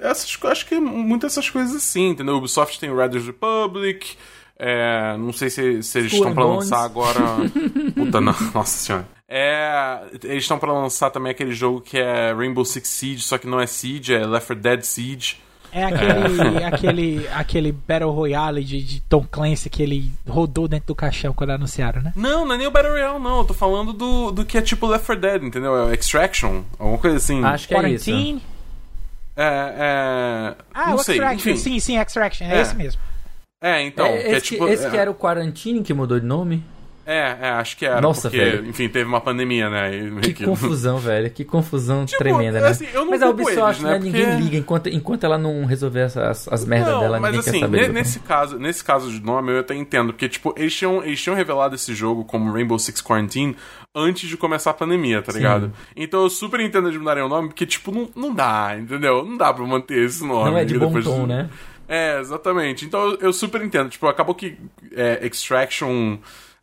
essas, 0.00 0.38
acho 0.44 0.66
que 0.66 0.78
muitas 0.78 1.32
dessas 1.34 1.48
coisas 1.48 1.74
assim, 1.74 2.10
entendeu? 2.10 2.34
O 2.34 2.38
Ubisoft 2.38 2.78
tem 2.78 2.94
Riders 2.94 3.26
Republic, 3.26 4.16
é, 4.56 5.16
não 5.16 5.32
sei 5.32 5.50
se, 5.50 5.82
se 5.82 5.98
eles 5.98 6.12
estão 6.12 6.34
para 6.34 6.44
lançar 6.44 6.84
agora. 6.84 7.20
Puta, 7.94 8.20
não, 8.20 8.34
nossa 8.52 8.78
senhora. 8.78 9.08
É, 9.26 10.00
eles 10.22 10.44
estão 10.44 10.58
para 10.58 10.72
lançar 10.72 11.10
também 11.10 11.30
aquele 11.30 11.52
jogo 11.52 11.80
que 11.80 11.98
é 11.98 12.32
Rainbow 12.32 12.64
Six 12.64 12.88
Siege, 12.88 13.22
só 13.22 13.38
que 13.38 13.46
não 13.46 13.60
é 13.60 13.66
Siege, 13.66 14.14
é 14.14 14.26
Left 14.26 14.48
4 14.48 14.62
Dead 14.62 14.82
Siege. 14.82 15.36
É 15.74 15.82
aquele, 15.82 16.64
aquele, 16.64 17.28
aquele 17.34 17.72
Battle 17.72 18.12
Royale 18.12 18.62
de, 18.62 18.80
de, 18.80 19.00
Tom 19.00 19.26
Clancy 19.28 19.68
que 19.68 19.82
ele 19.82 20.12
rodou 20.24 20.68
dentro 20.68 20.86
do 20.86 20.94
caixão 20.94 21.34
quando 21.34 21.50
anunciaram, 21.50 22.00
né? 22.00 22.12
Não, 22.14 22.46
não 22.46 22.54
é 22.54 22.58
nem 22.58 22.66
o 22.68 22.70
Battle 22.70 22.92
Royale, 22.92 23.18
não. 23.18 23.38
Eu 23.38 23.44
tô 23.44 23.54
falando 23.54 23.92
do, 23.92 24.30
do 24.30 24.44
que 24.44 24.56
é 24.56 24.62
tipo 24.62 24.86
Left 24.86 25.04
4 25.04 25.20
Dead, 25.20 25.42
entendeu? 25.42 25.74
É 25.74 25.84
o 25.86 25.92
Extraction, 25.92 26.62
alguma 26.78 26.98
coisa 26.98 27.16
assim. 27.16 27.44
Acho 27.44 27.66
que 27.66 27.74
Quarantine. 27.74 27.96
é 27.96 28.36
isso. 28.36 28.42
É, 29.36 29.74
é... 29.76 30.54
Ah, 30.72 30.90
não 30.90 30.94
o 30.94 30.98
sei, 31.02 31.16
Extraction, 31.16 31.50
enfim. 31.50 31.56
sim, 31.60 31.80
sim, 31.80 31.98
Extraction, 31.98 32.46
é, 32.46 32.56
é, 32.56 32.60
esse 32.60 32.76
mesmo. 32.76 33.00
É, 33.60 33.82
então. 33.82 34.06
É, 34.06 34.18
esse, 34.18 34.28
que 34.28 34.34
é, 34.36 34.40
tipo, 34.40 34.68
esse 34.68 34.88
que 34.88 34.96
é. 34.96 35.00
era 35.00 35.10
o 35.10 35.14
Quarantine 35.14 35.82
que 35.82 35.92
mudou 35.92 36.20
de 36.20 36.26
nome? 36.26 36.62
É, 37.06 37.36
é, 37.42 37.48
acho 37.50 37.76
que 37.76 37.84
era. 37.84 38.00
Nossa, 38.00 38.30
porque, 38.30 38.42
velho. 38.42 38.66
enfim, 38.66 38.88
teve 38.88 39.06
uma 39.06 39.20
pandemia, 39.20 39.68
né? 39.68 39.94
e 39.94 40.20
Que 40.20 40.32
que- 40.32 40.44
confusão, 40.46 40.96
velho. 40.96 41.28
Que 41.30 41.44
confusão 41.44 42.06
Tipo, 42.06 42.18
tremenda, 42.18 42.60
né? 42.60 42.68
assim, 42.68 42.86
eu 42.94 43.04
não 43.04 43.10
mas 43.10 43.22
a 43.22 43.28
Ubisoft, 43.28 43.58
eles, 43.60 43.80
né? 43.82 43.90
né? 43.90 43.98
Ninguém 43.98 44.24
Porque- 44.26 44.40
liga 44.42 44.56
enquanto, 44.56 44.88
enquanto 44.88 45.24
ela 45.24 45.36
não 45.36 45.66
resolver 45.66 46.00
essas, 46.00 46.48
as 46.48 46.64
merdas 46.64 46.94
Não, 46.94 47.00
dela, 47.00 47.20
mas 47.20 47.32
ninguém 47.36 47.48
assim, 47.50 47.58
quer 47.58 47.64
saber. 47.66 47.80
ne- 47.82 47.86
do- 47.88 47.92
nesse 47.92 48.20
caso, 48.20 48.58
nesse 48.58 48.82
caso 48.82 49.10
de 49.10 49.20
nome 49.20 49.52
eu 49.52 49.60
até 49.60 49.74
entendo, 49.74 50.14
porque 50.14 50.28
tipo, 50.30 50.54
eles 50.56 50.74
tinham, 50.74 51.04
eles 51.04 51.20
tinham 51.22 51.36
revelado 51.36 51.74
esse 51.74 51.94
jogo 51.94 52.24
como 52.24 52.50
Rainbow 52.50 52.78
Six 52.78 53.02
Quarantine 53.02 53.54
antes 53.94 54.26
de 54.26 54.36
começar 54.38 54.70
a 54.70 54.74
pandemia, 54.74 55.20
tá 55.20 55.30
ligado? 55.32 55.72
Então 55.94 56.22
eu 56.22 56.30
super 56.30 56.58
entendo 56.60 56.90
de 56.90 56.98
mudarem 56.98 57.22
o 57.22 57.28
nome, 57.28 57.48
porque 57.48 57.66
tipo, 57.66 57.92
não, 57.92 58.08
não 58.16 58.34
dá, 58.34 58.76
entendeu? 58.78 59.24
Não 59.26 59.36
dá 59.36 59.52
pra 59.52 59.64
manter 59.66 60.06
esse 60.06 60.24
nome. 60.24 60.50
Não 60.50 60.56
é 60.58 60.64
de 60.64 60.78
bom 60.78 61.00
tom, 61.02 61.26
né? 61.26 61.50
É, 61.86 62.18
exatamente. 62.18 62.86
Então 62.86 63.10
eu, 63.10 63.18
eu 63.20 63.32
super 63.32 63.60
entendo. 63.62 63.90
Tipo, 63.90 64.06
acabou 64.06 64.34
que 64.34 64.56
é, 64.96 65.20
Extraction 65.26 66.16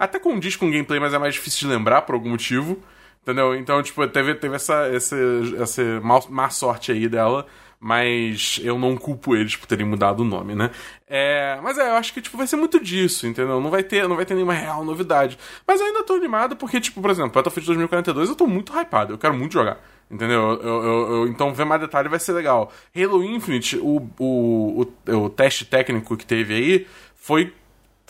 até 0.05 0.19
condiz 0.19 0.55
com 0.55 0.69
gameplay, 0.71 0.99
mas 0.99 1.13
é 1.13 1.17
mais 1.19 1.33
difícil 1.33 1.67
de 1.67 1.73
lembrar 1.73 2.01
por 2.03 2.15
algum 2.15 2.29
motivo. 2.29 2.77
Entendeu? 3.21 3.55
Então, 3.55 3.81
tipo, 3.83 4.05
teve, 4.07 4.33
teve 4.35 4.55
essa, 4.55 4.87
essa, 4.87 5.15
essa 5.59 6.01
má, 6.01 6.19
má 6.29 6.49
sorte 6.49 6.91
aí 6.91 7.07
dela. 7.07 7.45
Mas 7.83 8.59
eu 8.63 8.77
não 8.77 8.95
culpo 8.95 9.35
eles 9.35 9.55
por 9.55 9.65
terem 9.65 9.83
mudado 9.87 10.19
o 10.19 10.23
nome, 10.23 10.53
né? 10.53 10.69
É, 11.07 11.59
mas 11.63 11.79
é, 11.79 11.89
eu 11.89 11.93
acho 11.95 12.13
que 12.13 12.21
tipo, 12.21 12.37
vai 12.37 12.45
ser 12.45 12.55
muito 12.55 12.79
disso, 12.79 13.25
entendeu? 13.25 13.59
Não 13.59 13.71
vai 13.71 13.81
ter, 13.81 14.07
não 14.07 14.15
vai 14.15 14.23
ter 14.23 14.35
nenhuma 14.35 14.53
real 14.53 14.85
novidade. 14.85 15.35
Mas 15.65 15.79
eu 15.79 15.87
ainda 15.87 16.03
tô 16.03 16.13
animado 16.13 16.55
porque, 16.55 16.79
tipo, 16.79 17.01
por 17.01 17.09
exemplo, 17.09 17.31
Battlefield 17.31 17.65
2042 17.65 18.29
eu 18.29 18.35
tô 18.35 18.45
muito 18.45 18.71
hypado, 18.71 19.13
eu 19.13 19.17
quero 19.17 19.33
muito 19.33 19.53
jogar. 19.53 19.79
Entendeu? 20.11 20.59
Eu, 20.61 20.83
eu- 20.83 21.11
eu- 21.11 21.27
então 21.27 21.51
ver 21.55 21.65
mais 21.65 21.81
detalhe 21.81 22.07
vai 22.07 22.19
ser 22.19 22.33
legal. 22.33 22.71
Halo 22.95 23.23
Infinite, 23.23 23.77
o, 23.77 24.07
o, 24.19 24.85
o, 25.07 25.15
o 25.15 25.29
teste 25.29 25.65
técnico 25.65 26.15
que 26.15 26.25
teve 26.25 26.53
aí 26.53 26.87
foi 27.15 27.51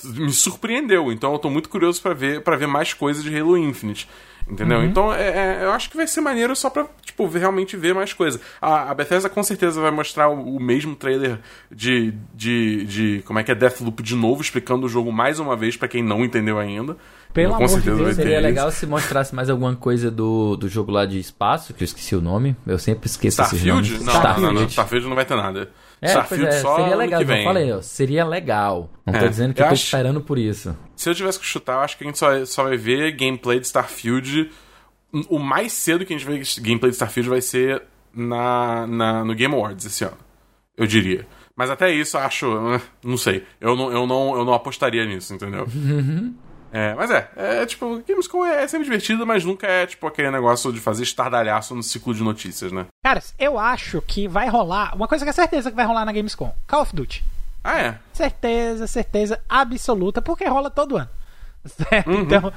me 0.03 0.31
surpreendeu. 0.31 1.11
Então 1.11 1.33
eu 1.33 1.39
tô 1.39 1.49
muito 1.49 1.69
curioso 1.69 2.01
pra 2.01 2.13
ver 2.13 2.41
para 2.41 2.55
ver 2.57 2.67
mais 2.67 2.93
coisas 2.93 3.23
de 3.23 3.37
Halo 3.37 3.57
Infinite. 3.57 4.07
Entendeu? 4.49 4.83
Então 4.83 5.13
é, 5.13 5.59
é- 5.61 5.63
eu 5.63 5.71
acho 5.71 5.89
que 5.89 5.95
vai 5.95 6.07
ser 6.07 6.19
maneiro 6.19 6.55
só 6.55 6.69
pra, 6.69 6.85
tipo, 7.05 7.25
realmente 7.27 7.77
ver 7.77 7.93
mais 7.93 8.11
coisa. 8.11 8.41
A, 8.59 8.89
a 8.89 8.93
Bethesda 8.93 9.29
com 9.29 9.41
certeza 9.43 9.79
vai 9.79 9.91
mostrar 9.91 10.29
o, 10.29 10.55
o 10.57 10.59
mesmo 10.59 10.95
trailer 10.95 11.39
de, 11.71 12.13
de, 12.33 12.83
de. 12.85 13.23
Como 13.25 13.37
é 13.39 13.43
que 13.43 13.51
é 13.51 13.55
Deathloop 13.55 14.01
de 14.01 14.15
novo, 14.15 14.41
explicando 14.41 14.87
o 14.87 14.89
jogo 14.89 15.11
mais 15.11 15.39
uma 15.39 15.55
vez 15.55 15.77
pra 15.77 15.87
quem 15.87 16.03
não 16.03 16.25
entendeu 16.25 16.57
ainda. 16.57 16.97
Pelo 17.31 17.55
com 17.55 17.63
amor 17.63 17.79
de 17.79 17.85
Deus, 17.91 18.15
Seria 18.15 18.33
isso. 18.39 18.41
legal 18.43 18.71
se 18.71 18.85
mostrasse 18.85 19.33
mais 19.33 19.49
alguma 19.49 19.73
coisa 19.75 20.11
do, 20.11 20.57
do 20.57 20.67
jogo 20.67 20.91
lá 20.91 21.05
de 21.05 21.17
espaço, 21.17 21.73
que 21.73 21.81
eu 21.83 21.85
esqueci 21.85 22.13
o 22.15 22.19
nome. 22.21 22.55
Eu 22.67 22.77
sempre 22.79 23.07
esqueço 23.07 23.41
Starfield? 23.41 23.99
Não, 24.03 24.13
Starfield. 24.13 24.41
não, 24.41 24.53
não, 24.53 24.67
Starfield 24.67 25.07
não 25.07 25.15
vai 25.15 25.23
ter 25.23 25.35
nada. 25.37 25.69
É, 26.01 26.07
Starfield 26.07 26.43
pois 26.45 26.55
é, 26.55 26.61
só 26.61 26.75
seria 26.77 26.95
legal. 26.95 27.19
que 27.19 27.25
vem. 27.25 27.43
falei, 27.43 27.71
ó, 27.71 27.81
seria 27.81 28.25
legal. 28.25 28.89
Não 29.05 29.13
tô 29.13 29.25
É, 29.25 29.27
dizendo 29.29 29.53
que 29.53 29.61
eu 29.61 29.65
eu 29.65 29.69
tô 29.69 29.73
acho- 29.73 29.83
esperando 29.83 30.21
por 30.21 30.37
isso. 30.39 30.75
Se 30.95 31.09
eu 31.09 31.13
tivesse 31.15 31.39
que 31.39 31.45
chutar, 31.45 31.73
eu 31.73 31.79
acho 31.81 31.97
que 31.97 32.03
a 32.03 32.07
gente 32.07 32.17
só, 32.17 32.43
só 32.45 32.63
vai 32.63 32.75
ver 32.77 33.11
gameplay 33.11 33.59
de 33.59 33.67
Starfield. 33.67 34.49
O 35.29 35.37
mais 35.37 35.73
cedo 35.73 36.05
que 36.05 36.13
a 36.13 36.17
gente 36.17 36.25
ver 36.27 36.41
gameplay 36.61 36.89
de 36.89 36.95
Starfield 36.95 37.29
vai 37.29 37.41
ser 37.41 37.83
na, 38.13 38.87
na- 38.87 39.23
no 39.25 39.35
Game 39.35 39.53
Awards 39.53 39.85
esse 39.85 40.03
ano. 40.03 40.17
Eu 40.75 40.87
diria. 40.87 41.27
Mas 41.55 41.69
até 41.69 41.93
isso, 41.93 42.17
eu 42.17 42.21
acho. 42.21 42.45
eh, 42.73 42.81
Não 43.03 43.17
sei. 43.17 43.43
Eu 43.59 43.75
não, 43.75 43.91
eu 43.91 44.07
não, 44.07 44.35
eu 44.37 44.43
não 44.45 44.53
apostaria 44.53 45.05
nisso, 45.05 45.33
entendeu? 45.33 45.67
É, 46.71 46.93
mas 46.95 47.11
é, 47.11 47.29
é 47.35 47.65
tipo, 47.65 48.01
Gamescom 48.07 48.45
é 48.45 48.65
sempre 48.67 48.85
divertido, 48.85 49.27
mas 49.27 49.43
nunca 49.43 49.67
é 49.67 49.85
tipo 49.85 50.07
aquele 50.07 50.31
negócio 50.31 50.71
de 50.71 50.79
fazer 50.79 51.03
estardalhaço 51.03 51.75
no 51.75 51.83
ciclo 51.83 52.13
de 52.13 52.23
notícias, 52.23 52.71
né? 52.71 52.85
Caras, 53.03 53.33
eu 53.37 53.59
acho 53.59 54.01
que 54.01 54.27
vai 54.27 54.47
rolar. 54.47 54.95
Uma 54.95 55.07
coisa 55.07 55.25
que 55.25 55.29
é 55.29 55.33
certeza 55.33 55.69
que 55.69 55.75
vai 55.75 55.85
rolar 55.85 56.05
na 56.05 56.11
Gamescom: 56.11 56.55
Call 56.67 56.81
of 56.81 56.95
Duty. 56.95 57.23
Ah, 57.63 57.79
é. 57.79 57.99
Certeza, 58.13 58.87
certeza 58.87 59.39
absoluta, 59.47 60.21
porque 60.21 60.45
rola 60.45 60.69
todo 60.69 60.97
ano. 60.97 61.09
Certo? 61.65 62.09
Uhum. 62.09 62.21
Então, 62.21 62.53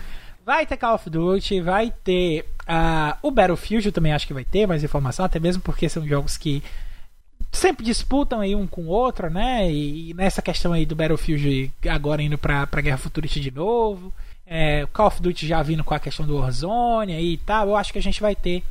vai 0.46 0.64
ter 0.64 0.76
Call 0.76 0.94
of 0.94 1.10
Duty, 1.10 1.60
vai 1.60 1.92
ter 2.02 2.46
ah, 2.66 3.18
o 3.20 3.30
Battlefield, 3.30 3.86
eu 3.86 3.92
também 3.92 4.12
acho 4.12 4.26
que 4.26 4.32
vai 4.34 4.44
ter 4.44 4.66
mais 4.66 4.82
informação, 4.82 5.24
até 5.24 5.38
mesmo 5.38 5.62
porque 5.62 5.88
são 5.88 6.06
jogos 6.06 6.36
que 6.36 6.62
sempre 7.54 7.84
disputam 7.84 8.40
aí 8.40 8.54
um 8.54 8.66
com 8.66 8.82
o 8.82 8.88
outro, 8.88 9.30
né? 9.30 9.70
E, 9.70 10.10
e 10.10 10.14
nessa 10.14 10.42
questão 10.42 10.72
aí 10.72 10.84
do 10.84 10.96
Battlefield 10.96 11.72
agora 11.88 12.22
indo 12.22 12.36
pra, 12.36 12.66
pra 12.66 12.80
Guerra 12.80 12.98
Futurista 12.98 13.40
de 13.40 13.50
novo. 13.50 14.12
É, 14.46 14.84
o 14.84 14.88
Call 14.88 15.06
of 15.06 15.22
Duty 15.22 15.46
já 15.46 15.62
vindo 15.62 15.82
com 15.82 15.94
a 15.94 15.98
questão 15.98 16.26
do 16.26 16.36
Warzone 16.36 17.14
aí 17.14 17.32
e 17.34 17.38
tal. 17.38 17.68
Eu 17.68 17.76
acho 17.76 17.92
que 17.92 17.98
a 17.98 18.02
gente 18.02 18.20
vai 18.20 18.34
ter. 18.34 18.62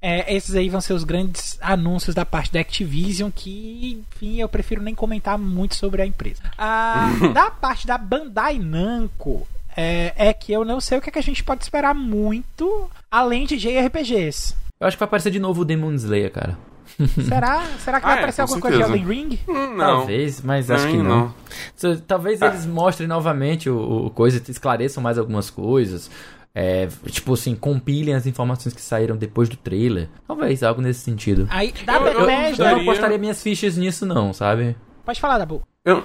é, 0.00 0.34
esses 0.34 0.54
aí 0.54 0.68
vão 0.68 0.80
ser 0.80 0.92
os 0.92 1.04
grandes 1.04 1.58
anúncios 1.60 2.14
da 2.14 2.24
parte 2.24 2.52
da 2.52 2.60
Activision, 2.60 3.30
que, 3.34 4.04
enfim, 4.14 4.36
eu 4.36 4.48
prefiro 4.48 4.82
nem 4.82 4.94
comentar 4.94 5.38
muito 5.38 5.74
sobre 5.74 6.02
a 6.02 6.06
empresa. 6.06 6.42
Ah, 6.56 7.10
da 7.32 7.50
parte 7.50 7.86
da 7.86 7.96
Bandai 7.96 8.58
Namco, 8.58 9.46
é, 9.76 10.12
é 10.16 10.32
que 10.32 10.52
eu 10.52 10.64
não 10.64 10.80
sei 10.80 10.98
o 10.98 11.00
que, 11.00 11.08
é 11.08 11.12
que 11.12 11.18
a 11.18 11.22
gente 11.22 11.42
pode 11.42 11.62
esperar 11.62 11.94
muito 11.94 12.90
além 13.10 13.46
de 13.46 13.56
JRPGs. 13.56 14.54
Eu 14.78 14.86
acho 14.86 14.96
que 14.96 15.00
vai 15.00 15.06
aparecer 15.06 15.30
de 15.30 15.38
novo 15.40 15.62
o 15.62 15.64
Demon 15.64 15.94
Slayer, 15.94 16.30
cara. 16.30 16.58
Será? 17.28 17.62
Será 17.78 18.00
que 18.00 18.06
vai 18.06 18.14
Ah, 18.14 18.16
é, 18.16 18.18
aparecer 18.18 18.42
com 18.46 18.54
alguma 18.54 18.60
coisa 18.60 18.76
de 18.78 18.84
certeza. 18.84 19.02
Elden 19.10 19.28
Ring? 19.28 19.38
Hum, 19.48 19.76
Não. 19.76 19.86
Talvez, 19.98 20.40
mas 20.42 20.70
acho 20.70 20.84
Não, 20.84 20.90
que 20.92 20.96
não. 20.98 21.04
não. 21.04 21.34
So, 21.74 22.00
Talvez 22.00 22.42
Ah. 22.42 22.46
eles 22.46 22.66
mostrem 22.66 23.06
novamente 23.08 23.68
o, 23.68 24.06
o 24.06 24.10
coisa, 24.10 24.42
esclareçam 24.50 25.02
mais 25.02 25.18
algumas 25.18 25.50
coisas. 25.50 26.10
É, 26.58 26.88
tipo 27.10 27.34
assim, 27.34 27.54
compilem 27.54 28.14
as 28.14 28.26
informações 28.26 28.74
que 28.74 28.80
saíram 28.80 29.14
depois 29.14 29.46
do 29.48 29.56
trailer. 29.58 30.08
Talvez 30.26 30.62
algo 30.62 30.80
nesse 30.80 31.00
sentido. 31.00 31.46
Aí, 31.50 31.72
da 31.84 31.96
Eu- 31.96 32.06
eu- 32.06 32.20
Eu, 32.20 32.56
não 32.76 32.80
apostaria 32.80 33.18
minhas 33.18 33.42
fichas 33.42 33.76
nisso, 33.76 34.06
não, 34.06 34.32
sabe? 34.32 34.74
Pode 35.04 35.20
falar, 35.20 35.36
Dabu. 35.36 35.62
Eu, 35.84 36.02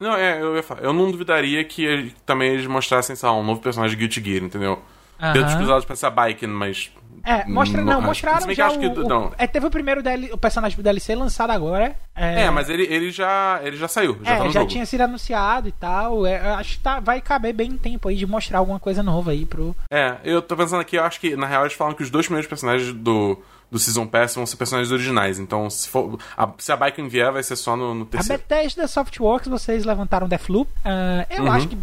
não, 0.00 0.14
é, 0.16 0.40
eu 0.40 0.56
ia 0.56 0.62
falar. 0.62 0.80
Eu 0.82 0.94
não 0.94 1.10
duvidaria 1.10 1.62
que 1.64 2.14
também 2.24 2.54
eles 2.54 2.66
mostrassem, 2.66 3.14
sei 3.14 3.28
lá, 3.28 3.36
um 3.36 3.44
novo 3.44 3.60
personagem 3.60 3.94
de 3.94 4.00
Guilty 4.06 4.24
Gear, 4.30 4.42
entendeu? 4.44 4.80
Aham. 5.20 5.32
Dentro 5.32 5.48
dos 5.48 5.54
episódios 5.56 5.84
pra 5.84 5.96
ser 5.96 6.06
a 6.06 6.10
Bike, 6.10 6.46
mas. 6.46 6.90
É, 7.22 7.44
mostra, 7.44 7.84
não, 7.84 8.00
mostraram 8.00 8.50
já 8.54 8.70
o, 8.70 8.76
o- 8.80 9.06
não. 9.08 9.30
é, 9.36 9.46
teve 9.46 9.66
o 9.66 9.70
primeiro 9.70 10.02
DL, 10.02 10.30
o 10.32 10.38
personagem 10.38 10.74
do 10.74 10.82
DLC 10.82 11.14
lançado 11.14 11.50
agora. 11.50 11.94
É, 12.16 12.44
É, 12.44 12.50
mas 12.50 12.70
ele, 12.70 12.84
ele, 12.84 13.10
já, 13.10 13.60
ele 13.62 13.76
já 13.76 13.86
saiu, 13.88 14.18
já 14.24 14.32
é, 14.32 14.38
tá 14.38 14.44
já 14.46 14.50
jogo. 14.60 14.66
tinha 14.68 14.86
sido 14.86 15.02
anunciado 15.02 15.68
e 15.68 15.72
tal. 15.72 16.24
É, 16.24 16.38
acho 16.54 16.78
que 16.78 16.82
tá, 16.82 16.98
vai 16.98 17.20
caber 17.20 17.52
bem 17.52 17.76
tempo 17.76 18.08
aí 18.08 18.16
de 18.16 18.26
mostrar 18.26 18.58
alguma 18.60 18.80
coisa 18.80 19.02
nova 19.02 19.32
aí 19.32 19.44
pro. 19.44 19.76
É, 19.90 20.16
eu 20.24 20.40
tô 20.40 20.56
pensando 20.56 20.80
aqui, 20.80 20.96
eu 20.96 21.04
acho 21.04 21.20
que 21.20 21.36
na 21.36 21.46
real 21.46 21.62
eles 21.64 21.74
falam 21.74 21.92
que 21.94 22.02
os 22.02 22.08
dois 22.10 22.24
primeiros 22.24 22.48
personagens 22.48 22.90
do, 22.94 23.38
do 23.70 23.78
Season 23.78 24.06
Pass 24.06 24.34
vão 24.34 24.44
ser 24.46 24.56
personagens 24.56 24.90
originais. 24.92 25.38
Então, 25.38 25.70
se, 25.70 25.88
for, 25.88 26.18
a, 26.36 26.48
se 26.58 26.72
a 26.72 26.76
Bike 26.76 27.02
vier, 27.08 27.30
vai 27.32 27.42
ser 27.42 27.56
só 27.56 27.76
no, 27.76 27.94
no 27.94 28.02
A 28.02 28.06
terceiro. 28.06 28.42
Bethesda 28.48 28.88
Softworks, 28.88 29.48
vocês 29.48 29.84
levantaram 29.84 30.28
Deathloop. 30.28 30.70
Ah, 30.84 31.26
eu 31.30 31.44
Uhum. 31.44 31.52
acho 31.52 31.68
que, 31.68 31.78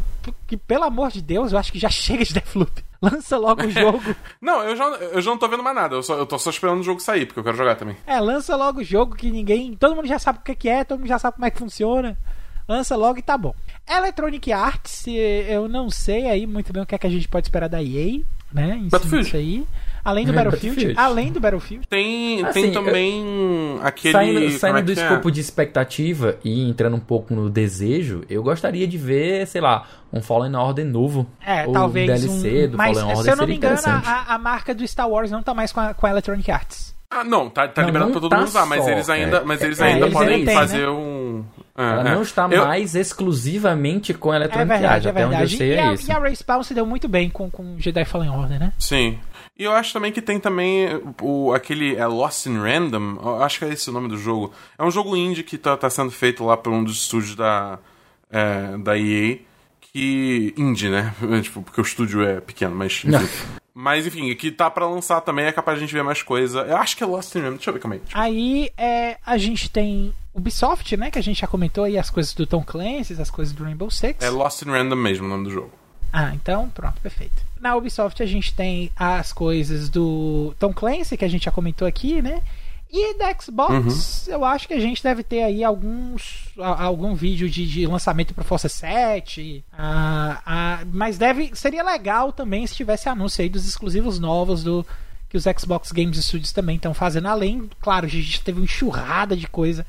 que, 0.48 0.58
pelo 0.58 0.84
amor 0.84 1.12
de 1.12 1.22
Deus, 1.22 1.52
eu 1.52 1.58
acho 1.58 1.72
que 1.72 1.80
já 1.80 1.90
chega 1.92 2.26
de 2.26 2.34
Deathloop. 2.34 2.84
Lança 3.02 3.38
logo 3.38 3.64
o 3.64 3.70
jogo. 3.70 4.02
Não, 4.42 4.64
eu 4.64 4.76
já, 4.76 4.86
eu 4.86 5.22
já 5.22 5.30
não 5.30 5.38
tô 5.38 5.48
vendo 5.48 5.62
mais 5.62 5.76
nada. 5.76 5.96
Eu, 5.96 6.02
só, 6.02 6.16
eu 6.18 6.26
tô 6.26 6.40
só 6.40 6.50
esperando 6.50 6.80
o 6.80 6.84
jogo 6.84 7.00
sair, 7.00 7.28
porque 7.28 7.40
eu 7.40 7.44
quero 7.44 7.56
jogar 7.56 7.76
também. 7.76 7.96
É, 8.08 8.20
lança 8.20 8.56
logo 8.56 8.80
o 8.82 8.84
jogo 8.84 9.16
que 9.16 9.30
ninguém. 9.30 9.76
Todo 9.76 9.96
mundo 9.96 10.08
já 10.08 10.18
sabe 10.18 10.40
o 10.40 10.42
que 10.42 10.56
que 10.56 10.68
é, 10.68 10.84
todo 10.84 10.98
mundo 11.00 11.08
já 11.08 11.20
sabe 11.20 11.36
como 11.36 11.46
é 11.46 11.52
que 11.52 11.60
funciona. 11.60 12.18
Lança 12.68 12.96
logo 12.96 13.20
e 13.20 13.22
tá 13.22 13.38
bom. 13.38 13.54
Electronic 13.88 14.52
Arts, 14.52 15.06
eh, 15.08 15.46
eu 15.48 15.70
não 15.70 15.90
sei 15.90 16.28
aí 16.28 16.46
muito 16.48 16.74
bem 16.74 16.82
o 16.84 16.86
que 16.86 16.96
é 16.96 16.98
que 16.98 17.08
a 17.08 17.10
gente 17.10 17.28
pode 17.28 17.46
esperar 17.48 17.70
da 17.70 17.82
EA, 17.82 18.20
né? 18.52 18.76
Em 18.76 18.90
Battlefield. 18.90 19.24
disso 19.26 19.38
aí. 19.38 19.66
Além 20.10 20.26
do 20.26 20.32
É, 20.32 20.36
Battlefield, 20.36 20.76
Battlefield. 20.78 21.00
além 21.00 21.32
do 21.34 21.40
Battlefield. 21.42 21.88
Tem, 21.90 22.46
Assim, 22.46 22.62
tem 22.62 22.72
também 22.72 23.78
aquele. 23.84 24.12
Saindo, 24.14 24.40
como 24.40 24.52
saindo 24.60 24.78
é 24.80 24.82
do 24.84 24.94
que 24.94 25.00
é? 25.00 25.04
escopo 25.04 25.30
de 25.32 25.42
expectativa 25.42 26.38
e 26.46 26.70
entrando 26.70 26.96
um 26.96 27.00
pouco 27.00 27.34
no 27.34 27.50
desejo, 27.50 28.22
eu 28.30 28.42
gostaria 28.42 28.88
de 28.88 28.98
ver, 28.98 29.46
sei 29.48 29.60
lá, 29.60 29.86
um 30.14 30.22
Fallen 30.22 30.56
Order 30.56 30.86
novo. 30.86 31.28
É, 31.46 31.68
ou 31.68 31.74
talvez 31.74 32.24
um 32.26 32.40
DLC 32.40 32.68
um. 32.68 32.70
do 32.72 32.78
Mas, 32.78 32.98
Fallen 32.98 33.10
Order 33.18 33.24
se 33.24 33.30
eu 33.32 33.36
não 33.36 33.48
me 33.48 33.56
engano, 33.56 33.78
a, 33.86 34.34
a 34.34 34.38
marca 34.38 34.74
do 34.74 34.88
Star 34.88 35.10
Wars 35.10 35.30
não 35.30 35.44
tá 35.44 35.54
mais 35.54 35.72
com 35.74 35.80
a, 35.82 35.94
com 35.94 36.08
a 36.08 36.10
Electronic 36.10 36.50
Arts. 36.50 36.96
Ah, 37.10 37.24
não, 37.24 37.50
tá, 37.50 37.68
tá 37.70 37.82
Não, 37.82 37.88
liberado 37.88 38.12
não 38.12 38.20
pra 38.20 38.22
todo 38.22 38.30
tá 38.30 38.38
mundo 38.38 38.48
usar, 38.50 38.66
mas 38.66 38.86
eles 38.86 39.10
ainda, 39.10 39.38
é. 39.38 39.44
mas 39.46 39.62
eles 39.62 39.80
É, 39.80 39.86
ainda 39.86 40.06
eles 40.08 40.14
podem 40.14 40.46
têm, 40.46 40.54
fazer 40.56 40.90
um. 40.90 41.42
é, 41.78 41.82
Ela 41.82 42.02
é. 42.10 42.16
não 42.16 42.22
está 42.22 42.50
Eu- 42.52 42.66
mais 42.66 42.96
exclusivamente 42.96 44.14
com 44.14 44.30
a 44.32 44.36
É 44.36 44.38
Electronic 44.40 44.68
verdade, 44.70 44.94
Arts, 44.94 45.06
é 45.06 45.10
até 45.10 45.26
onde 45.26 45.34
eu 45.36 45.40
verdade. 45.40 45.58
sei 45.58 45.70
E, 45.70 45.74
é 45.74 45.82
a, 45.84 45.94
isso. 45.94 46.10
e 46.10 46.12
a 46.14 46.20
Respawn 46.20 46.64
se 46.64 46.74
deu 46.74 46.86
muito 46.86 47.08
bem 47.08 47.30
com, 47.30 47.50
com 47.50 47.76
Jedi 47.80 48.04
Fallen 48.04 48.30
Order, 48.30 48.60
né? 48.60 48.74
Sim. 48.78 49.18
E 49.58 49.64
eu 49.64 49.72
acho 49.72 49.92
também 49.92 50.12
que 50.12 50.22
tem 50.22 50.40
também 50.40 50.88
o, 51.20 51.52
aquele 51.52 51.96
é 51.96 52.06
Lost 52.06 52.46
in 52.46 52.58
Random, 52.58 53.42
acho 53.42 53.58
que 53.58 53.66
é 53.66 53.70
esse 53.70 53.90
o 53.90 53.94
nome 53.94 54.08
do 54.08 54.18
jogo. 54.18 54.54
É 54.78 54.84
um 54.84 54.92
jogo 54.92 55.18
indie 55.18 55.44
que 55.44 55.58
tá, 55.58 55.76
tá 55.76 55.90
sendo 55.90 56.12
feito 56.12 56.44
lá 56.44 56.56
por 56.56 56.72
um 56.72 56.84
dos 56.84 57.02
estúdios 57.02 57.36
da, 57.36 57.80
é, 58.30 58.78
da 58.78 58.98
EA. 58.98 59.40
Que. 59.80 60.54
Indie, 60.56 60.90
né? 60.90 61.14
tipo, 61.42 61.64
porque 61.64 61.82
o 61.82 61.84
estúdio 61.84 62.22
é 62.22 62.40
pequeno, 62.40 62.76
mas. 62.76 63.04
Enfim. 63.04 63.48
mas 63.74 64.06
enfim, 64.06 64.36
que 64.36 64.52
tá 64.52 64.70
pra 64.70 64.88
lançar 64.88 65.22
também, 65.22 65.46
é 65.46 65.52
capaz 65.52 65.78
de 65.78 65.84
a 65.84 65.88
gente 65.88 65.96
ver 65.96 66.04
mais 66.04 66.22
coisa. 66.22 66.60
Eu 66.62 66.78
acho 66.78 66.96
que 66.96 67.04
é 67.04 67.08
Lost 67.08 67.34
in 67.34 67.40
Random, 67.40 67.56
deixa 67.56 67.70
eu 67.72 67.74
ver 67.74 67.80
calma 67.80 67.96
aí. 67.96 68.02
Aí 68.14 68.72
é, 68.78 69.18
a 69.26 69.38
gente 69.40 69.72
tem 69.72 70.14
Ubisoft, 70.36 70.96
né? 70.98 71.10
Que 71.10 71.18
a 71.18 71.24
gente 71.24 71.42
já 71.42 71.48
comentou 71.48 71.84
aí 71.84 71.98
as 71.98 72.12
coisas 72.12 72.32
do 72.36 72.46
Tom 72.46 72.64
Clancy, 72.64 73.20
as 73.20 73.32
coisas 73.32 73.56
do 73.56 73.64
Rainbow 73.64 73.90
Six. 73.90 74.24
É 74.24 74.30
Lost 74.30 74.62
in 74.62 74.70
Random 74.70 74.96
mesmo 74.96 75.26
o 75.26 75.30
nome 75.30 75.46
do 75.46 75.50
jogo. 75.50 75.72
Ah, 76.12 76.34
então 76.34 76.70
pronto, 76.70 77.00
perfeito. 77.02 77.46
Na 77.60 77.76
Ubisoft 77.76 78.22
a 78.22 78.26
gente 78.26 78.54
tem 78.54 78.92
as 78.96 79.34
coisas 79.34 79.90
do 79.90 80.54
Tom 80.60 80.74
Clancy, 80.74 81.18
que 81.18 81.26
a 81.26 81.28
gente 81.28 81.46
já 81.46 81.52
comentou 81.52 81.88
aqui, 81.88 82.22
né? 82.22 82.42
E 82.90 83.18
da 83.18 83.34
Xbox, 83.38 84.28
uhum. 84.28 84.34
eu 84.34 84.46
acho 84.46 84.66
que 84.66 84.74
a 84.74 84.80
gente 84.80 85.04
deve 85.04 85.22
ter 85.22 85.44
aí 85.44 85.62
alguns 85.62 86.48
algum 86.58 87.14
vídeo 87.16 87.50
de, 87.50 87.68
de 87.68 87.86
lançamento 87.86 88.34
para 88.34 88.46
Força 88.46 88.70
7. 88.70 89.64
Uh, 89.74 89.76
uh, 89.76 90.88
mas 90.94 91.18
deve 91.18 91.52
seria 91.54 91.84
legal 91.84 92.32
também 92.32 92.66
se 92.66 92.76
tivesse 92.76 93.10
anúncio 93.10 93.42
aí 93.42 93.50
dos 93.50 93.68
exclusivos 93.68 94.20
novos 94.20 94.64
do 94.64 94.86
que 95.28 95.36
os 95.36 95.44
Xbox 95.60 95.92
Games 95.92 96.18
Studios 96.24 96.54
também 96.54 96.78
estão 96.78 96.94
fazendo. 96.94 97.28
Além, 97.28 97.70
claro, 97.82 98.06
a 98.06 98.10
gente 98.10 98.42
teve 98.42 98.60
uma 98.60 98.66
enxurrada 98.66 99.36
de 99.36 99.48
coisa 99.48 99.86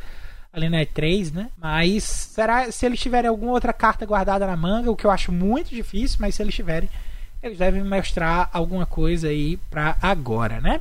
ali 0.53 0.69
na 0.69 0.79
E3, 0.79 1.33
né? 1.33 1.51
Mas 1.57 2.05
será 2.05 2.71
se 2.71 2.87
eles 2.87 3.01
tiverem 3.01 3.29
alguma 3.29 3.53
outra 3.53 3.73
carta 3.73 4.07
guardada 4.07 4.47
na 4.47 4.57
manga, 4.57 4.91
o 4.91 4.97
que 4.97 5.05
eu 5.05 5.11
acho 5.11 5.33
muito 5.33 5.71
difícil, 5.71 6.19
mas 6.21 6.35
se 6.35 6.43
eles 6.43 6.55
tiverem, 6.55 6.89
eles 7.43 7.59
devem 7.59 7.83
mostrar 7.83 8.49
alguma 8.53 8.87
coisa 8.87 9.29
aí 9.29 9.57
pra 9.71 9.97
agora, 10.03 10.61
né? 10.61 10.81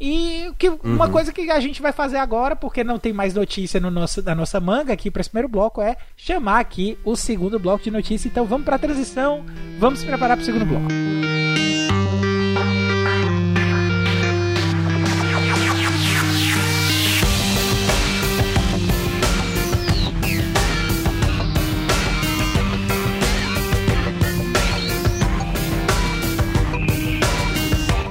E 0.00 0.52
que, 0.56 0.68
uma 0.68 1.06
uhum. 1.06 1.12
coisa 1.12 1.32
que 1.32 1.50
a 1.50 1.58
gente 1.58 1.82
vai 1.82 1.92
fazer 1.92 2.18
agora, 2.18 2.54
porque 2.54 2.84
não 2.84 3.00
tem 3.00 3.12
mais 3.12 3.34
notícia 3.34 3.80
no 3.80 3.90
nosso, 3.90 4.22
na 4.22 4.34
nossa 4.34 4.60
manga 4.60 4.92
aqui 4.92 5.10
para 5.10 5.20
esse 5.20 5.30
primeiro 5.30 5.48
bloco, 5.48 5.82
é 5.82 5.96
chamar 6.16 6.60
aqui 6.60 6.96
o 7.04 7.16
segundo 7.16 7.58
bloco 7.58 7.82
de 7.82 7.90
notícia. 7.90 8.28
Então 8.28 8.44
vamos 8.44 8.64
para 8.64 8.76
a 8.76 8.78
transição, 8.78 9.44
vamos 9.78 9.98
se 9.98 10.06
preparar 10.06 10.36
para 10.36 10.42
o 10.42 10.46
segundo 10.46 10.66
bloco. 10.66 10.86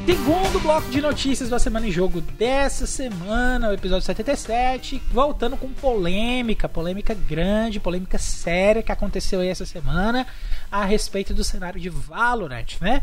Segundo 0.08 0.62
bloco 0.62 0.90
de 0.90 1.02
notícias 1.02 1.50
da 1.50 1.60
Semana 1.60 1.86
em 1.86 1.92
Jogo 1.92 2.22
dessa 2.22 2.88
semana, 2.88 3.68
o 3.68 3.74
episódio 3.74 4.06
77, 4.06 5.04
voltando 5.12 5.58
com 5.58 5.68
polêmica, 5.68 6.70
polêmica 6.70 7.14
grande, 7.14 7.78
polêmica 7.78 8.18
séria 8.18 8.82
que 8.82 8.90
aconteceu 8.90 9.42
aí 9.42 9.50
essa 9.50 9.66
semana 9.66 10.26
a 10.72 10.86
respeito 10.86 11.34
do 11.34 11.44
cenário 11.44 11.78
de 11.78 11.90
Valorant, 11.90 12.80
né? 12.80 13.02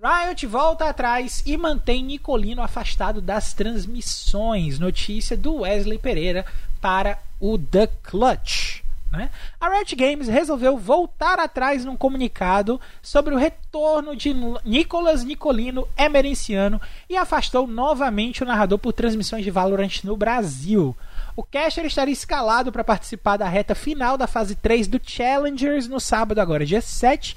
Riot 0.00 0.46
volta 0.46 0.88
atrás 0.88 1.42
e 1.44 1.56
mantém 1.56 2.04
Nicolino 2.04 2.62
afastado 2.62 3.20
das 3.20 3.52
transmissões. 3.52 4.78
Notícia 4.78 5.36
do 5.36 5.62
Wesley 5.62 5.98
Pereira 5.98 6.46
para 6.80 7.18
o 7.40 7.58
The 7.58 7.88
Clutch. 8.00 8.83
Né? 9.16 9.30
A 9.60 9.68
Riot 9.68 9.94
Games 9.96 10.28
resolveu 10.28 10.76
voltar 10.76 11.38
atrás 11.38 11.84
num 11.84 11.96
comunicado 11.96 12.80
sobre 13.02 13.34
o 13.34 13.38
retorno 13.38 14.16
de 14.16 14.34
Nicolas 14.64 15.24
Nicolino 15.24 15.88
Emerenciano 15.96 16.80
e 17.08 17.16
afastou 17.16 17.66
novamente 17.66 18.42
o 18.42 18.46
narrador 18.46 18.78
por 18.78 18.92
transmissões 18.92 19.44
de 19.44 19.50
Valorant 19.50 20.04
no 20.04 20.16
Brasil. 20.16 20.96
O 21.36 21.42
caster 21.42 21.84
estaria 21.84 22.12
escalado 22.12 22.70
para 22.70 22.84
participar 22.84 23.36
da 23.36 23.48
reta 23.48 23.74
final 23.74 24.16
da 24.16 24.26
fase 24.26 24.54
3 24.54 24.86
do 24.86 25.00
Challengers 25.02 25.88
no 25.88 25.98
sábado, 25.98 26.40
agora 26.40 26.64
dia 26.64 26.80
7. 26.80 27.36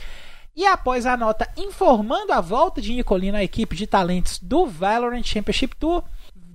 E 0.55 0.65
após 0.65 1.05
a 1.05 1.15
nota 1.15 1.47
informando 1.55 2.33
a 2.33 2.41
volta 2.41 2.81
de 2.81 2.93
Nicolino 2.93 3.37
à 3.37 3.43
equipe 3.43 3.75
de 3.75 3.85
talentos 3.85 4.39
do 4.39 4.65
Valorant 4.65 5.23
Championship 5.23 5.75
Tour, 5.75 6.03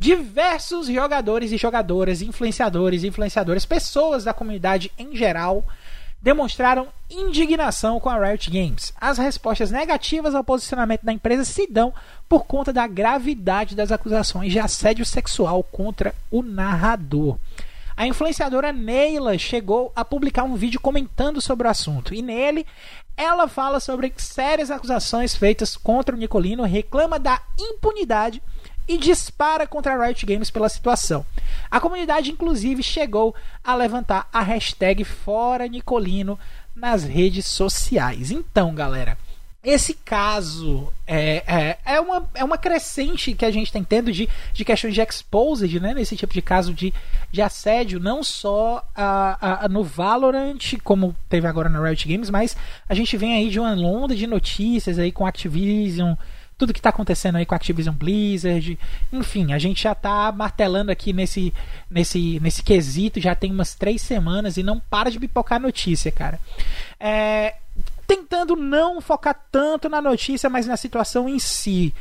diversos 0.02 0.88
jogadores 0.88 1.52
e 1.52 1.56
jogadoras, 1.56 2.22
influenciadores 2.22 3.04
e 3.04 3.06
influenciadoras, 3.06 3.64
pessoas 3.64 4.24
da 4.24 4.34
comunidade 4.34 4.90
em 4.98 5.14
geral, 5.14 5.64
demonstraram 6.20 6.88
indignação 7.08 8.00
com 8.00 8.10
a 8.10 8.18
Riot 8.18 8.50
Games. 8.50 8.92
As 9.00 9.16
respostas 9.16 9.70
negativas 9.70 10.34
ao 10.34 10.42
posicionamento 10.42 11.04
da 11.04 11.12
empresa 11.12 11.44
se 11.44 11.68
dão 11.68 11.94
por 12.28 12.46
conta 12.46 12.72
da 12.72 12.84
gravidade 12.88 13.76
das 13.76 13.92
acusações 13.92 14.50
de 14.50 14.58
assédio 14.58 15.06
sexual 15.06 15.62
contra 15.62 16.12
o 16.32 16.42
narrador. 16.42 17.38
A 17.96 18.04
influenciadora 18.04 18.72
Neila 18.72 19.38
chegou 19.38 19.92
a 19.94 20.04
publicar 20.04 20.42
um 20.42 20.56
vídeo 20.56 20.80
comentando 20.80 21.40
sobre 21.40 21.68
o 21.68 21.70
assunto 21.70 22.12
e 22.12 22.20
nele 22.20 22.66
ela 23.16 23.46
fala 23.46 23.78
sobre 23.78 24.12
sérias 24.16 24.68
acusações 24.68 25.36
feitas 25.36 25.76
contra 25.76 26.16
o 26.16 26.18
Nicolino, 26.18 26.64
reclama 26.64 27.20
da 27.20 27.40
impunidade 27.56 28.42
e 28.86 28.98
dispara 28.98 29.66
contra 29.66 29.94
a 29.94 30.06
Riot 30.06 30.24
Games 30.26 30.50
pela 30.50 30.68
situação. 30.68 31.24
A 31.70 31.80
comunidade, 31.80 32.30
inclusive, 32.30 32.82
chegou 32.82 33.34
a 33.62 33.74
levantar 33.74 34.28
a 34.32 34.42
hashtag 34.42 35.04
Fora 35.04 35.66
Nicolino 35.66 36.38
nas 36.74 37.04
redes 37.04 37.46
sociais. 37.46 38.30
Então, 38.30 38.74
galera, 38.74 39.16
esse 39.64 39.94
caso 39.94 40.92
é, 41.06 41.44
é, 41.46 41.78
é, 41.94 42.00
uma, 42.00 42.28
é 42.34 42.42
uma 42.42 42.58
crescente 42.58 43.32
que 43.32 43.44
a 43.44 43.50
gente 43.50 43.68
está 43.68 43.80
tendo 43.88 44.10
de, 44.10 44.28
de 44.52 44.64
questões 44.64 44.92
de 44.92 45.00
exposed, 45.00 45.78
né? 45.78 45.94
Nesse 45.94 46.16
tipo 46.16 46.34
de 46.34 46.42
caso 46.42 46.74
de, 46.74 46.92
de 47.30 47.40
assédio, 47.40 48.00
não 48.00 48.24
só 48.24 48.84
a, 48.92 49.64
a, 49.64 49.68
no 49.68 49.84
Valorant, 49.84 50.58
como 50.82 51.14
teve 51.28 51.46
agora 51.46 51.68
na 51.68 51.80
Riot 51.80 52.08
Games, 52.08 52.28
mas 52.28 52.56
a 52.88 52.94
gente 52.94 53.16
vem 53.16 53.34
aí 53.34 53.50
de 53.50 53.60
uma 53.60 53.72
onda 53.74 54.16
de 54.16 54.26
notícias 54.26 54.98
aí 54.98 55.12
com 55.12 55.24
Activision 55.24 56.14
tudo 56.62 56.72
que 56.72 56.78
está 56.78 56.90
acontecendo 56.90 57.34
aí 57.34 57.44
com 57.44 57.54
a 57.54 57.56
Activision 57.56 57.92
Blizzard. 57.92 58.78
Enfim, 59.12 59.52
a 59.52 59.58
gente 59.58 59.82
já 59.82 59.90
está 59.90 60.30
martelando 60.30 60.92
aqui 60.92 61.12
nesse, 61.12 61.52
nesse, 61.90 62.38
nesse 62.38 62.62
quesito 62.62 63.20
já 63.20 63.34
tem 63.34 63.50
umas 63.50 63.74
três 63.74 64.00
semanas 64.00 64.56
e 64.56 64.62
não 64.62 64.78
para 64.78 65.10
de 65.10 65.18
pipocar 65.18 65.60
notícia, 65.60 66.12
cara. 66.12 66.38
É, 67.00 67.56
tentando 68.06 68.54
não 68.54 69.00
focar 69.00 69.36
tanto 69.50 69.88
na 69.88 70.00
notícia, 70.00 70.48
mas 70.48 70.64
na 70.64 70.76
situação 70.76 71.28
em 71.28 71.40
si. 71.40 71.92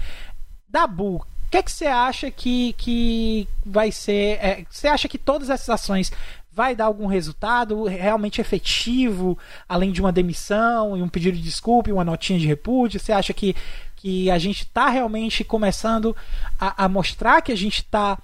Dabu, 0.69 1.15
o 1.15 1.25
que, 1.49 1.57
é 1.57 1.63
que 1.63 1.71
você 1.71 1.87
acha 1.87 2.29
que, 2.29 2.73
que 2.73 3.47
vai 3.65 3.91
ser. 3.91 4.37
É, 4.45 4.63
você 4.69 4.87
acha 4.87 5.07
que 5.07 5.17
todas 5.17 5.49
essas 5.49 5.71
ações 5.71 6.11
vai 6.53 6.75
dar 6.75 6.85
algum 6.85 7.07
resultado 7.07 7.85
realmente 7.85 8.41
efetivo, 8.41 9.39
além 9.67 9.91
de 9.91 10.01
uma 10.01 10.11
demissão 10.11 10.95
e 10.95 11.01
um 11.01 11.09
pedido 11.09 11.37
de 11.37 11.43
desculpa 11.43 11.89
e 11.89 11.93
uma 11.93 12.03
notinha 12.03 12.37
de 12.37 12.45
repúdio? 12.45 12.99
Você 12.99 13.11
acha 13.11 13.33
que 13.33 13.55
que 14.01 14.31
a 14.31 14.39
gente 14.39 14.63
está 14.63 14.89
realmente 14.89 15.43
começando 15.43 16.15
a, 16.59 16.85
a, 16.85 16.89
mostrar 16.89 17.39
que 17.41 17.51
a 17.51 17.55
gente 17.55 17.77
está 17.77 18.17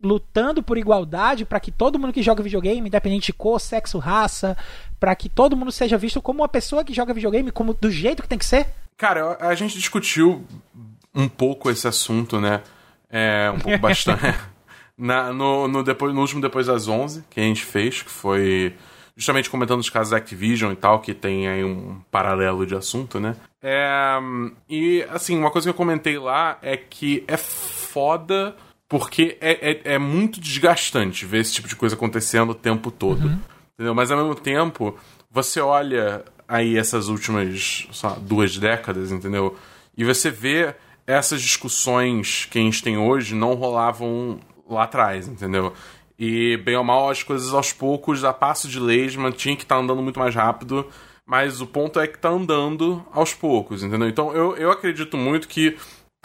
lutando 0.00 0.62
por 0.62 0.78
igualdade 0.78 1.44
para 1.44 1.58
que 1.58 1.72
todo 1.72 1.98
mundo 1.98 2.12
que 2.12 2.22
joga 2.22 2.44
videogame, 2.44 2.86
independente 2.86 3.26
de 3.26 3.32
cor, 3.32 3.60
sexo, 3.60 3.98
raça, 3.98 4.56
para 5.00 5.16
que 5.16 5.28
todo 5.28 5.56
mundo 5.56 5.72
seja 5.72 5.98
visto 5.98 6.22
como 6.22 6.42
uma 6.42 6.48
pessoa 6.48 6.84
que 6.84 6.94
joga 6.94 7.12
videogame, 7.12 7.50
como 7.50 7.74
do 7.74 7.90
jeito 7.90 8.22
que 8.22 8.28
tem 8.28 8.38
que 8.38 8.46
ser? 8.46 8.68
Cara, 8.96 9.36
a 9.40 9.54
gente 9.56 9.76
discutiu 9.76 10.46
um 11.12 11.28
pouco 11.28 11.68
esse 11.70 11.88
assunto, 11.88 12.40
né? 12.40 12.62
É, 13.10 13.50
um 13.50 13.58
pouco 13.58 13.78
bastante. 13.82 14.22
Na, 14.96 15.32
no, 15.32 15.66
no, 15.66 15.82
depois, 15.82 16.14
no 16.14 16.20
último 16.20 16.40
Depois 16.40 16.68
das 16.68 16.86
11, 16.86 17.24
que 17.28 17.40
a 17.40 17.42
gente 17.42 17.64
fez, 17.64 18.00
que 18.00 18.10
foi 18.10 18.76
justamente 19.16 19.50
comentando 19.50 19.80
os 19.80 19.90
casos 19.90 20.10
da 20.10 20.18
Activision 20.18 20.72
e 20.72 20.76
tal, 20.76 21.00
que 21.00 21.12
tem 21.12 21.48
aí 21.48 21.64
um 21.64 22.00
paralelo 22.12 22.64
de 22.64 22.76
assunto, 22.76 23.18
né? 23.18 23.34
É, 23.68 24.16
e, 24.68 25.04
assim, 25.10 25.36
uma 25.36 25.50
coisa 25.50 25.66
que 25.66 25.70
eu 25.70 25.74
comentei 25.74 26.16
lá 26.20 26.56
é 26.62 26.76
que 26.76 27.24
é 27.26 27.36
foda 27.36 28.54
porque 28.88 29.36
é, 29.40 29.70
é, 29.72 29.94
é 29.94 29.98
muito 29.98 30.40
desgastante 30.40 31.26
ver 31.26 31.40
esse 31.40 31.54
tipo 31.54 31.66
de 31.66 31.74
coisa 31.74 31.96
acontecendo 31.96 32.50
o 32.50 32.54
tempo 32.54 32.92
todo. 32.92 33.26
Uhum. 33.26 33.40
Entendeu? 33.74 33.92
Mas 33.92 34.12
ao 34.12 34.18
mesmo 34.18 34.36
tempo, 34.36 34.96
você 35.28 35.60
olha 35.60 36.24
aí 36.46 36.78
essas 36.78 37.08
últimas 37.08 37.88
lá, 38.04 38.16
duas 38.20 38.56
décadas, 38.56 39.10
entendeu? 39.10 39.56
E 39.98 40.04
você 40.04 40.30
vê 40.30 40.72
essas 41.04 41.42
discussões 41.42 42.46
que 42.48 42.60
a 42.60 42.62
gente 42.62 42.80
tem 42.80 42.96
hoje 42.96 43.34
não 43.34 43.54
rolavam 43.54 44.38
lá 44.70 44.84
atrás, 44.84 45.26
entendeu? 45.26 45.72
E, 46.16 46.56
bem 46.58 46.76
ou 46.76 46.84
mal, 46.84 47.10
as 47.10 47.24
coisas 47.24 47.52
aos 47.52 47.72
poucos, 47.72 48.22
a 48.22 48.32
passo 48.32 48.68
de 48.68 48.78
leis, 48.78 49.16
mas 49.16 49.34
tinha 49.34 49.56
que 49.56 49.64
estar 49.64 49.74
tá 49.74 49.80
andando 49.80 50.02
muito 50.02 50.20
mais 50.20 50.36
rápido. 50.36 50.88
Mas 51.26 51.60
o 51.60 51.66
ponto 51.66 51.98
é 51.98 52.06
que 52.06 52.18
tá 52.18 52.28
andando 52.28 53.04
aos 53.12 53.34
poucos, 53.34 53.82
entendeu? 53.82 54.08
Então 54.08 54.32
eu, 54.32 54.56
eu 54.56 54.70
acredito 54.70 55.16
muito 55.16 55.48
que 55.48 55.76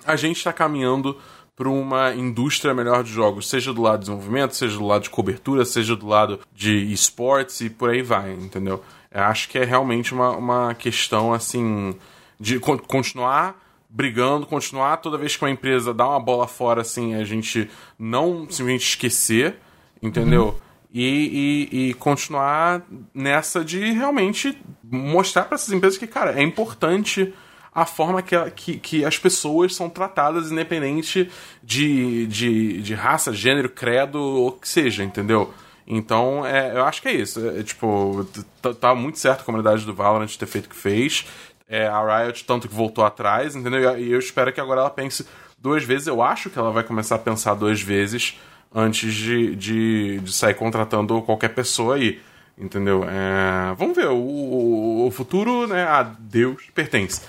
a 0.06 0.16
gente 0.16 0.38
está 0.38 0.54
caminhando 0.54 1.18
para 1.56 1.68
uma 1.68 2.14
indústria 2.14 2.74
melhor 2.74 3.04
de 3.04 3.12
jogos, 3.12 3.50
seja 3.50 3.74
do 3.74 3.82
lado 3.82 4.00
de 4.00 4.06
desenvolvimento, 4.06 4.56
seja 4.56 4.78
do 4.78 4.86
lado 4.86 5.04
de 5.04 5.10
cobertura, 5.10 5.66
seja 5.66 5.96
do 5.96 6.08
lado 6.08 6.40
de 6.54 6.92
esportes 6.92 7.62
e 7.62 7.70
por 7.70 7.90
aí 7.90 8.02
vai, 8.02 8.32
entendeu? 8.34 8.84
Eu 9.12 9.24
acho 9.24 9.50
que 9.50 9.58
é 9.60 9.66
realmente 9.66 10.14
uma, 10.14 10.32
uma 10.32 10.74
questão 10.76 11.34
assim 11.34 11.96
de 12.40 12.60
continuar 12.60 13.60
brigando, 13.90 14.46
continuar 14.46 14.98
toda 14.98 15.18
vez 15.18 15.36
que 15.36 15.44
uma 15.44 15.52
empresa 15.52 15.94
dá 15.94 16.08
uma 16.08 16.20
bola 16.20 16.48
fora 16.48 16.82
assim, 16.82 17.16
a 17.16 17.24
gente 17.24 17.70
não 18.00 18.48
simplesmente 18.50 18.88
esquecer 18.88 19.58
entendeu? 20.02 20.46
Uhum. 20.46 20.71
E, 20.94 21.70
e, 21.72 21.90
e, 21.90 21.94
continuar 21.94 22.82
nessa 23.14 23.64
de 23.64 23.92
realmente 23.94 24.62
mostrar 24.84 25.46
para 25.46 25.56
essas 25.56 25.74
empresas 25.74 25.98
que, 25.98 26.06
cara, 26.06 26.38
é 26.38 26.44
importante 26.44 27.34
a 27.74 27.86
forma 27.86 28.22
que, 28.22 28.36
que, 28.52 28.78
que 28.78 29.06
as 29.06 29.18
pessoas 29.18 29.74
são 29.74 29.90
tratadas, 29.90 30.52
independente 30.52 31.32
de, 31.64 32.28
de, 32.28 32.82
de 32.82 32.94
raça, 32.94 33.32
gênero, 33.32 33.70
credo 33.70 34.20
ou 34.20 34.52
que 34.52 34.68
seja, 34.68 35.02
entendeu? 35.02 35.54
Então, 35.88 36.46
é, 36.46 36.78
eu 36.78 36.84
acho 36.84 37.02
que 37.02 37.08
é 37.08 37.14
isso. 37.14 37.40
É, 37.50 37.64
tipo, 37.64 38.28
tá, 38.62 38.74
tá, 38.74 38.96
muito 38.96 39.18
certo 39.18 39.42
a 39.42 39.46
comunidade 39.46 39.86
do 39.86 39.94
Valorant 39.94 40.36
ter 40.38 40.46
feito 40.46 40.66
o 40.66 40.70
que 40.70 40.76
fez. 40.76 41.26
É, 41.68 41.88
a 41.88 42.24
Riot, 42.24 42.44
tanto 42.44 42.68
que 42.68 42.76
voltou 42.76 43.06
atrás, 43.06 43.56
entendeu? 43.56 43.98
E 43.98 44.12
eu 44.12 44.20
espero 44.20 44.52
que 44.52 44.60
agora 44.60 44.82
ela 44.82 44.90
pense 44.90 45.26
duas 45.58 45.84
vezes. 45.84 46.08
Eu 46.08 46.22
acho 46.22 46.50
que 46.50 46.60
ela 46.60 46.72
vai 46.72 46.84
começar 46.84 47.16
a 47.16 47.20
pensar 47.20 47.54
duas 47.56 47.82
vezes 47.82 48.38
antes 48.74 49.14
de, 49.14 49.56
de, 49.56 50.20
de 50.20 50.34
sair 50.34 50.54
contratando 50.54 51.22
qualquer 51.22 51.50
pessoa 51.50 51.96
aí. 51.96 52.22
Entendeu? 52.58 53.04
É, 53.04 53.74
vamos 53.76 53.96
ver, 53.96 54.08
o, 54.08 55.08
o 55.08 55.12
futuro, 55.12 55.68
né, 55.68 55.84
a 55.84 56.04
Deus 56.04 56.62
pertence. 56.76 57.22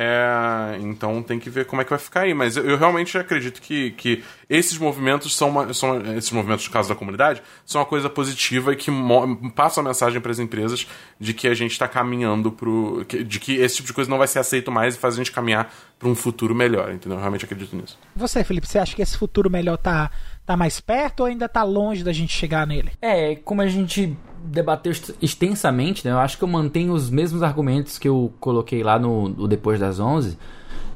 É, 0.00 0.78
então 0.80 1.22
tem 1.22 1.40
que 1.40 1.50
ver 1.50 1.64
como 1.64 1.82
é 1.82 1.84
que 1.84 1.90
vai 1.90 1.98
ficar 1.98 2.20
aí. 2.20 2.32
Mas 2.32 2.56
eu, 2.56 2.64
eu 2.64 2.76
realmente 2.76 3.18
acredito 3.18 3.60
que, 3.60 3.90
que 3.92 4.22
esses 4.48 4.78
movimentos 4.78 5.36
são, 5.36 5.48
uma, 5.48 5.74
são 5.74 6.00
esses 6.16 6.30
movimentos 6.30 6.64
no 6.66 6.72
caso 6.72 6.88
da 6.88 6.94
comunidade 6.94 7.42
são 7.66 7.80
uma 7.80 7.86
coisa 7.86 8.08
positiva 8.08 8.72
e 8.72 8.76
que 8.76 8.92
passam 9.56 9.82
a 9.82 9.88
mensagem 9.88 10.20
para 10.20 10.30
as 10.30 10.38
empresas 10.38 10.86
de 11.18 11.34
que 11.34 11.48
a 11.48 11.54
gente 11.54 11.72
está 11.72 11.88
caminhando 11.88 12.52
pro 12.52 13.04
de 13.04 13.40
que 13.40 13.56
esse 13.56 13.76
tipo 13.76 13.88
de 13.88 13.92
coisa 13.92 14.08
não 14.08 14.18
vai 14.18 14.28
ser 14.28 14.38
aceito 14.38 14.70
mais 14.70 14.94
e 14.94 14.98
faz 14.98 15.14
a 15.14 15.16
gente 15.16 15.32
caminhar 15.32 15.72
para 15.98 16.08
um 16.08 16.14
futuro 16.14 16.54
melhor. 16.54 16.92
Entendeu? 16.92 17.18
Eu 17.18 17.20
realmente 17.20 17.44
acredito 17.44 17.74
nisso. 17.74 17.98
Você, 18.14 18.44
Felipe, 18.44 18.68
você 18.68 18.78
acha 18.78 18.94
que 18.94 19.02
esse 19.02 19.18
futuro 19.18 19.50
melhor 19.50 19.78
tá 19.78 20.10
tá 20.48 20.56
mais 20.56 20.80
perto 20.80 21.20
ou 21.20 21.26
ainda 21.26 21.46
tá 21.46 21.62
longe 21.62 22.02
da 22.02 22.10
gente 22.10 22.32
chegar 22.32 22.66
nele? 22.66 22.92
É, 23.02 23.36
como 23.36 23.60
a 23.60 23.66
gente 23.66 24.16
debateu 24.42 24.90
extensamente, 25.20 26.06
né? 26.06 26.10
Eu 26.10 26.18
acho 26.18 26.38
que 26.38 26.44
eu 26.44 26.48
mantenho 26.48 26.94
os 26.94 27.10
mesmos 27.10 27.42
argumentos 27.42 27.98
que 27.98 28.08
eu 28.08 28.32
coloquei 28.40 28.82
lá 28.82 28.98
no, 28.98 29.28
no 29.28 29.46
Depois 29.46 29.78
das 29.78 30.00
11. 30.00 30.38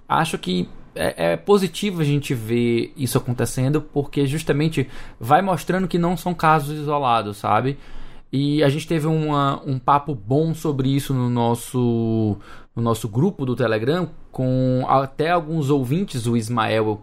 Acho 0.08 0.38
que 0.38 0.70
é, 0.94 1.32
é, 1.32 1.36
positivo 1.36 2.00
a 2.00 2.04
gente 2.04 2.32
ver 2.32 2.94
isso 2.96 3.18
acontecendo, 3.18 3.82
porque 3.82 4.26
justamente 4.26 4.88
vai 5.20 5.42
mostrando 5.42 5.86
que 5.86 5.98
não 5.98 6.16
são 6.16 6.32
casos 6.32 6.78
isolados, 6.78 7.36
sabe? 7.36 7.76
E 8.32 8.64
a 8.64 8.70
gente 8.70 8.88
teve 8.88 9.06
uma, 9.06 9.60
um 9.66 9.78
papo 9.78 10.14
bom 10.14 10.54
sobre 10.54 10.88
isso 10.88 11.12
no 11.12 11.28
nosso, 11.28 12.38
no 12.74 12.82
nosso 12.82 13.06
grupo 13.06 13.44
do 13.44 13.54
Telegram, 13.54 14.08
com 14.30 14.86
até 14.88 15.30
alguns 15.30 15.68
ouvintes, 15.68 16.26
o 16.26 16.38
Ismael 16.38 17.02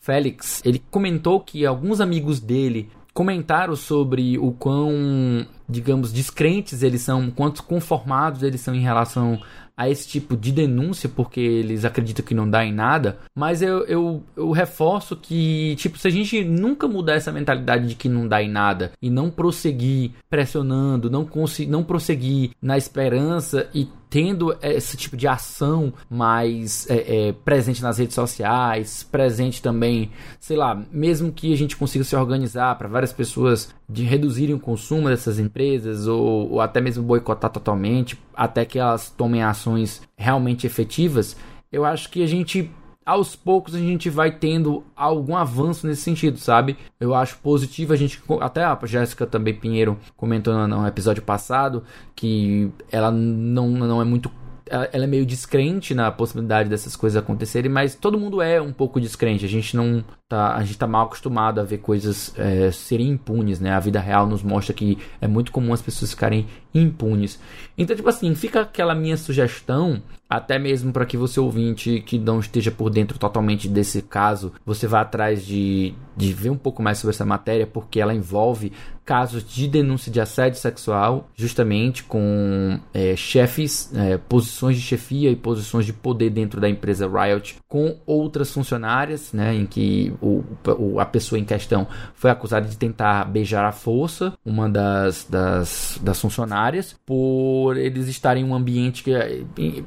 Félix. 0.00 0.62
Ele 0.64 0.82
comentou 0.90 1.40
que 1.40 1.64
alguns 1.64 2.00
amigos 2.00 2.40
dele 2.40 2.88
comentaram 3.12 3.76
sobre 3.76 4.38
o 4.38 4.52
quão, 4.52 5.46
digamos, 5.68 6.12
descrentes 6.12 6.82
eles 6.82 7.02
são, 7.02 7.30
quanto 7.30 7.62
conformados 7.62 8.42
eles 8.42 8.60
são 8.60 8.74
em 8.74 8.80
relação 8.80 9.40
a 9.76 9.88
esse 9.88 10.06
tipo 10.06 10.36
de 10.36 10.52
denúncia, 10.52 11.08
porque 11.08 11.40
eles 11.40 11.86
acreditam 11.86 12.22
que 12.22 12.34
não 12.34 12.48
dá 12.48 12.62
em 12.62 12.72
nada. 12.72 13.18
Mas 13.34 13.62
eu, 13.62 13.78
eu, 13.86 14.22
eu 14.36 14.50
reforço 14.50 15.16
que, 15.16 15.74
tipo, 15.76 15.96
se 15.96 16.06
a 16.06 16.10
gente 16.10 16.44
nunca 16.44 16.86
mudar 16.86 17.14
essa 17.14 17.32
mentalidade 17.32 17.88
de 17.88 17.94
que 17.94 18.06
não 18.06 18.28
dá 18.28 18.42
em 18.42 18.48
nada 18.50 18.92
e 19.00 19.08
não 19.08 19.30
prosseguir 19.30 20.10
pressionando, 20.28 21.08
não, 21.08 21.26
não 21.66 21.82
prosseguir 21.82 22.50
na 22.60 22.76
esperança 22.76 23.70
e 23.74 23.88
tendo 24.10 24.54
esse 24.60 24.96
tipo 24.96 25.16
de 25.16 25.28
ação 25.28 25.94
mais 26.10 26.90
é, 26.90 27.28
é, 27.28 27.32
presente 27.32 27.80
nas 27.80 27.96
redes 27.98 28.16
sociais, 28.16 29.04
presente 29.04 29.62
também, 29.62 30.10
sei 30.40 30.56
lá, 30.56 30.84
mesmo 30.90 31.30
que 31.30 31.52
a 31.52 31.56
gente 31.56 31.76
consiga 31.76 32.02
se 32.02 32.16
organizar 32.16 32.76
para 32.76 32.88
várias 32.88 33.12
pessoas 33.12 33.72
de 33.88 34.02
reduzirem 34.02 34.54
o 34.54 34.60
consumo 34.60 35.08
dessas 35.08 35.38
empresas 35.38 36.08
ou, 36.08 36.50
ou 36.50 36.60
até 36.60 36.80
mesmo 36.80 37.04
boicotar 37.04 37.50
totalmente, 37.50 38.20
até 38.34 38.64
que 38.64 38.80
elas 38.80 39.10
tomem 39.10 39.44
ações 39.44 40.02
realmente 40.16 40.66
efetivas, 40.66 41.36
eu 41.70 41.84
acho 41.84 42.10
que 42.10 42.22
a 42.22 42.26
gente 42.26 42.68
aos 43.10 43.34
poucos 43.34 43.74
a 43.74 43.78
gente 43.78 44.08
vai 44.08 44.30
tendo 44.30 44.84
algum 44.94 45.36
avanço 45.36 45.86
nesse 45.86 46.02
sentido, 46.02 46.38
sabe? 46.38 46.76
Eu 47.00 47.12
acho 47.12 47.38
positivo 47.38 47.92
a 47.92 47.96
gente. 47.96 48.22
Até 48.40 48.62
a 48.62 48.78
Jéssica 48.84 49.26
também 49.26 49.52
Pinheiro 49.52 49.98
comentou 50.16 50.54
no 50.68 50.86
episódio 50.86 51.22
passado 51.22 51.82
que 52.14 52.70
ela 52.90 53.10
não, 53.10 53.68
não 53.68 54.00
é 54.00 54.04
muito 54.04 54.30
ela 54.70 55.02
é 55.02 55.06
meio 55.08 55.26
descrente 55.26 55.92
na 55.94 56.12
possibilidade 56.12 56.68
dessas 56.68 56.94
coisas 56.94 57.20
acontecerem, 57.20 57.68
mas 57.68 57.96
todo 57.96 58.16
mundo 58.16 58.40
é 58.40 58.62
um 58.62 58.72
pouco 58.72 59.00
descrente. 59.00 59.44
A 59.44 59.48
gente 59.48 59.76
não 59.76 60.04
tá, 60.30 60.54
a 60.54 60.62
gente 60.62 60.78
tá 60.78 60.86
mal 60.86 61.06
acostumado 61.06 61.60
a 61.60 61.64
ver 61.64 61.78
coisas 61.78 62.32
é, 62.38 62.70
serem 62.70 63.08
impunes, 63.08 63.58
né? 63.58 63.72
A 63.72 63.80
vida 63.80 63.98
real 63.98 64.28
nos 64.28 64.44
mostra 64.44 64.72
que 64.72 64.96
é 65.20 65.26
muito 65.26 65.50
comum 65.50 65.72
as 65.72 65.82
pessoas 65.82 66.12
ficarem 66.12 66.46
impunes. 66.72 67.40
Então, 67.76 67.96
tipo 67.96 68.08
assim, 68.08 68.32
fica 68.36 68.60
aquela 68.60 68.94
minha 68.94 69.16
sugestão, 69.16 70.00
até 70.28 70.56
mesmo 70.56 70.92
para 70.92 71.04
que 71.04 71.16
você 71.16 71.40
ouvinte 71.40 72.00
que 72.06 72.16
não 72.16 72.38
esteja 72.38 72.70
por 72.70 72.88
dentro 72.90 73.18
totalmente 73.18 73.68
desse 73.68 74.00
caso, 74.02 74.52
você 74.64 74.86
vá 74.86 75.00
atrás 75.00 75.44
de, 75.44 75.92
de 76.16 76.32
ver 76.32 76.50
um 76.50 76.56
pouco 76.56 76.80
mais 76.80 76.98
sobre 76.98 77.12
essa 77.12 77.24
matéria, 77.24 77.66
porque 77.66 77.98
ela 77.98 78.14
envolve 78.14 78.72
casos 79.04 79.42
de 79.42 79.66
denúncia 79.66 80.12
de 80.12 80.20
assédio 80.20 80.60
sexual, 80.60 81.28
justamente 81.34 82.04
com 82.04 82.78
é, 82.94 83.16
chefes, 83.16 83.90
é, 83.92 84.16
posições 84.16 84.76
de 84.76 84.82
chefia 84.82 85.32
e 85.32 85.34
posições 85.34 85.84
de 85.84 85.92
poder 85.92 86.30
dentro 86.30 86.60
da 86.60 86.68
empresa 86.68 87.08
Riot, 87.08 87.56
com 87.66 87.98
outras 88.06 88.52
funcionárias, 88.52 89.32
né, 89.32 89.52
em 89.52 89.66
que 89.66 90.12
o, 90.20 90.44
o, 90.78 91.00
a 91.00 91.04
pessoa 91.04 91.38
em 91.38 91.44
questão 91.44 91.86
foi 92.14 92.30
acusada 92.30 92.66
de 92.68 92.76
tentar 92.76 93.24
beijar 93.24 93.64
à 93.64 93.72
força 93.72 94.32
uma 94.44 94.68
das, 94.68 95.26
das, 95.28 95.98
das 96.02 96.20
funcionárias, 96.20 96.96
por 97.04 97.76
eles 97.76 98.08
estarem 98.08 98.44
em 98.44 98.46
um 98.46 98.54
ambiente 98.54 99.02
que 99.02 99.12
é, 99.12 99.42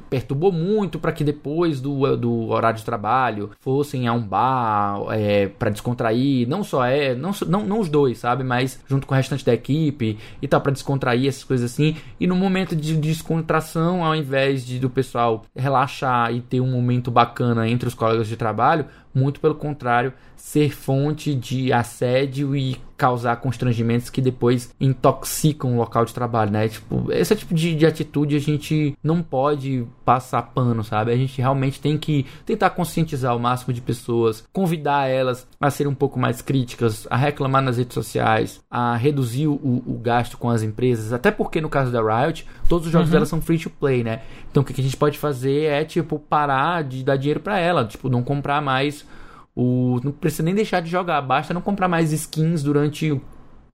perturbou 0.08 0.52
muito 0.52 0.98
para 0.98 1.12
que 1.12 1.24
depois 1.24 1.80
do, 1.80 2.16
do 2.16 2.48
horário 2.48 2.78
de 2.78 2.84
trabalho 2.84 3.50
fossem 3.60 4.06
a 4.06 4.12
um 4.12 4.22
bar 4.22 5.06
é, 5.10 5.48
para 5.48 5.70
descontrair, 5.70 6.48
não 6.48 6.62
só 6.62 6.84
é, 6.84 7.14
não, 7.14 7.32
não, 7.46 7.64
não 7.64 7.80
os 7.80 7.88
dois, 7.88 8.18
sabe, 8.18 8.44
mas 8.44 8.80
junto 8.86 9.06
com 9.06 9.14
o 9.14 9.16
restante 9.16 9.44
da 9.44 9.54
equipe 9.54 10.18
e 10.40 10.48
tal, 10.48 10.60
para 10.60 10.72
descontrair 10.72 11.28
essas 11.28 11.44
coisas 11.44 11.72
assim. 11.72 11.96
E 12.18 12.26
no 12.26 12.36
momento 12.36 12.76
de 12.76 12.96
descontração, 12.96 14.04
ao 14.04 14.14
invés 14.14 14.64
de 14.64 14.78
do 14.78 14.90
pessoal 14.90 15.44
relaxar 15.54 16.32
e 16.34 16.40
ter 16.40 16.60
um 16.60 16.70
momento 16.70 17.10
bacana 17.10 17.68
entre 17.68 17.88
os 17.88 17.94
colegas 17.94 18.28
de 18.28 18.36
trabalho, 18.36 18.86
muito 19.14 19.40
pelo 19.40 19.54
contrário, 19.54 20.12
ser 20.44 20.68
fonte 20.68 21.34
de 21.34 21.72
assédio 21.72 22.54
e 22.54 22.76
causar 22.98 23.34
constrangimentos 23.36 24.10
que 24.10 24.20
depois 24.20 24.74
intoxicam 24.78 25.72
o 25.72 25.78
local 25.78 26.04
de 26.04 26.12
trabalho, 26.12 26.50
né? 26.50 26.68
Tipo, 26.68 27.10
esse 27.10 27.34
tipo 27.34 27.54
de, 27.54 27.74
de, 27.74 27.86
atitude 27.86 28.36
a 28.36 28.38
gente 28.38 28.94
não 29.02 29.22
pode 29.22 29.86
passar 30.04 30.42
pano, 30.42 30.84
sabe? 30.84 31.12
A 31.12 31.16
gente 31.16 31.40
realmente 31.40 31.80
tem 31.80 31.96
que 31.96 32.26
tentar 32.44 32.68
conscientizar 32.70 33.34
o 33.34 33.40
máximo 33.40 33.72
de 33.72 33.80
pessoas, 33.80 34.46
convidar 34.52 35.08
elas 35.08 35.48
a 35.58 35.70
serem 35.70 35.90
um 35.90 35.94
pouco 35.94 36.18
mais 36.20 36.42
críticas, 36.42 37.06
a 37.10 37.16
reclamar 37.16 37.62
nas 37.62 37.78
redes 37.78 37.94
sociais, 37.94 38.62
a 38.70 38.94
reduzir 38.96 39.46
o, 39.46 39.54
o 39.54 39.98
gasto 40.00 40.36
com 40.36 40.50
as 40.50 40.62
empresas, 40.62 41.14
até 41.14 41.30
porque 41.30 41.58
no 41.58 41.70
caso 41.70 41.90
da 41.90 42.02
Riot, 42.02 42.46
todos 42.68 42.86
os 42.86 42.92
jogos 42.92 43.08
uhum. 43.08 43.12
dela 43.12 43.26
são 43.26 43.40
free 43.40 43.58
to 43.58 43.70
play, 43.70 44.04
né? 44.04 44.20
Então 44.50 44.62
o 44.62 44.66
que 44.66 44.78
a 44.78 44.84
gente 44.84 44.96
pode 44.96 45.18
fazer 45.18 45.64
é, 45.64 45.84
tipo, 45.86 46.18
parar 46.18 46.84
de 46.84 47.02
dar 47.02 47.16
dinheiro 47.16 47.40
para 47.40 47.58
ela, 47.58 47.86
tipo, 47.86 48.10
não 48.10 48.22
comprar 48.22 48.60
mais 48.60 49.06
o, 49.54 50.00
não 50.02 50.12
precisa 50.12 50.42
nem 50.42 50.54
deixar 50.54 50.80
de 50.80 50.90
jogar, 50.90 51.20
basta 51.22 51.54
não 51.54 51.60
comprar 51.60 51.88
mais 51.88 52.12
skins 52.12 52.62
durante 52.62 53.20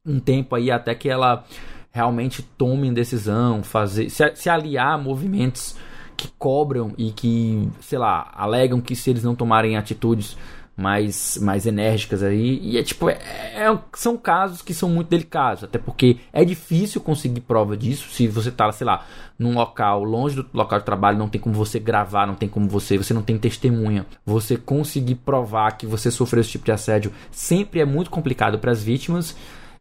um 0.04 0.18
tempo 0.18 0.54
aí 0.54 0.70
até 0.70 0.94
que 0.94 1.08
ela 1.08 1.44
realmente 1.90 2.42
tome 2.42 2.90
decisão, 2.92 3.62
fazer 3.62 4.08
se, 4.10 4.34
se 4.34 4.48
aliar 4.48 4.94
a 4.94 4.98
movimentos 4.98 5.76
que 6.16 6.28
cobram 6.38 6.92
e 6.98 7.10
que, 7.10 7.68
sei 7.80 7.98
lá, 7.98 8.30
alegam 8.34 8.80
que 8.80 8.94
se 8.94 9.10
eles 9.10 9.24
não 9.24 9.34
tomarem 9.34 9.76
atitudes 9.76 10.36
mais, 10.80 11.36
mais 11.38 11.66
enérgicas 11.66 12.22
aí. 12.22 12.58
E 12.62 12.78
é 12.78 12.82
tipo, 12.82 13.08
é, 13.10 13.18
é, 13.54 13.78
são 13.94 14.16
casos 14.16 14.62
que 14.62 14.72
são 14.72 14.88
muito 14.88 15.08
delicados, 15.08 15.62
até 15.64 15.78
porque 15.78 16.16
é 16.32 16.44
difícil 16.44 17.00
conseguir 17.00 17.42
prova 17.42 17.76
disso. 17.76 18.08
Se 18.10 18.26
você 18.26 18.50
tá, 18.50 18.72
sei 18.72 18.86
lá, 18.86 19.04
num 19.38 19.54
local 19.54 20.02
longe 20.02 20.36
do 20.36 20.46
local 20.54 20.78
de 20.78 20.84
trabalho, 20.84 21.18
não 21.18 21.28
tem 21.28 21.40
como 21.40 21.54
você 21.54 21.78
gravar, 21.78 22.26
não 22.26 22.34
tem 22.34 22.48
como 22.48 22.68
você, 22.68 22.96
você 22.96 23.12
não 23.12 23.22
tem 23.22 23.38
testemunha. 23.38 24.06
Você 24.24 24.56
conseguir 24.56 25.16
provar 25.16 25.72
que 25.72 25.86
você 25.86 26.10
sofreu 26.10 26.40
esse 26.40 26.50
tipo 26.50 26.64
de 26.64 26.72
assédio 26.72 27.12
sempre 27.30 27.80
é 27.80 27.84
muito 27.84 28.10
complicado 28.10 28.58
para 28.58 28.72
as 28.72 28.82
vítimas. 28.82 29.36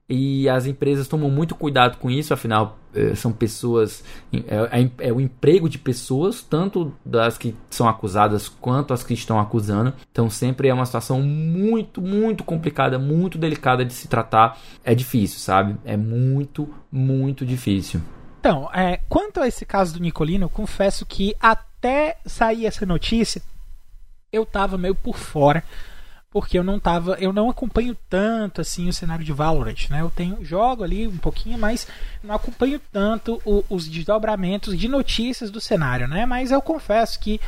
E 0.09 0.49
as 0.49 0.65
empresas 0.65 1.07
tomam 1.07 1.29
muito 1.29 1.53
cuidado 1.53 1.97
com 1.97 2.09
isso, 2.09 2.33
afinal, 2.33 2.79
eh, 2.95 3.13
são 3.13 3.31
pessoas. 3.31 4.03
É, 4.33 4.81
é, 4.81 5.09
é, 5.09 5.13
o 5.13 5.21
emprego 5.21 5.69
de 5.69 5.77
pessoas, 5.77 6.41
tanto 6.41 6.91
das 7.05 7.37
que 7.37 7.55
são 7.69 7.87
acusadas 7.87 8.49
quanto 8.49 8.91
as 8.91 9.03
que 9.03 9.13
estão 9.13 9.39
acusando. 9.39 9.93
Então, 10.11 10.27
sempre 10.27 10.67
é 10.67 10.73
uma 10.73 10.85
situação 10.85 11.21
muito, 11.21 12.01
muito 12.01 12.43
complicada, 12.43 12.97
muito 12.97 13.37
delicada 13.37 13.85
de 13.85 13.93
se 13.93 14.07
tratar. 14.07 14.57
É 14.83 14.95
difícil, 14.95 15.37
sabe? 15.37 15.77
É 15.85 15.95
muito, 15.95 16.67
muito 16.91 17.45
difícil. 17.45 18.01
Então, 18.39 18.67
é, 18.73 19.01
quanto 19.07 19.39
a 19.39 19.47
esse 19.47 19.63
caso 19.63 19.93
do 19.93 19.99
Nicolino, 19.99 20.49
confesso 20.49 21.05
que 21.05 21.35
até 21.39 22.17
sair 22.25 22.65
essa 22.65 22.83
notícia, 22.83 23.43
eu 24.31 24.43
tava 24.43 24.75
meio 24.75 24.95
por 24.95 25.17
fora 25.17 25.63
porque 26.31 26.57
eu 26.57 26.63
não 26.63 26.79
tava, 26.79 27.17
eu 27.19 27.33
não 27.33 27.49
acompanho 27.49 27.97
tanto 28.07 28.61
assim 28.61 28.87
o 28.87 28.93
cenário 28.93 29.25
de 29.25 29.33
Valorant, 29.33 29.89
né? 29.89 30.01
Eu 30.01 30.11
tenho 30.11 30.43
jogo 30.45 30.83
ali 30.83 31.07
um 31.07 31.17
pouquinho, 31.17 31.57
mas 31.57 31.87
não 32.23 32.35
acompanho 32.35 32.79
tanto 32.91 33.41
o, 33.43 33.65
os 33.69 33.87
desdobramentos 33.87 34.77
de 34.77 34.87
notícias 34.87 35.49
do 35.49 35.59
cenário, 35.59 36.07
né? 36.07 36.25
Mas 36.27 36.51
eu 36.51 36.61
confesso 36.61 37.19
que 37.19 37.41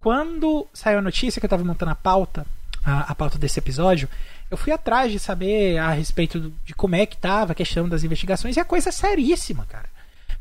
quando 0.00 0.66
saiu 0.72 0.98
a 0.98 1.02
notícia 1.02 1.40
que 1.40 1.44
eu 1.44 1.48
estava 1.48 1.64
montando 1.64 1.92
a 1.92 1.96
pauta, 1.96 2.44
a, 2.84 3.12
a, 3.12 3.14
pauta 3.14 3.38
desse 3.38 3.60
episódio, 3.60 4.08
eu 4.50 4.56
fui 4.56 4.72
atrás 4.72 5.12
de 5.12 5.20
saber 5.20 5.78
a 5.78 5.90
respeito 5.90 6.52
de 6.64 6.74
como 6.74 6.96
é 6.96 7.06
que 7.06 7.16
tava 7.16 7.52
a 7.52 7.56
questão 7.56 7.88
das 7.88 8.02
investigações 8.02 8.56
e 8.56 8.60
a 8.60 8.64
coisa 8.64 8.88
é 8.88 8.92
seríssima, 8.92 9.64
cara. 9.66 9.88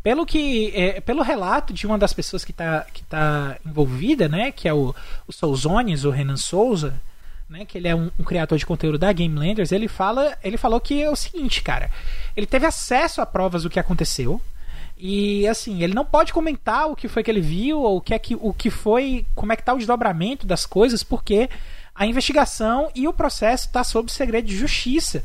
Pelo 0.01 0.25
que, 0.25 0.71
é, 0.75 1.01
pelo 1.01 1.23
relato 1.23 1.73
de 1.73 1.88
uma 1.88 1.97
das 1.97 2.13
pessoas 2.13 2.45
que 2.45 2.51
está 2.51 2.81
que 2.93 3.03
tá 3.03 3.57
envolvida, 3.65 4.27
né, 4.27 4.51
que 4.51 4.67
é 4.67 4.73
o, 4.73 4.93
o 5.27 5.33
Souzones, 5.33 6.03
o 6.03 6.11
Renan 6.11 6.38
Souza, 6.38 6.99
né, 7.50 7.66
que 7.66 7.78
ele 7.78 7.88
é 7.88 7.96
um, 7.96 8.10
um, 8.20 8.24
criador 8.24 8.58
de 8.58 8.66
conteúdo 8.66 8.98
da 8.98 9.12
Game 9.14 9.38
Landers, 9.38 9.72
ele 9.72 9.88
fala, 9.88 10.38
ele 10.43 10.58
falou 10.58 10.80
que 10.80 11.02
é 11.02 11.10
o 11.10 11.16
seguinte, 11.16 11.62
cara, 11.62 11.91
ele 12.36 12.46
teve 12.46 12.66
acesso 12.66 13.22
a 13.22 13.26
provas 13.26 13.64
do 13.64 13.70
que 13.70 13.80
aconteceu, 13.80 14.41
e 14.98 15.48
assim, 15.48 15.84
ele 15.84 15.93
não 15.93 16.06
pode 16.06 16.32
comentar 16.32 16.89
o 16.89 16.96
que 16.96 17.08
foi 17.08 17.22
que 17.22 17.30
ele 17.30 17.41
viu, 17.41 17.82
ou 17.82 17.98
o 17.98 18.02
que 18.02 18.14
é 18.14 18.20
que, 18.20 18.36
o 18.39 18.54
que 18.54 18.70
foi, 18.70 19.26
como 19.36 19.52
é 19.52 19.56
que 19.56 19.64
tá 19.64 19.74
o 19.74 19.78
desdobramento 19.78 20.48
das 20.48 20.66
coisas, 20.66 21.04
porque 21.04 21.50
a 21.93 22.06
investigação 22.06 22.89
e 22.96 23.08
o 23.08 23.14
processo 23.14 23.68
está 23.68 23.84
sob 23.84 24.12
segredo 24.12 24.48
de 24.48 24.56
justiça. 24.56 25.24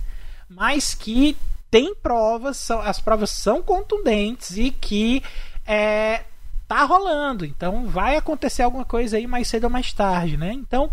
Mas 0.49 0.95
que 0.95 1.37
tem 1.71 1.95
provas, 1.95 2.57
são, 2.57 2.81
as 2.81 3.01
provas 3.01 3.31
são 3.31 3.63
contundentes 3.63 4.57
e 4.57 4.73
que 4.73 5.23
é, 5.65 6.25
tá 6.67 6.83
rolando. 6.85 7.45
Então 7.45 7.87
vai 7.87 8.17
acontecer 8.17 8.63
alguma 8.63 8.85
coisa 8.85 9.17
aí 9.17 9.27
mais 9.27 9.47
cedo 9.47 9.65
ou 9.65 9.71
mais 9.71 9.93
tarde, 9.93 10.37
né? 10.37 10.53
Então, 10.53 10.91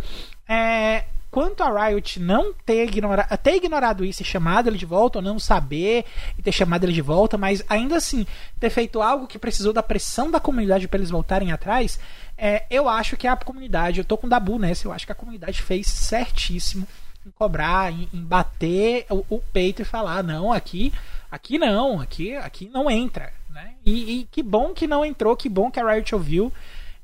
é, 0.48 1.06
quanto 1.38 1.62
a 1.62 1.88
Riot 1.88 2.20
não 2.20 2.52
ter, 2.52 2.88
ignora, 2.88 3.24
ter 3.38 3.58
ignorado 3.58 4.04
isso 4.04 4.24
e 4.24 4.26
chamado 4.26 4.70
ele 4.70 4.78
de 4.78 4.88
volta, 4.88 5.20
ou 5.20 5.24
não 5.24 5.38
saber 5.38 6.04
e 6.36 6.42
ter 6.42 6.52
chamado 6.52 6.84
ele 6.84 6.94
de 6.94 7.02
volta, 7.04 7.38
mas 7.38 7.64
ainda 7.70 7.96
assim 7.96 8.26
ter 8.60 8.72
feito 8.72 9.04
algo 9.04 9.28
que 9.28 9.38
precisou 9.38 9.72
da 9.72 9.84
pressão 9.84 10.32
da 10.32 10.40
comunidade 10.40 10.88
para 10.88 10.98
eles 10.98 11.12
voltarem 11.12 11.52
atrás, 11.52 12.00
é, 12.36 12.66
eu 12.72 12.90
acho 12.90 13.16
que 13.16 13.28
a 13.28 13.36
comunidade, 13.36 14.00
eu 14.00 14.04
tô 14.04 14.18
com 14.18 14.26
o 14.26 14.30
Dabu 14.32 14.58
nessa, 14.58 14.88
eu 14.88 14.92
acho 14.92 15.06
que 15.06 15.12
a 15.12 15.16
comunidade 15.16 15.62
fez 15.62 15.86
certíssimo 15.86 16.88
em 17.24 17.30
cobrar, 17.30 17.94
em, 17.94 18.10
em 18.12 18.24
bater 18.24 19.06
o, 19.08 19.24
o, 19.30 19.40
peito 19.40 19.84
e 19.84 19.86
falar, 19.86 20.24
não, 20.24 20.52
aqui, 20.52 20.92
aqui 21.30 21.60
não, 21.60 22.02
aqui, 22.02 22.36
aqui 22.36 22.68
não 22.68 22.90
entra. 22.90 23.32
Né? 23.52 23.74
E, 23.86 24.22
e 24.22 24.24
que 24.32 24.42
bom 24.42 24.74
que 24.74 24.88
não 24.88 25.06
entrou, 25.06 25.38
que 25.38 25.50
bom 25.50 25.70
que 25.70 25.80
a 25.80 25.88
Riot 25.88 26.16
ouviu 26.16 26.52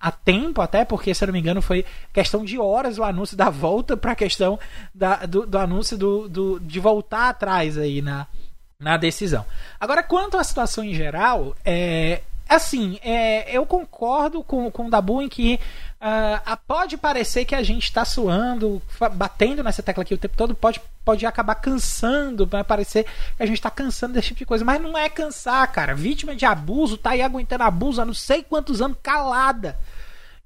a 0.04 0.12
tempo, 0.12 0.62
até 0.62 0.84
porque, 0.84 1.14
se 1.14 1.24
eu 1.24 1.28
não 1.28 1.32
me 1.32 1.39
engano, 1.39 1.62
foi 1.62 1.86
questão 2.12 2.43
de 2.43 2.60
horas 2.60 2.97
o 2.97 3.06
anúncio 3.06 3.38
da 3.38 3.49
volta 3.49 3.95
para 3.95 4.12
a 4.12 4.16
questão 4.16 4.60
da, 4.93 5.26
do, 5.26 5.45
do 5.45 5.58
anúncio 5.58 5.97
do, 5.97 6.28
do, 6.28 6.60
de 6.60 6.78
voltar 6.78 7.30
atrás 7.30 7.78
aí 7.78 8.01
na, 8.01 8.28
na 8.78 8.97
decisão. 8.97 9.45
Agora, 9.80 10.04
quanto 10.04 10.38
à 10.38 10.43
situação 10.43 10.84
em 10.84 10.93
geral, 10.93 11.56
é, 11.64 12.20
assim, 12.49 12.99
é, 13.01 13.49
eu 13.49 13.66
concordo 13.66 14.43
com, 14.43 14.70
com 14.70 14.88
o 14.88 14.89
Dabu 14.89 15.22
em 15.22 15.30
que 15.30 15.58
uh, 16.01 16.58
pode 16.68 16.97
parecer 16.97 17.45
que 17.45 17.56
a 17.56 17.64
gente 17.64 17.84
está 17.84 18.04
suando, 18.04 18.82
batendo 19.14 19.64
nessa 19.64 19.82
tecla 19.82 20.04
aqui 20.04 20.14
o 20.14 20.18
tempo 20.18 20.36
todo, 20.36 20.54
pode, 20.54 20.82
pode 21.06 21.26
acabar 21.26 21.56
cansando, 21.56 22.45
vai 22.45 22.66
parecer 22.66 23.06
que 23.38 23.43
a 23.43 23.45
gente 23.45 23.60
está 23.60 23.72
cansando 23.72 24.16
desse 24.16 24.28
tipo 24.28 24.39
de 24.39 24.45
coisa, 24.45 24.66
mas 24.66 24.82
não 24.82 24.97
é 24.97 25.08
cansar, 25.08 25.66
cara. 25.72 25.95
Vítima 25.95 26.36
de 26.36 26.45
abuso 26.45 26.97
tá 26.97 27.12
aí 27.12 27.22
aguentando 27.22 27.64
abuso 27.64 28.01
há 28.01 28.06
não 28.06 28.14
sei 28.14 28.43
quantos 28.43 28.82
anos 28.82 28.97
calada 29.01 29.80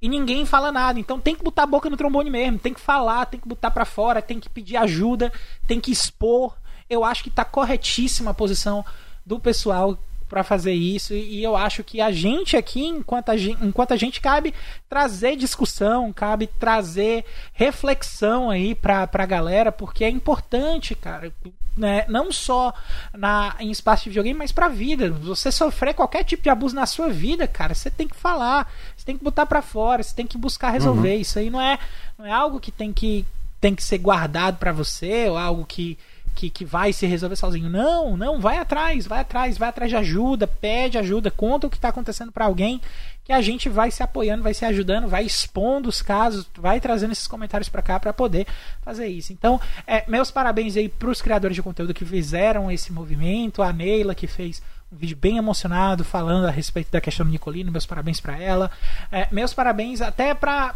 e 0.02 0.08
ninguém 0.08 0.46
fala 0.46 0.72
nada. 0.72 1.00
Então 1.00 1.20
tem 1.20 1.36
que 1.36 1.44
botar 1.44 1.64
a 1.64 1.68
boca 1.68 1.90
no 1.90 1.98
trombone 1.98 2.30
mesmo, 2.30 2.60
tem 2.60 2.74
que 2.74 2.80
falar, 2.80 3.26
tem 3.26 3.40
que 3.40 3.48
botar 3.48 3.72
para 3.72 3.86
fora, 3.86 4.22
tem 4.22 4.40
que 4.40 4.50
pedir 4.50 4.78
ajuda, 4.78 5.32
tem 5.68 5.80
que 5.80 5.92
expor. 5.92 6.56
Eu 6.90 7.04
acho 7.04 7.24
que 7.24 7.30
tá 7.30 7.44
corretíssima 7.44 8.32
a 8.32 8.34
posição 8.34 8.86
do 9.26 9.40
pessoal 9.40 9.98
para 10.30 10.44
fazer 10.44 10.74
isso 10.74 11.14
e 11.14 11.42
eu 11.44 11.56
acho 11.56 11.84
que 11.84 12.02
a 12.02 12.12
gente 12.12 12.58
aqui 12.58 12.86
enquanto 12.86 13.30
a 13.30 13.38
gente, 13.38 13.64
enquanto 13.64 13.94
a 13.94 13.96
gente 13.96 14.20
cabe 14.20 14.54
trazer 14.90 15.36
discussão 15.36 16.12
cabe 16.12 16.48
trazer 16.48 17.24
reflexão 17.54 18.50
aí 18.50 18.76
para 18.76 19.10
a 19.12 19.26
galera 19.26 19.72
porque 19.72 20.04
é 20.04 20.10
importante 20.10 20.96
cara 20.96 21.32
né? 21.78 22.06
não 22.10 22.32
só 22.32 22.74
na 23.14 23.56
em 23.60 23.72
espaço 23.72 24.04
de 24.04 24.10
videogame 24.10 24.38
mas 24.38 24.52
para 24.52 24.66
a 24.66 24.70
vida 24.70 25.12
você 25.12 25.52
sofrer 25.52 25.94
qualquer 25.94 26.24
tipo 26.24 26.44
de 26.44 26.50
abuso 26.50 26.76
na 26.76 26.86
sua 26.86 27.10
vida 27.10 27.48
cara 27.48 27.74
você 27.74 27.90
tem 27.90 28.08
que 28.08 28.16
falar 28.16 28.72
você 28.96 29.06
tem 29.06 29.18
que 29.18 29.24
botar 29.24 29.46
para 29.46 29.62
fora 29.62 30.04
você 30.04 30.14
tem 30.14 30.28
que 30.28 30.38
buscar 30.38 30.72
resolver 30.72 31.16
uhum. 31.16 31.22
isso 31.22 31.40
aí 31.40 31.50
não 31.50 31.62
é 31.62 31.80
não 32.18 32.26
é 32.26 32.32
algo 32.32 32.60
que 32.60 32.72
tem 32.72 32.92
que 32.92 33.26
tem 33.62 33.74
que 33.74 33.84
ser 33.84 33.98
guardado 33.98 34.58
para 34.58 34.72
você 34.72 35.30
ou 35.30 35.38
algo 35.38 35.66
que 35.66 35.98
que, 36.38 36.52
que 36.52 36.64
vai 36.64 36.94
se 36.94 37.08
resolver 37.08 37.36
sozinho. 37.36 37.68
Não, 37.68 38.16
não, 38.16 38.40
vai 38.40 38.60
atrás, 38.60 39.08
vai 39.08 39.22
atrás, 39.22 39.58
vai 39.58 39.70
atrás 39.70 39.90
de 39.90 39.98
ajuda, 39.98 40.46
pede 40.46 41.00
ajuda, 41.00 41.32
conta 41.32 41.66
o 41.66 41.70
que 41.70 41.78
está 41.78 41.90
acontecendo 41.90 42.32
para 42.32 42.46
alguém, 42.46 42.80
que 43.24 43.34
a 43.34 43.42
gente 43.42 43.68
vai 43.68 43.90
se 43.90 44.04
apoiando, 44.04 44.44
vai 44.44 44.54
se 44.54 44.64
ajudando, 44.64 45.08
vai 45.08 45.26
expondo 45.26 45.90
os 45.90 46.00
casos, 46.00 46.48
vai 46.56 46.80
trazendo 46.80 47.12
esses 47.12 47.28
comentários 47.28 47.70
para 47.70 47.82
cá 47.82 48.00
para 48.00 48.14
poder 48.14 48.46
fazer 48.84 49.08
isso. 49.08 49.34
Então, 49.34 49.60
é, 49.88 50.04
meus 50.08 50.30
parabéns 50.30 50.78
aí 50.78 50.88
para 50.88 51.10
os 51.10 51.24
criadores 51.24 51.56
de 51.56 51.64
conteúdo 51.64 51.94
que 51.94 52.06
fizeram 52.06 52.72
esse 52.72 52.94
movimento, 52.94 53.64
a 53.64 53.74
Neila 53.74 54.14
que 54.14 54.28
fez 54.28 54.62
um 54.92 54.96
vídeo 54.96 55.18
bem 55.18 55.38
emocionado 55.38 56.04
falando 56.04 56.46
a 56.46 56.52
respeito 56.52 56.92
da 56.92 57.02
questão 57.02 57.26
do 57.26 57.32
Nicolino. 57.32 57.72
Meus 57.72 57.86
parabéns 57.86 58.22
para 58.22 58.42
ela. 58.42 58.72
É, 59.12 59.28
meus 59.32 59.54
parabéns 59.54 60.02
até 60.02 60.34
para 60.34 60.76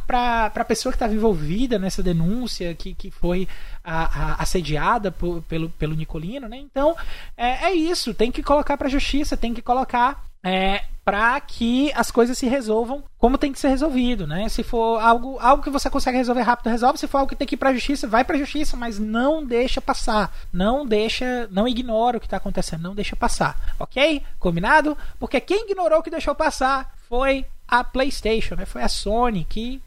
a 0.54 0.66
pessoa 0.66 0.92
que 0.92 0.98
estava 0.98 1.14
envolvida 1.14 1.80
nessa 1.80 2.04
denúncia, 2.04 2.74
que, 2.76 2.94
que 2.94 3.10
foi 3.10 3.48
a, 3.84 4.34
a, 4.34 4.44
assediada 4.44 5.12
por, 5.12 5.42
pelo, 5.44 5.70
pelo 5.70 5.96
Nicolino. 5.96 6.48
Né? 6.50 6.58
Então, 6.58 6.96
é, 7.38 7.68
é 7.68 7.74
isso. 7.74 8.14
Tem 8.14 8.32
que 8.32 8.44
colocar 8.44 8.78
para 8.78 8.90
justiça, 8.90 9.38
tem 9.38 9.54
que 9.54 9.62
colocar 9.62 10.31
é, 10.44 10.84
para 11.04 11.40
que 11.42 11.92
as 11.94 12.12
coisas 12.12 12.38
se 12.38 12.48
resolvam 12.48 13.04
como 13.18 13.38
tem 13.38 13.52
que 13.52 13.60
ser 13.60 13.70
resolvido, 13.70 14.28
né? 14.28 14.48
Se 14.50 14.64
for 14.64 15.00
algo, 15.00 15.38
algo 15.40 15.64
que 15.64 15.70
você 15.70 15.90
consegue 15.90 16.18
resolver 16.18 16.42
rápido, 16.42 16.70
resolve. 16.70 17.00
Se 17.00 17.08
for 17.08 17.20
algo 17.20 17.30
que 17.30 17.36
tem 17.36 17.48
que 17.48 17.56
ir 17.56 17.58
para 17.58 17.70
a 17.70 17.74
justiça, 17.74 18.08
vai 18.08 18.24
para 18.24 18.36
a 18.36 18.40
justiça, 18.40 18.78
mas 18.78 19.00
não 19.00 19.46
deixa 19.46 19.82
passar. 19.82 20.36
Não 20.54 20.86
deixa, 20.86 21.48
não 21.52 21.68
ignora 21.68 22.18
o 22.18 22.20
que 22.20 22.28
está 22.28 22.38
acontecendo, 22.38 22.84
não 22.84 22.96
deixa 22.96 23.16
passar. 23.16 23.76
OK? 23.80 24.24
Combinado? 24.40 24.98
Porque 25.20 25.40
quem 25.42 25.66
ignorou 25.66 26.00
o 26.00 26.04
que 26.04 26.10
deixou 26.10 26.36
passar 26.36 26.94
foi 27.10 27.46
a 27.68 27.84
PlayStation, 27.84 28.56
né? 28.56 28.66
Foi 28.66 28.82
a 28.84 28.88
Sony 28.88 29.46
que 29.50 29.82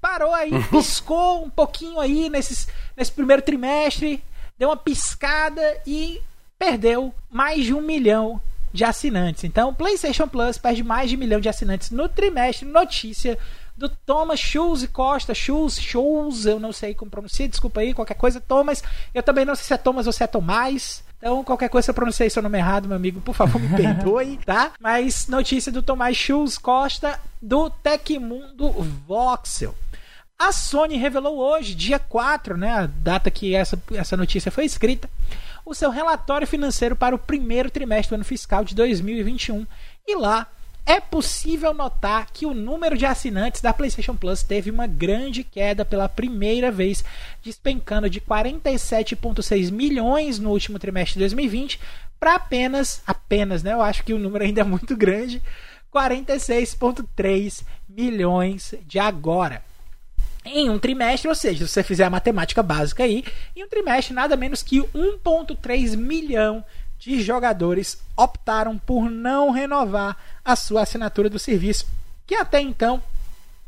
parou 0.00 0.34
aí, 0.34 0.50
piscou 0.70 1.44
um 1.44 1.50
pouquinho 1.50 2.00
aí 2.00 2.28
nesses, 2.28 2.68
nesse 2.96 3.12
primeiro 3.12 3.42
trimestre, 3.42 4.22
deu 4.58 4.68
uma 4.68 4.76
piscada 4.76 5.62
e 5.86 6.20
perdeu 6.58 7.14
mais 7.30 7.64
de 7.64 7.74
um 7.74 7.80
milhão 7.80 8.40
de 8.72 8.84
assinantes. 8.84 9.44
Então, 9.44 9.74
PlayStation 9.74 10.28
Plus 10.28 10.58
perde 10.58 10.82
mais 10.82 11.10
de 11.10 11.16
um 11.16 11.18
milhão 11.18 11.40
de 11.40 11.48
assinantes 11.48 11.90
no 11.90 12.08
trimestre. 12.08 12.66
Notícia 12.66 13.38
do 13.76 13.88
Thomas 13.88 14.38
Schulz 14.38 14.86
Costa, 14.86 15.34
Schulz, 15.34 15.80
Schulz, 15.80 16.44
eu 16.44 16.60
não 16.60 16.72
sei 16.72 16.94
como 16.94 17.10
pronunciar, 17.10 17.48
desculpa 17.48 17.80
aí, 17.80 17.94
qualquer 17.94 18.14
coisa, 18.14 18.40
Thomas. 18.40 18.82
Eu 19.14 19.22
também 19.22 19.44
não 19.44 19.54
sei 19.54 19.64
se 19.64 19.74
é 19.74 19.78
Thomas 19.78 20.06
ou 20.06 20.12
se 20.12 20.22
é 20.22 20.26
Tomás. 20.26 21.02
Então, 21.16 21.42
qualquer 21.44 21.68
coisa, 21.68 21.86
se 21.86 21.90
eu 21.90 21.94
pronunciei 21.94 22.30
seu 22.30 22.42
nome 22.42 22.58
errado, 22.58 22.88
meu 22.88 22.96
amigo, 22.96 23.20
por 23.20 23.34
favor, 23.34 23.60
me 23.60 23.68
perdoe, 23.76 24.38
tá? 24.44 24.72
Mas 24.80 25.28
notícia 25.28 25.72
do 25.72 25.82
Tomás 25.82 26.16
Schulz 26.16 26.58
Costa, 26.58 27.18
do 27.40 27.70
Tecmundo 27.70 28.70
Voxel. 29.06 29.74
A 30.38 30.52
Sony 30.52 30.96
revelou 30.96 31.36
hoje, 31.36 31.74
dia 31.74 31.98
4, 31.98 32.56
né, 32.56 32.70
a 32.70 32.86
data 32.86 33.30
que 33.30 33.54
essa, 33.54 33.80
essa 33.92 34.16
notícia 34.16 34.50
foi 34.50 34.64
escrita, 34.64 35.08
o 35.70 35.74
seu 35.74 35.90
relatório 35.90 36.46
financeiro 36.46 36.96
para 36.96 37.14
o 37.14 37.18
primeiro 37.18 37.70
trimestre 37.70 38.10
do 38.10 38.16
ano 38.16 38.24
fiscal 38.24 38.64
de 38.64 38.74
2021. 38.74 39.66
E 40.06 40.16
lá 40.16 40.46
é 40.84 40.98
possível 40.98 41.72
notar 41.72 42.26
que 42.32 42.46
o 42.46 42.54
número 42.54 42.98
de 42.98 43.06
assinantes 43.06 43.60
da 43.60 43.72
PlayStation 43.72 44.16
Plus 44.16 44.42
teve 44.42 44.70
uma 44.70 44.86
grande 44.86 45.44
queda 45.44 45.84
pela 45.84 46.08
primeira 46.08 46.72
vez, 46.72 47.04
despencando 47.42 48.10
de 48.10 48.20
47,6 48.20 49.70
milhões 49.70 50.38
no 50.38 50.50
último 50.50 50.78
trimestre 50.78 51.14
de 51.14 51.20
2020 51.20 51.78
para 52.18 52.34
apenas, 52.34 53.02
apenas, 53.06 53.62
né? 53.62 53.72
Eu 53.72 53.82
acho 53.82 54.02
que 54.02 54.12
o 54.12 54.18
número 54.18 54.44
ainda 54.44 54.62
é 54.62 54.64
muito 54.64 54.96
grande, 54.96 55.40
46,3 55.92 57.64
milhões 57.88 58.74
de 58.86 58.98
agora 58.98 59.62
em 60.44 60.70
um 60.70 60.78
trimestre, 60.78 61.28
ou 61.28 61.34
seja, 61.34 61.66
se 61.66 61.72
você 61.72 61.82
fizer 61.82 62.04
a 62.04 62.10
matemática 62.10 62.62
básica 62.62 63.04
aí, 63.04 63.24
em 63.54 63.64
um 63.64 63.68
trimestre 63.68 64.14
nada 64.14 64.36
menos 64.36 64.62
que 64.62 64.80
1.3 64.80 65.96
milhão 65.96 66.64
de 66.98 67.22
jogadores 67.22 68.02
optaram 68.16 68.78
por 68.78 69.10
não 69.10 69.50
renovar 69.50 70.16
a 70.44 70.54
sua 70.56 70.82
assinatura 70.82 71.30
do 71.30 71.38
serviço, 71.38 71.86
que 72.26 72.34
até 72.34 72.60
então 72.60 73.02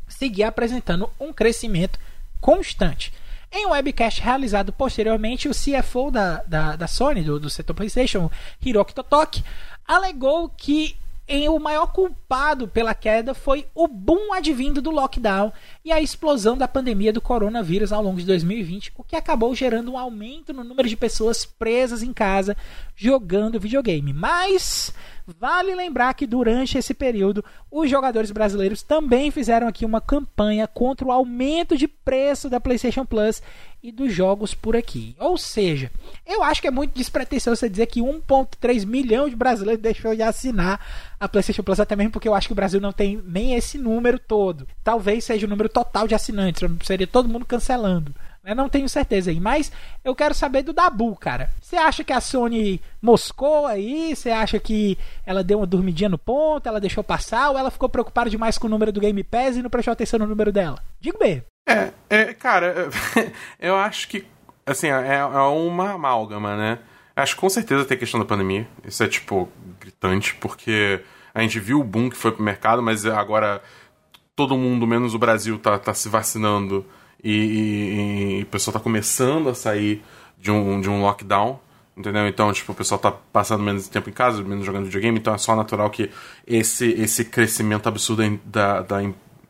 seguia 0.07 0.47
apresentando 0.47 1.09
um 1.19 1.33
crescimento 1.33 1.99
constante. 2.39 3.13
Em 3.51 3.67
um 3.67 3.71
webcast 3.71 4.21
realizado 4.21 4.73
posteriormente, 4.73 5.47
o 5.47 5.51
CFO 5.51 6.09
da, 6.09 6.43
da, 6.47 6.75
da 6.75 6.87
Sony, 6.87 7.21
do, 7.21 7.39
do 7.39 7.49
setor 7.49 7.75
PlayStation, 7.75 8.29
Hiroki 8.63 8.95
Totoki, 8.95 9.43
alegou 9.87 10.49
que 10.49 10.95
em 11.27 11.47
o 11.47 11.57
maior 11.59 11.87
culpado 11.87 12.67
pela 12.67 12.93
queda 12.93 13.33
foi 13.33 13.65
o 13.73 13.87
boom 13.87 14.33
advindo 14.33 14.81
do 14.81 14.91
lockdown 14.91 15.51
e 15.83 15.91
a 15.91 16.01
explosão 16.01 16.57
da 16.57 16.67
pandemia 16.67 17.13
do 17.13 17.21
coronavírus 17.21 17.91
ao 17.93 18.03
longo 18.03 18.19
de 18.19 18.25
2020, 18.25 18.91
o 18.97 19.03
que 19.03 19.15
acabou 19.15 19.55
gerando 19.55 19.93
um 19.93 19.97
aumento 19.97 20.53
no 20.53 20.63
número 20.63 20.89
de 20.89 20.97
pessoas 20.97 21.45
presas 21.45 22.03
em 22.03 22.11
casa 22.11 22.57
jogando 22.95 23.59
videogame. 23.59 24.13
Mas 24.13 24.93
Vale 25.25 25.73
lembrar 25.73 26.13
que 26.15 26.27
durante 26.27 26.77
esse 26.77 26.93
período, 26.93 27.45
os 27.71 27.89
jogadores 27.89 28.29
brasileiros 28.29 28.83
também 28.83 29.31
fizeram 29.31 29.67
aqui 29.67 29.85
uma 29.85 30.01
campanha 30.01 30.67
contra 30.67 31.07
o 31.07 31.11
aumento 31.11 31.77
de 31.77 31.87
preço 31.87 32.49
da 32.49 32.59
PlayStation 32.59 33.05
Plus 33.05 33.41
e 33.83 33.91
dos 33.91 34.13
jogos 34.13 34.53
por 34.53 34.77
aqui. 34.77 35.13
Ou 35.19 35.37
seja, 35.37 35.91
eu 36.25 36.41
acho 36.41 36.61
que 36.61 36.67
é 36.67 36.71
muito 36.71 36.95
despretensioso 36.95 37.59
você 37.59 37.69
dizer 37.69 37.87
que 37.87 37.99
1.3 37.99 38.85
milhão 38.85 39.27
de 39.27 39.35
brasileiros 39.35 39.83
deixou 39.83 40.15
de 40.15 40.23
assinar 40.23 40.79
a 41.19 41.27
PlayStation 41.27 41.63
Plus, 41.63 41.81
até 41.81 41.93
mesmo 41.93 42.11
porque 42.11 42.27
eu 42.27 42.33
acho 42.33 42.47
que 42.47 42.53
o 42.53 42.55
Brasil 42.55 42.79
não 42.79 42.93
tem 42.93 43.21
nem 43.25 43.55
esse 43.55 43.77
número 43.77 44.17
todo. 44.17 44.65
Talvez 44.81 45.25
seja 45.25 45.45
o 45.45 45.49
número 45.49 45.67
total 45.67 46.07
de 46.07 46.15
assinantes, 46.15 46.63
seria 46.83 47.05
todo 47.05 47.27
mundo 47.27 47.45
cancelando 47.45 48.15
Não 48.43 48.67
tenho 48.67 48.89
certeza 48.89 49.31
aí, 49.31 49.39
mas 49.39 49.71
eu 50.03 50.13
quero 50.13 50.33
saber 50.33 50.63
do 50.63 50.73
Dabu, 50.73 51.15
cara. 51.15 51.49
Você 51.61 51.77
acha 51.77 52.03
que 52.03 52.11
a 52.11 52.19
Sony 52.19 52.81
moscou 53.01 53.65
aí? 53.65 54.13
Você 54.13 54.31
acha 54.31 54.59
que 54.59 54.97
ela 55.25 55.41
deu 55.41 55.59
uma 55.59 55.65
dormidinha 55.65 56.09
no 56.09 56.17
ponto, 56.17 56.67
ela 56.67 56.81
deixou 56.81 57.03
passar, 57.03 57.51
ou 57.51 57.57
ela 57.57 57.71
ficou 57.71 57.87
preocupada 57.87 58.29
demais 58.29 58.57
com 58.57 58.67
o 58.67 58.69
número 58.69 58.91
do 58.91 58.99
Game 58.99 59.23
Pass 59.23 59.55
e 59.55 59.61
não 59.61 59.69
prestou 59.69 59.93
atenção 59.93 60.19
no 60.19 60.27
número 60.27 60.51
dela? 60.51 60.83
Digo 60.99 61.17
bem. 61.17 61.41
É, 61.65 61.93
é 62.09 62.33
cara, 62.33 62.89
eu 63.57 63.77
acho 63.77 64.09
que, 64.09 64.25
assim, 64.65 64.87
é, 64.87 65.15
é 65.15 65.23
uma 65.23 65.93
amálgama, 65.93 66.57
né? 66.57 66.79
Acho 67.15 67.35
que 67.35 67.41
com 67.41 67.49
certeza 67.49 67.85
tem 67.85 67.95
a 67.95 67.99
questão 67.99 68.19
da 68.19 68.25
pandemia. 68.25 68.67
Isso 68.83 69.01
é, 69.03 69.07
tipo, 69.07 69.47
gritante, 69.79 70.35
porque 70.35 71.01
a 71.33 71.41
gente 71.41 71.59
viu 71.61 71.79
o 71.79 71.83
boom 71.83 72.09
que 72.09 72.17
foi 72.17 72.31
pro 72.33 72.43
mercado, 72.43 72.81
mas 72.83 73.05
agora 73.05 73.61
todo 74.35 74.57
mundo, 74.57 74.85
menos 74.85 75.13
o 75.13 75.19
Brasil, 75.19 75.57
tá, 75.57 75.79
tá 75.79 75.93
se 75.93 76.09
vacinando 76.09 76.85
e, 77.23 77.31
e, 77.31 78.39
e 78.39 78.43
o 78.43 78.45
pessoal 78.47 78.73
tá 78.73 78.79
começando 78.79 79.49
a 79.49 79.55
sair 79.55 80.03
de 80.37 80.51
um, 80.51 80.81
de 80.81 80.89
um 80.89 81.01
lockdown. 81.01 81.59
Entendeu? 81.95 82.27
Então, 82.27 82.51
tipo, 82.51 82.71
o 82.71 82.75
pessoal 82.75 82.99
tá 82.99 83.11
passando 83.11 83.63
menos 83.63 83.87
tempo 83.87 84.09
em 84.09 84.13
casa, 84.13 84.41
menos 84.41 84.65
jogando 84.65 84.85
videogame, 84.85 85.19
então 85.19 85.35
é 85.35 85.37
só 85.37 85.55
natural 85.55 85.91
que 85.91 86.09
esse, 86.45 86.89
esse 86.93 87.23
crescimento 87.23 87.87
absurdo 87.87 88.39
da, 88.43 88.81
da, 88.81 88.97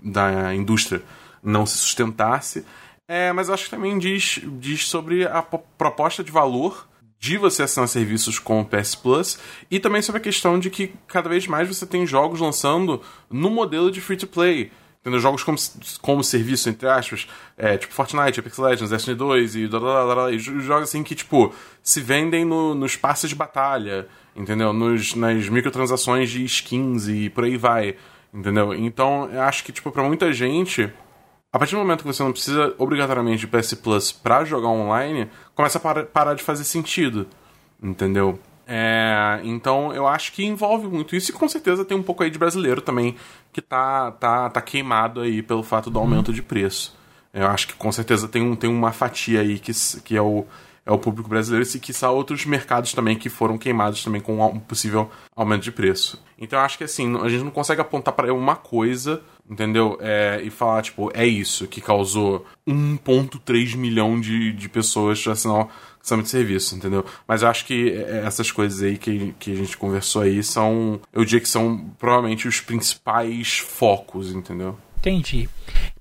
da 0.03 0.53
indústria 0.53 1.01
não 1.41 1.65
se 1.65 1.78
sustentasse. 1.78 2.65
É, 3.07 3.32
mas 3.32 3.47
eu 3.47 3.53
acho 3.53 3.65
que 3.65 3.69
também 3.69 3.97
diz, 3.97 4.41
diz 4.59 4.88
sobre 4.88 5.26
a 5.26 5.41
proposta 5.41 6.21
de 6.21 6.32
valor 6.32 6.88
de 7.17 7.38
você 7.38 7.63
assinar 7.63 7.88
serviços 7.88 8.38
com 8.38 8.59
o 8.59 8.65
PS 8.65 8.95
Plus 8.95 9.39
e 9.71 9.80
também 9.80 10.01
sobre 10.01 10.19
a 10.19 10.24
questão 10.24 10.59
de 10.59 10.69
que 10.69 10.93
cada 11.07 11.30
vez 11.30 11.47
mais 11.47 11.69
você 11.69 11.86
tem 11.86 12.05
jogos 12.05 12.41
lançando 12.41 13.01
no 13.30 13.49
modelo 13.49 13.89
de 13.89 14.01
free 14.01 14.17
to 14.17 14.28
play. 14.28 14.69
Entendeu? 15.04 15.20
Jogos 15.20 15.43
como, 15.43 15.58
como 16.01 16.24
serviço, 16.24 16.70
entre 16.70 16.88
aspas, 16.88 17.28
é, 17.58 17.78
tipo 17.78 17.93
Fortnite, 17.93 18.39
Apex 18.39 18.58
Legends, 18.58 18.89
Destiny 18.89 19.18
2 19.18 19.56
e, 19.56 19.70
e 20.32 20.39
jogos 20.39 20.84
assim 20.84 21.04
que, 21.04 21.14
tipo, 21.14 21.54
se 21.82 21.99
vendem 21.99 22.45
no, 22.45 22.74
nos 22.74 22.95
passes 22.95 23.30
de 23.30 23.36
batalha, 23.36 24.08
entendeu? 24.34 24.72
Nos, 24.72 25.14
nas 25.14 25.49
microtransações 25.49 26.30
de 26.30 26.45
skins 26.45 27.10
e 27.10 27.30
por 27.30 27.43
aí 27.43 27.58
vai, 27.58 27.97
entendeu? 28.34 28.74
Então, 28.74 29.30
eu 29.30 29.41
acho 29.41 29.66
que, 29.66 29.74
tipo, 29.74 29.91
pra 29.91 30.04
muita 30.04 30.32
gente, 30.32 30.89
a 31.51 31.60
partir 31.60 31.76
do 31.76 31.80
momento 31.80 31.99
que 31.99 32.08
você 32.08 32.24
não 32.24 32.32
precisa 32.32 32.74
obrigatoriamente 32.78 33.45
de 33.45 33.47
PS 33.47 33.74
Plus 33.74 34.10
pra 34.14 34.45
jogar 34.45 34.70
online, 34.70 35.30
começa 35.54 35.80
a 35.80 35.82
par 35.82 36.06
parar 36.06 36.34
de 36.34 36.43
fazer 36.43 36.64
sentido, 36.64 37.28
entendeu? 37.82 38.39
É, 38.66 39.41
então 39.43 39.93
eu 39.93 40.07
acho 40.07 40.32
que 40.32 40.45
envolve 40.45 40.88
muito 40.88 41.16
isso 41.16 41.32
e 41.32 41.34
com 41.34 41.47
certeza 41.49 41.84
tem 41.84 41.97
um 41.97 42.03
pouco 42.03 42.24
aí 42.24 42.30
de 42.30 42.39
brasileiro 42.39 42.82
também 42.82 43.16
que 43.51 43.61
tá, 43.61 44.11
tá, 44.11 44.49
tá 44.49 44.61
queimado 44.61 45.22
aí 45.22 45.41
pelo 45.41 45.64
fato 45.64 45.89
do 45.89 45.99
aumento 45.99 46.32
de 46.32 46.41
preço. 46.41 46.97
Eu 47.34 47.47
acho 47.47 47.68
que 47.68 47.74
com 47.74 47.91
certeza 47.91 48.28
tem, 48.28 48.41
um, 48.41 48.55
tem 48.55 48.70
uma 48.70 48.91
fatia 48.91 49.41
aí 49.41 49.59
que, 49.59 49.72
que 50.03 50.16
é, 50.16 50.22
o, 50.22 50.45
é 50.86 50.91
o 50.91 50.99
público 50.99 51.28
brasileiro 51.28 51.68
e 51.74 51.80
que 51.80 51.91
são 51.91 52.14
outros 52.16 52.45
mercados 52.45 52.93
também 52.93 53.18
que 53.18 53.28
foram 53.28 53.57
queimados 53.57 54.03
também 54.03 54.22
com 54.22 54.45
um 54.45 54.59
possível 54.59 55.09
aumento 55.36 55.64
de 55.64 55.72
preço. 55.72 56.24
Então 56.38 56.59
eu 56.59 56.66
acho 56.66 56.78
que 56.78 56.84
assim, 56.84 57.18
a 57.22 57.30
gente 57.30 57.43
não 57.43 57.51
consegue 57.51 57.82
apontar 57.82 58.14
para 58.14 58.34
uma 58.34 58.55
coisa, 58.55 59.22
entendeu? 59.49 59.97
É, 59.99 60.41
e 60.43 60.49
falar, 60.49 60.84
tipo, 60.84 61.09
é 61.14 61.26
isso 61.26 61.68
que 61.68 61.82
causou 61.82 62.45
1,3 62.68 63.76
milhão 63.76 64.20
de, 64.20 64.53
de 64.53 64.70
pessoas 64.70 65.24
de 66.04 66.30
serviço, 66.30 66.76
entendeu? 66.76 67.06
Mas 67.28 67.41
eu 67.41 67.47
acho 67.47 67.66
que 67.66 67.91
é, 67.91 68.24
essas 68.26 68.51
coisas 68.51 68.82
aí 68.82 68.97
que, 68.97 69.34
que 69.39 69.51
a 69.54 69.56
gente 69.56 69.78
conversou 69.78 70.24
aí 70.24 70.43
são, 70.43 70.99
eu 71.14 71.24
diria 71.24 71.39
que 71.39 71.49
são 71.49 71.89
provavelmente 71.97 72.47
os 72.47 72.60
principais 72.60 73.60
focos, 73.60 74.32
entendeu? 74.32 74.78
Entendi. 74.99 75.49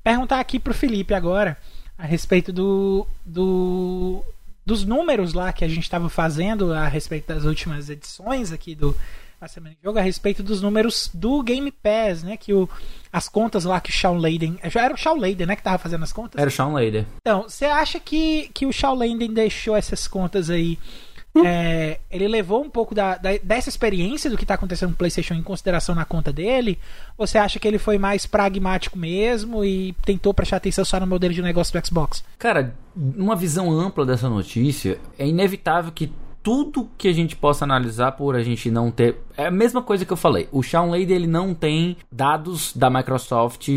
Perguntar 0.03 0.41
aqui 0.41 0.59
pro 0.59 0.75
Felipe 0.75 1.15
agora 1.15 1.57
a 1.97 2.05
respeito 2.05 2.53
do, 2.53 3.07
do 3.25 4.23
dos 4.65 4.85
números 4.85 5.33
lá 5.33 5.53
que 5.53 5.65
a 5.65 5.69
gente 5.69 5.83
estava 5.83 6.09
fazendo 6.09 6.73
a 6.73 6.87
respeito 6.87 7.27
das 7.27 7.45
últimas 7.45 7.91
edições 7.91 8.53
aqui 8.53 8.75
do 8.75 8.97
a 9.45 9.49
semana 9.49 9.75
de 9.75 9.83
jogo 9.83 9.99
a 9.99 10.03
respeito 10.03 10.41
dos 10.43 10.63
números 10.63 11.11
do 11.13 11.43
Game 11.43 11.71
Pass, 11.71 12.23
né? 12.23 12.37
Que 12.37 12.55
o, 12.55 12.69
as 13.13 13.29
contas 13.29 13.65
lá 13.65 13.81
que 13.81 13.91
o 13.91 13.93
Shawn 13.93 14.19
Layden. 14.19 14.59
Já 14.67 14.85
era 14.85 14.95
o 14.95 14.97
Shawn 14.97 15.19
Layden, 15.19 15.47
né? 15.47 15.57
Que 15.57 15.63
tava 15.63 15.79
fazendo 15.79 16.05
as 16.05 16.13
contas? 16.13 16.41
Era 16.41 16.49
o 16.49 16.53
Shawn 16.53 16.73
Layden. 16.73 17.07
Então, 17.21 17.43
você 17.43 17.65
acha 17.65 17.99
que, 17.99 18.51
que 18.55 18.65
o 18.65 18.73
Shawn 18.73 18.95
Layden 18.95 19.33
deixou 19.33 19.77
essas 19.77 20.07
contas 20.07 20.49
aí? 20.49 20.79
Hum. 21.35 21.45
É, 21.47 21.99
ele 22.11 22.29
levou 22.29 22.63
um 22.63 22.69
pouco 22.69 22.95
da, 22.95 23.17
da, 23.17 23.31
dessa 23.43 23.69
experiência 23.69 24.31
do 24.31 24.37
que 24.37 24.45
está 24.45 24.55
acontecendo 24.55 24.91
no 24.91 24.97
PlayStation 24.97 25.35
em 25.35 25.43
consideração 25.43 25.95
na 25.95 26.05
conta 26.05 26.33
dele? 26.33 26.79
Ou 27.19 27.27
você 27.27 27.39
acha 27.39 27.59
que 27.59 27.67
ele 27.67 27.79
foi 27.79 27.99
mais 27.99 28.27
pragmático 28.27 28.97
mesmo 28.97 29.65
e 29.65 29.93
tentou 30.05 30.33
prestar 30.33 30.59
atenção 30.59 30.85
só 30.85 31.01
no 31.01 31.07
modelo 31.07 31.35
de 31.35 31.43
negócio 31.43 31.73
do 31.73 31.85
Xbox? 31.85 32.23
Cara, 32.39 32.77
uma 32.95 33.35
visão 33.35 33.73
ampla 33.73 34.07
dessa 34.07 34.29
notícia, 34.29 35.01
é 35.19 35.27
inevitável 35.27 35.91
que 35.91 36.13
tudo 36.43 36.89
que 36.99 37.09
a 37.09 37.13
gente 37.13 37.37
possa 37.37 37.65
analisar 37.65 38.13
por 38.13 38.35
a 38.35 38.43
gente 38.43 38.71
não 38.71 38.91
ter. 38.91 39.23
É 39.37 39.47
a 39.47 39.51
mesma 39.51 39.81
coisa 39.81 40.05
que 40.05 40.13
eu 40.13 40.17
falei. 40.17 40.49
O 40.51 40.63
Shawn 40.63 40.91
Lady 40.91 41.13
ele 41.13 41.27
não 41.27 41.55
tem 41.55 41.97
dados 42.11 42.73
da 42.75 42.91
Microsoft 42.91 43.69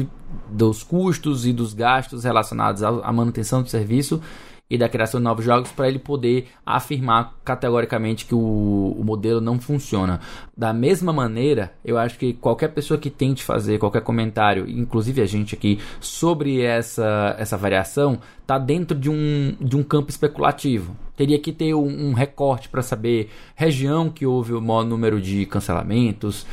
dos 0.50 0.84
custos 0.84 1.46
e 1.46 1.54
dos 1.54 1.74
gastos 1.74 2.24
relacionados 2.24 2.84
à 2.84 3.12
manutenção 3.14 3.62
do 3.62 3.70
serviço 3.70 4.22
e 4.70 4.78
da 4.78 4.90
criação 4.90 5.20
de 5.20 5.24
novos 5.24 5.46
jogos 5.46 5.72
para 5.72 5.88
ele 5.88 6.00
poder 6.00 6.48
afirmar 6.66 7.36
categoricamente 7.44 8.26
que 8.26 8.34
o, 8.34 8.96
o, 8.98 9.04
modelo 9.04 9.40
não 9.40 9.60
funciona. 9.60 10.20
Da 10.58 10.74
mesma 10.74 11.14
maneira, 11.14 11.74
eu 11.84 11.98
acho 11.98 12.18
que 12.18 12.34
qualquer 12.34 12.70
pessoa 12.70 13.00
que 13.00 13.12
tente 13.12 13.44
fazer 13.44 13.78
qualquer 13.78 14.02
comentário, 14.02 14.68
inclusive 14.68 15.22
a 15.22 15.26
gente 15.26 15.54
aqui, 15.54 15.80
sobre 16.00 16.62
essa, 16.62 17.36
essa 17.38 17.56
variação, 17.56 18.20
está 18.42 18.58
dentro 18.58 18.98
de 18.98 19.10
um, 19.10 19.56
de 19.62 19.78
um 19.78 19.84
campo 19.84 20.10
especulativo. 20.10 20.96
Teria 21.16 21.40
que 21.40 21.52
ter 21.52 21.76
um, 21.76 22.10
um 22.10 22.14
recorte 22.14 22.68
para 22.68 22.82
saber 22.82 23.30
região 23.56 24.10
que 24.10 24.26
houve 24.26 24.54
o 24.54 24.62
maior 24.62 24.84
número 24.84 25.22
de 25.22 25.46
cancelamentos, 25.46 26.46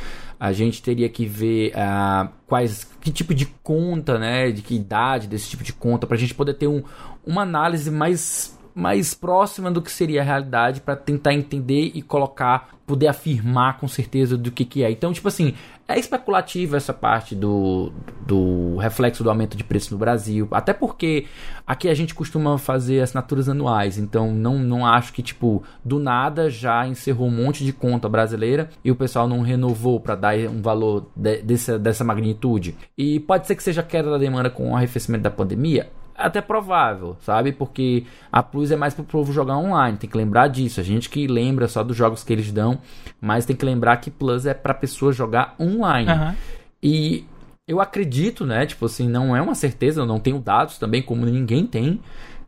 a 0.43 0.51
gente 0.51 0.83
teria 0.83 1.07
que 1.07 1.25
ver 1.25 1.71
uh, 1.71 2.29
quais 2.47 2.85
que 2.99 3.09
tipo 3.09 3.33
de 3.33 3.45
conta, 3.63 4.19
né, 4.19 4.51
de 4.51 4.61
que 4.61 4.75
idade 4.75 5.25
desse 5.25 5.49
tipo 5.49 5.63
de 5.63 5.71
conta, 5.71 6.05
para 6.05 6.17
a 6.17 6.19
gente 6.19 6.35
poder 6.35 6.55
ter 6.55 6.67
um, 6.67 6.83
uma 7.25 7.41
análise 7.41 7.89
mais 7.89 8.57
mais 8.75 9.13
próxima 9.13 9.71
do 9.71 9.81
que 9.81 9.91
seria 9.91 10.21
a 10.21 10.23
realidade 10.23 10.81
para 10.81 10.95
tentar 10.95 11.33
entender 11.33 11.91
e 11.93 12.01
colocar, 12.01 12.69
poder 12.85 13.07
afirmar 13.07 13.77
com 13.77 13.87
certeza 13.87 14.37
do 14.37 14.51
que, 14.51 14.65
que 14.65 14.83
é. 14.83 14.89
Então, 14.89 15.13
tipo 15.13 15.27
assim, 15.27 15.53
é 15.87 15.99
especulativo 15.99 16.75
essa 16.75 16.93
parte 16.93 17.35
do, 17.35 17.91
do 18.25 18.77
reflexo 18.77 19.23
do 19.23 19.29
aumento 19.29 19.55
de 19.55 19.63
preço 19.63 19.93
no 19.93 19.99
Brasil, 19.99 20.47
até 20.51 20.73
porque 20.73 21.25
aqui 21.67 21.87
a 21.87 21.93
gente 21.93 22.15
costuma 22.15 22.57
fazer 22.57 23.01
assinaturas 23.01 23.47
anuais, 23.47 23.97
então 23.97 24.33
não, 24.33 24.57
não 24.57 24.85
acho 24.85 25.13
que, 25.13 25.21
tipo, 25.21 25.61
do 25.85 25.99
nada 25.99 26.49
já 26.49 26.87
encerrou 26.87 27.27
um 27.27 27.31
monte 27.31 27.63
de 27.63 27.73
conta 27.73 28.09
brasileira 28.09 28.69
e 28.83 28.89
o 28.89 28.95
pessoal 28.95 29.27
não 29.27 29.41
renovou 29.41 29.99
para 29.99 30.15
dar 30.15 30.35
um 30.35 30.61
valor 30.61 31.09
de, 31.15 31.43
dessa, 31.43 31.77
dessa 31.77 32.03
magnitude. 32.03 32.75
E 32.97 33.19
pode 33.19 33.45
ser 33.45 33.55
que 33.55 33.63
seja 33.63 33.83
queda 33.83 34.09
da 34.09 34.17
demanda 34.17 34.49
com 34.49 34.71
o 34.71 34.75
arrefecimento 34.75 35.23
da 35.23 35.31
pandemia 35.31 35.89
até 36.15 36.41
provável, 36.41 37.17
sabe? 37.21 37.51
Porque 37.51 38.05
a 38.31 38.41
Plus 38.41 38.71
é 38.71 38.75
mais 38.75 38.93
pro 38.93 39.03
povo 39.03 39.31
jogar 39.33 39.57
online, 39.57 39.97
tem 39.97 40.09
que 40.09 40.17
lembrar 40.17 40.47
disso. 40.47 40.79
A 40.79 40.83
gente 40.83 41.09
que 41.09 41.27
lembra 41.27 41.67
só 41.67 41.83
dos 41.83 41.95
jogos 41.95 42.23
que 42.23 42.31
eles 42.31 42.51
dão, 42.51 42.79
mas 43.19 43.45
tem 43.45 43.55
que 43.55 43.65
lembrar 43.65 43.97
que 43.97 44.11
Plus 44.11 44.45
é 44.45 44.53
pra 44.53 44.73
pessoa 44.73 45.11
jogar 45.11 45.55
online. 45.59 46.11
Uhum. 46.11 46.35
E 46.81 47.25
eu 47.67 47.79
acredito, 47.79 48.45
né? 48.45 48.65
Tipo 48.65 48.85
assim, 48.85 49.07
não 49.07 49.35
é 49.35 49.41
uma 49.41 49.55
certeza, 49.55 50.01
eu 50.01 50.05
não 50.05 50.19
tenho 50.19 50.39
dados 50.39 50.77
também, 50.77 51.01
como 51.01 51.25
ninguém 51.25 51.65
tem 51.65 51.99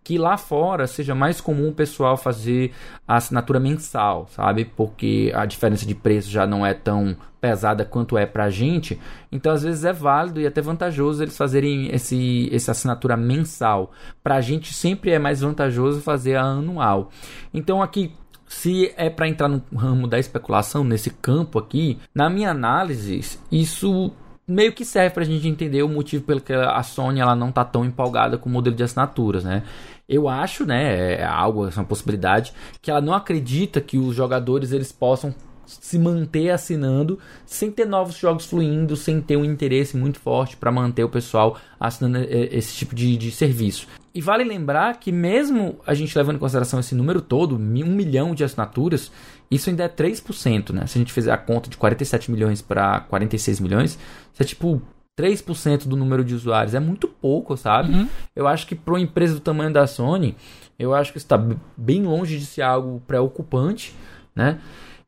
que 0.05 0.19
lá 0.19 0.37
fora 0.37 0.85
seja 0.85 1.15
mais 1.15 1.41
comum 1.41 1.69
o 1.69 1.73
pessoal 1.73 2.15
fazer 2.15 2.71
a 3.07 3.15
assinatura 3.15 3.59
mensal, 3.59 4.27
sabe? 4.29 4.63
Porque 4.63 5.33
a 5.33 5.47
diferença 5.47 5.83
de 5.83 5.95
preço 5.95 6.29
já 6.29 6.45
não 6.45 6.63
é 6.63 6.75
tão 6.75 7.17
pesada 7.41 7.83
quanto 7.83 8.15
é 8.15 8.23
pra 8.23 8.51
gente. 8.51 9.01
Então, 9.31 9.51
às 9.51 9.63
vezes 9.63 9.83
é 9.83 9.91
válido 9.91 10.39
e 10.39 10.45
até 10.45 10.61
vantajoso 10.61 11.23
eles 11.23 11.35
fazerem 11.35 11.89
esse 11.91 12.47
essa 12.53 12.71
assinatura 12.71 13.17
mensal. 13.17 13.91
Pra 14.23 14.41
gente 14.41 14.71
sempre 14.75 15.09
é 15.09 15.17
mais 15.17 15.41
vantajoso 15.41 15.99
fazer 16.01 16.35
a 16.35 16.43
anual. 16.43 17.09
Então, 17.51 17.81
aqui 17.81 18.13
se 18.47 18.93
é 18.95 19.09
para 19.09 19.27
entrar 19.27 19.47
no 19.47 19.59
ramo 19.75 20.07
da 20.07 20.19
especulação 20.19 20.83
nesse 20.83 21.09
campo 21.09 21.57
aqui, 21.57 21.97
na 22.13 22.29
minha 22.29 22.51
análise, 22.51 23.39
isso 23.51 24.13
meio 24.47 24.73
que 24.73 24.85
serve 24.85 25.13
para 25.13 25.23
a 25.23 25.25
gente 25.25 25.47
entender 25.47 25.83
o 25.83 25.89
motivo 25.89 26.23
pelo 26.23 26.41
que 26.41 26.53
a 26.53 26.81
Sony 26.83 27.19
ela 27.19 27.35
não 27.35 27.51
tá 27.51 27.65
tão 27.65 27.83
empolgada 27.83 28.37
com 28.37 28.49
o 28.49 28.51
modelo 28.51 28.75
de 28.75 28.83
assinaturas, 28.83 29.43
né? 29.43 29.63
Eu 30.07 30.29
acho, 30.29 30.65
né, 30.65 31.15
é 31.15 31.25
algo, 31.25 31.67
é 31.67 31.71
uma 31.75 31.83
possibilidade, 31.83 32.53
que 32.79 32.91
ela 32.91 33.01
não 33.01 33.13
acredita 33.13 33.81
que 33.81 33.97
os 33.97 34.15
jogadores 34.15 34.71
eles 34.71 34.91
possam 34.91 35.33
se 35.65 35.97
manter 35.97 36.51
assinando 36.51 37.17
sem 37.43 37.71
ter 37.71 37.85
novos 37.85 38.15
jogos 38.15 38.45
fluindo, 38.45 38.95
sem 38.95 39.19
ter 39.19 39.35
um 39.35 39.43
interesse 39.43 39.97
muito 39.97 40.19
forte 40.19 40.55
para 40.55 40.71
manter 40.71 41.03
o 41.03 41.09
pessoal 41.09 41.57
assinando 41.79 42.19
esse 42.29 42.75
tipo 42.75 42.93
de, 42.93 43.17
de, 43.17 43.31
serviço. 43.31 43.87
E 44.15 44.21
vale 44.21 44.45
lembrar 44.45 44.97
que, 44.97 45.11
mesmo 45.11 45.77
a 45.85 45.93
gente 45.93 46.17
levando 46.17 46.37
em 46.37 46.39
consideração 46.39 46.79
esse 46.79 46.95
número 46.95 47.19
todo, 47.19 47.57
um 47.57 47.59
milhão 47.59 48.33
de 48.33 48.45
assinaturas, 48.45 49.11
isso 49.51 49.69
ainda 49.69 49.83
é 49.83 49.89
3%, 49.89 50.71
né? 50.71 50.87
Se 50.87 50.97
a 50.97 50.99
gente 50.99 51.11
fizer 51.11 51.33
a 51.33 51.37
conta 51.37 51.69
de 51.69 51.75
47 51.75 52.31
milhões 52.31 52.61
para 52.61 53.01
46 53.01 53.59
milhões, 53.59 53.99
isso 54.31 54.41
é 54.41 54.45
tipo 54.45 54.81
3% 55.19 55.85
do 55.85 55.97
número 55.97 56.23
de 56.23 56.33
usuários. 56.33 56.73
É 56.73 56.79
muito 56.79 57.09
pouco, 57.09 57.57
sabe? 57.57 57.93
Uhum. 57.93 58.07
Eu 58.33 58.47
acho 58.47 58.65
que 58.65 58.73
para 58.73 58.93
uma 58.93 59.01
empresa 59.01 59.33
do 59.33 59.41
tamanho 59.41 59.73
da 59.73 59.85
Sony, 59.85 60.37
eu 60.79 60.95
acho 60.95 61.11
que 61.11 61.17
está 61.17 61.37
bem 61.75 62.03
longe 62.03 62.39
de 62.39 62.45
ser 62.45 62.61
algo 62.61 63.03
preocupante, 63.05 63.93
né? 64.33 64.61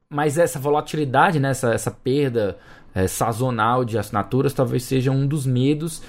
Mas 0.09 0.37
essa 0.37 0.59
volatilidade, 0.59 1.39
né? 1.39 1.51
essa, 1.51 1.73
essa 1.73 1.91
perda 1.91 2.57
é, 2.93 3.07
sazonal 3.07 3.85
de 3.85 3.97
assinaturas 3.97 4.53
talvez 4.53 4.83
seja 4.83 5.11
um 5.11 5.25
dos 5.25 5.45
medos 5.45 6.01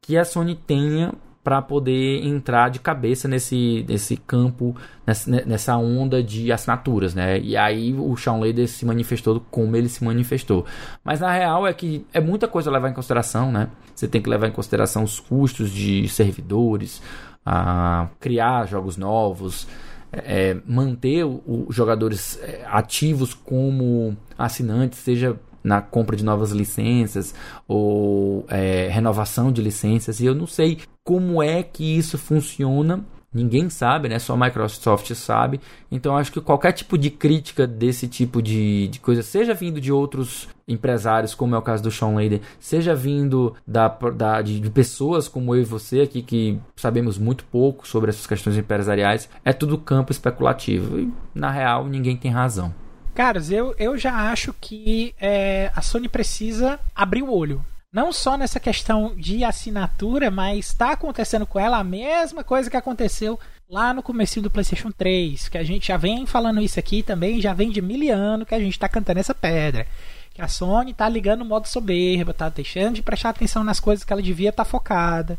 que 0.00 0.16
a 0.16 0.24
Sony 0.24 0.54
tenha 0.54 1.12
para 1.46 1.62
poder 1.62 2.26
entrar 2.26 2.68
de 2.70 2.80
cabeça 2.80 3.28
nesse, 3.28 3.86
nesse 3.88 4.16
campo, 4.16 4.74
nessa, 5.06 5.30
nessa 5.30 5.76
onda 5.76 6.20
de 6.20 6.50
assinaturas, 6.50 7.14
né? 7.14 7.38
E 7.38 7.56
aí 7.56 7.94
o 7.94 8.16
Shawn 8.16 8.40
Lader 8.40 8.66
se 8.66 8.84
manifestou 8.84 9.40
como 9.48 9.76
ele 9.76 9.88
se 9.88 10.02
manifestou. 10.02 10.66
Mas 11.04 11.20
na 11.20 11.30
real 11.30 11.64
é 11.64 11.72
que 11.72 12.04
é 12.12 12.20
muita 12.20 12.48
coisa 12.48 12.68
a 12.68 12.72
levar 12.72 12.88
em 12.88 12.92
consideração, 12.92 13.52
né? 13.52 13.68
Você 13.94 14.08
tem 14.08 14.20
que 14.20 14.28
levar 14.28 14.48
em 14.48 14.50
consideração 14.50 15.04
os 15.04 15.20
custos 15.20 15.70
de 15.70 16.08
servidores, 16.08 17.00
a 17.44 18.08
criar 18.18 18.66
jogos 18.66 18.96
novos, 18.96 19.68
é, 20.12 20.56
manter 20.66 21.24
os 21.24 21.72
jogadores 21.72 22.40
é, 22.42 22.66
ativos 22.66 23.34
como 23.34 24.16
assinantes, 24.36 24.98
seja 24.98 25.38
na 25.62 25.80
compra 25.80 26.16
de 26.16 26.24
novas 26.24 26.50
licenças 26.50 27.36
ou 27.68 28.44
é, 28.48 28.88
renovação 28.90 29.52
de 29.52 29.62
licenças. 29.62 30.18
E 30.18 30.26
eu 30.26 30.34
não 30.34 30.48
sei 30.48 30.80
como 31.06 31.40
é 31.40 31.62
que 31.62 31.96
isso 31.96 32.18
funciona. 32.18 33.04
Ninguém 33.32 33.70
sabe, 33.70 34.08
né? 34.08 34.18
Só 34.18 34.32
a 34.32 34.36
Microsoft 34.36 35.14
sabe. 35.14 35.60
Então 35.88 36.16
acho 36.16 36.32
que 36.32 36.40
qualquer 36.40 36.72
tipo 36.72 36.98
de 36.98 37.10
crítica 37.10 37.64
desse 37.64 38.08
tipo 38.08 38.42
de, 38.42 38.88
de 38.88 38.98
coisa, 38.98 39.22
seja 39.22 39.54
vindo 39.54 39.80
de 39.80 39.92
outros 39.92 40.48
empresários, 40.66 41.32
como 41.32 41.54
é 41.54 41.58
o 41.58 41.62
caso 41.62 41.80
do 41.80 41.92
Sean 41.92 42.08
Layden, 42.08 42.40
seja 42.58 42.92
vindo 42.92 43.54
da, 43.64 43.86
da, 43.86 44.42
de, 44.42 44.58
de, 44.58 44.70
pessoas 44.70 45.28
como 45.28 45.54
eu 45.54 45.62
e 45.62 45.64
você 45.64 46.00
aqui, 46.00 46.22
que 46.22 46.58
sabemos 46.74 47.18
muito 47.18 47.44
pouco 47.44 47.86
sobre 47.86 48.10
essas 48.10 48.26
questões 48.26 48.58
empresariais, 48.58 49.28
é 49.44 49.52
tudo 49.52 49.78
campo 49.78 50.10
especulativo. 50.10 50.98
E, 50.98 51.12
na 51.32 51.52
real, 51.52 51.86
ninguém 51.86 52.16
tem 52.16 52.32
razão. 52.32 52.74
Caras, 53.14 53.52
eu, 53.52 53.76
eu 53.78 53.96
já 53.96 54.32
acho 54.32 54.52
que 54.60 55.14
é, 55.20 55.70
a 55.76 55.82
Sony 55.82 56.08
precisa 56.08 56.80
abrir 56.96 57.22
o 57.22 57.32
olho. 57.32 57.62
Não 57.96 58.12
só 58.12 58.36
nessa 58.36 58.60
questão 58.60 59.14
de 59.16 59.42
assinatura, 59.42 60.30
mas 60.30 60.66
está 60.66 60.92
acontecendo 60.92 61.46
com 61.46 61.58
ela 61.58 61.78
a 61.78 61.82
mesma 61.82 62.44
coisa 62.44 62.68
que 62.68 62.76
aconteceu 62.76 63.40
lá 63.70 63.94
no 63.94 64.02
começo 64.02 64.42
do 64.42 64.50
PlayStation 64.50 64.90
3, 64.90 65.48
que 65.48 65.56
a 65.56 65.64
gente 65.64 65.88
já 65.88 65.96
vem 65.96 66.26
falando 66.26 66.60
isso 66.60 66.78
aqui 66.78 67.02
também, 67.02 67.40
já 67.40 67.54
vem 67.54 67.70
de 67.70 67.80
mil 67.80 68.14
anos 68.14 68.46
que 68.46 68.54
a 68.54 68.60
gente 68.60 68.74
está 68.74 68.86
cantando 68.86 69.20
essa 69.20 69.34
pedra. 69.34 69.86
Que 70.34 70.42
a 70.42 70.46
Sony 70.46 70.90
está 70.90 71.08
ligando 71.08 71.40
o 71.40 71.46
modo 71.46 71.66
soberba, 71.68 72.32
está 72.32 72.50
deixando 72.50 72.96
de 72.96 73.02
prestar 73.02 73.30
atenção 73.30 73.64
nas 73.64 73.80
coisas 73.80 74.04
que 74.04 74.12
ela 74.12 74.20
devia 74.20 74.50
estar 74.50 74.66
tá 74.66 74.70
focada 74.70 75.38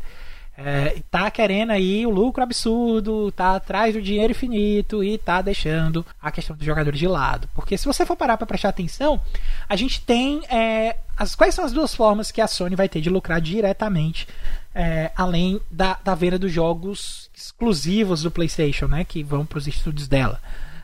é, 0.60 1.00
tá 1.08 1.30
querendo 1.30 1.70
aí 1.70 2.04
o 2.04 2.10
lucro 2.10 2.42
absurdo, 2.42 3.30
tá 3.30 3.54
atrás 3.54 3.94
do 3.94 4.02
dinheiro 4.02 4.32
infinito 4.32 5.04
e 5.04 5.16
tá 5.16 5.40
deixando 5.40 6.04
a 6.20 6.32
questão 6.32 6.56
dos 6.56 6.66
jogadores 6.66 6.98
de 6.98 7.06
lado. 7.06 7.48
Porque 7.54 7.78
se 7.78 7.86
você 7.86 8.04
for 8.04 8.16
parar 8.16 8.36
para 8.36 8.46
prestar 8.46 8.70
atenção, 8.70 9.20
a 9.68 9.76
gente 9.76 10.00
tem 10.00 10.42
é, 10.50 10.96
as 11.16 11.36
quais 11.36 11.54
são 11.54 11.64
as 11.64 11.72
duas 11.72 11.94
formas 11.94 12.32
que 12.32 12.40
a 12.40 12.48
Sony 12.48 12.74
vai 12.74 12.88
ter 12.88 13.00
de 13.00 13.08
lucrar 13.08 13.40
diretamente, 13.40 14.26
é, 14.74 15.12
além 15.14 15.60
da, 15.70 15.96
da 16.02 16.16
venda 16.16 16.40
dos 16.40 16.50
jogos 16.50 17.30
exclusivos 17.32 18.22
do 18.22 18.30
PlayStation, 18.30 18.88
né, 18.88 19.04
que 19.04 19.22
vão 19.22 19.46
para 19.46 19.58
os 19.58 19.68
estúdios 19.68 20.08
dela. 20.08 20.40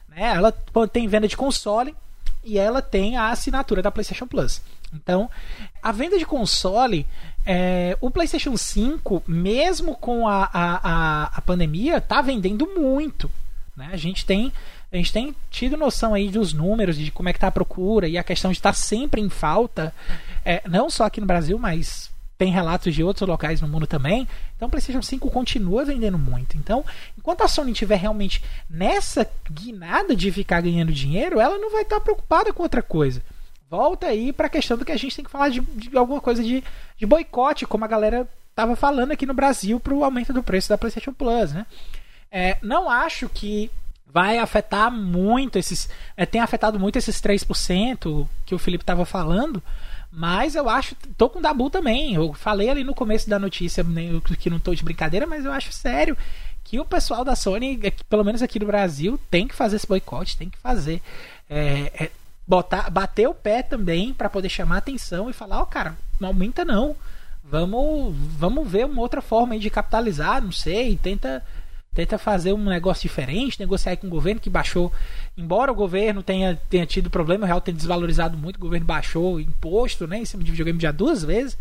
Né, 0.09 0.23
ela 0.37 0.53
tem 0.87 1.09
venda 1.09 1.27
de 1.27 1.37
console 1.37 1.97
e 2.45 2.61
ela 2.61 2.81
tem 2.81 3.17
a 3.17 3.31
assinatura 3.31 3.83
da 3.83 3.91
PlayStation 3.91 4.29
Plus. 4.29 4.63
Então, 4.93 5.29
a 5.83 5.91
venda 5.91 6.17
de 6.17 6.25
console 6.25 7.05
é, 7.47 7.97
o 8.01 8.11
PlayStation 8.11 8.57
5, 8.57 9.25
mesmo 9.27 9.95
com 9.97 10.27
a, 10.27 10.49
a, 10.53 11.25
a, 11.37 11.41
pandemia, 11.43 12.01
tá 12.01 12.23
vendendo 12.23 12.67
muito. 12.67 13.31
Né? 13.77 13.91
A 13.93 13.97
gente 13.97 14.25
tem 14.25 14.53
a 14.91 14.97
gente 14.97 15.13
tem 15.13 15.35
tido 15.51 15.77
noção 15.77 16.15
aí 16.15 16.31
dos 16.31 16.53
números, 16.53 16.97
de 16.97 17.11
como 17.11 17.29
é 17.29 17.33
que 17.33 17.39
tá 17.41 17.49
a 17.49 17.53
procura 17.53 18.07
e 18.07 18.17
a 18.17 18.23
questão 18.23 18.53
de 18.53 18.59
estar 18.59 18.71
tá 18.71 18.75
sempre 18.75 19.21
em 19.21 19.29
falta, 19.29 19.93
é, 20.45 20.63
não 20.69 20.89
só 20.89 21.05
aqui 21.05 21.21
no 21.21 21.27
Brasil, 21.27 21.59
mas 21.59 22.13
tem 22.39 22.53
relatos 22.53 22.95
de 22.95 23.03
outros 23.03 23.29
locais 23.29 23.61
no 23.61 23.67
mundo 23.67 23.89
também. 23.89 24.29
Então 24.55 24.69
o 24.69 24.71
PlayStation 24.71 25.03
5 25.03 25.29
continua 25.33 25.85
vendendo 25.85 26.17
muito. 26.17 26.57
Então, 26.57 26.85
enquanto 27.19 27.43
a 27.43 27.49
Sony 27.49 27.73
estiver 27.73 27.97
realmente 27.97 28.41
nessa 28.71 29.29
guinada 29.51 30.15
de 30.15 30.31
ficar 30.31 30.61
ganhando 30.61 30.93
dinheiro, 30.93 31.41
ela 31.41 31.59
não 31.59 31.73
vai 31.73 31.83
estar 31.83 31.97
tá 31.97 32.01
preocupada 32.01 32.53
com 32.53 32.63
outra 32.63 32.83
coisa 32.83 33.21
volta 33.75 34.07
aí 34.07 34.33
para 34.33 34.47
a 34.47 34.51
questão 34.51 34.79
do 34.79 34.85
que 34.85 34.93
a 34.93 34.97
gente 34.97 35.17
tem 35.17 35.25
que 35.25 35.31
falar 35.31 35.49
de, 35.49 35.61
de 35.61 35.97
alguma 35.97 36.21
coisa 36.21 36.43
de, 36.43 36.63
de, 36.97 37.07
boicote, 37.07 37.67
como 37.67 37.85
a 37.85 37.89
galera 37.89 38.29
tava 38.55 38.77
falando 38.77 39.11
aqui 39.11 39.27
no 39.27 39.35
Brasil 39.35 39.81
para 39.81 39.93
o 39.93 40.05
aumento 40.05 40.33
do 40.33 40.45
preço 40.45 40.69
da 40.69 40.79
PlayStation 40.79 41.13
Plus, 41.13 41.53
né? 41.53 41.67
É, 42.31 42.57
não 42.63 42.89
acho 42.89 43.29
que 43.29 43.69
vai 44.07 44.39
afetar 44.39 44.93
muito 44.93 45.59
esses. 45.59 45.89
É, 46.17 46.25
tem 46.25 46.41
afetado 46.41 46.79
muito 46.79 46.97
esses 46.97 47.21
3% 47.21 48.29
que 48.47 48.55
o 48.55 48.59
Felipe 48.59 48.83
estava 48.83 49.05
falando. 49.05 49.61
Mas 50.11 50.55
eu 50.55 50.69
acho. 50.69 50.95
Tô 51.19 51.29
com 51.29 51.41
o 51.41 51.43
Dabu 51.43 51.69
também. 51.69 52.15
Eu 52.15 52.33
falei 52.33 52.71
ali 52.71 52.85
no 52.85 52.95
começo 52.95 53.29
da 53.29 53.41
notícia 53.41 53.85
que 54.39 54.49
não 54.49 54.61
tô 54.61 54.73
de 54.73 54.85
brincadeira, 54.85 55.27
mas 55.27 55.45
eu 55.45 55.51
acho 55.53 55.73
sério 55.73 56.17
que 56.63 56.79
o 56.79 56.85
pessoal 56.85 57.25
da 57.25 57.37
Sony, 57.37 57.79
pelo 58.09 58.25
menos 58.25 58.41
aqui 58.41 58.59
no 58.59 58.67
Brasil, 58.67 59.19
tem 59.31 59.47
que 59.47 59.55
fazer 59.55 59.77
esse 59.77 59.87
boicote, 59.87 60.37
tem 60.37 60.49
que 60.49 60.59
fazer. 60.59 61.03
É, 61.51 61.93
é, 62.05 62.11
botar, 62.47 62.91
bater 62.91 63.29
o 63.29 63.35
pé 63.35 63.63
também 63.63 64.13
para 64.13 64.31
poder 64.31 64.49
chamar 64.49 64.79
atenção 64.79 65.31
e 65.31 65.33
falar, 65.33 65.59
ó, 65.59 65.63
oh, 65.63 65.67
cara, 65.67 65.97
não 66.21 66.29
aumenta 66.29 66.65
não. 66.65 66.97
Vamos, 67.43 68.15
vamos 68.39 68.71
ver 68.71 68.87
uma 68.87 69.03
outra 69.03 69.21
forma 69.21 69.59
de 69.59 69.69
capitalizar, 69.71 70.43
não 70.43 70.53
sei, 70.53 70.97
tenta 70.97 71.43
tenta 71.95 72.19
fazer 72.19 72.53
um 72.53 72.65
negócio 72.65 73.03
diferente, 73.03 73.61
negociar 73.61 73.97
com 73.97 74.09
o 74.09 74.11
governo 74.11 74.41
que 74.41 74.51
baixou, 74.51 74.93
embora 75.39 75.71
o 75.71 75.75
governo 75.75 76.25
tenha, 76.25 76.61
tenha 76.69 76.85
tido 76.85 77.09
problema, 77.09 77.45
o 77.45 77.47
real 77.47 77.61
tenha 77.61 77.77
desvalorizado 77.77 78.37
muito, 78.37 78.57
o 78.57 78.61
governo 78.61 78.85
baixou 78.85 79.39
imposto, 79.39 80.05
né, 80.05 80.19
em 80.19 80.25
cima 80.25 80.43
de 80.43 80.51
videogame 80.51 80.81
já 80.81 80.91
duas 80.91 81.23
vezes. 81.23 81.57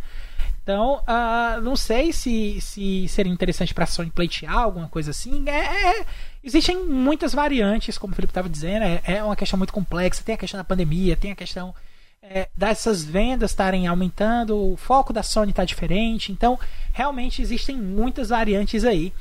Então, 0.63 1.01
uh, 1.01 1.61
não 1.61 1.75
sei 1.75 2.13
se, 2.13 2.59
se 2.61 3.07
seria 3.09 3.31
interessante 3.31 3.73
para 3.73 3.83
a 3.83 3.87
Sony 3.87 4.09
pleitear 4.09 4.57
alguma 4.57 4.87
coisa 4.87 5.11
assim. 5.11 5.43
É, 5.47 5.99
é, 5.99 6.05
Existem 6.43 6.85
muitas 6.85 7.33
variantes, 7.33 7.97
como 7.97 8.11
o 8.11 8.15
Felipe 8.15 8.31
estava 8.31 8.49
dizendo, 8.49 8.83
é, 8.83 9.01
é, 9.05 9.23
uma 9.23 9.35
questão 9.35 9.57
muito 9.57 9.71
complexa. 9.71 10.23
Tem 10.23 10.35
a 10.35 10.37
questão 10.37 10.57
da 10.57 10.63
pandemia, 10.63 11.15
tem 11.15 11.31
a 11.31 11.35
questão 11.35 11.73
é, 12.21 12.49
dessas 12.55 13.03
vendas 13.03 13.51
estarem 13.51 13.87
aumentando, 13.87 14.57
o 14.57 14.77
foco 14.77 15.13
da 15.13 15.23
Sony 15.23 15.51
está 15.51 15.63
diferente. 15.63 16.31
Então, 16.31 16.59
realmente 16.91 17.41
existem 17.41 17.77
muitas 17.77 18.29
variantes 18.29 18.83
aí 18.83 19.13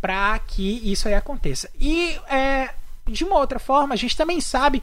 para 0.00 0.38
que 0.38 0.80
isso 0.90 1.08
aí 1.08 1.14
aconteça. 1.14 1.70
E 1.78 2.18
é, 2.28 2.70
de 3.06 3.24
uma 3.24 3.36
outra 3.36 3.58
forma, 3.58 3.94
a 3.94 3.96
gente 3.96 4.16
também 4.16 4.40
sabe 4.40 4.82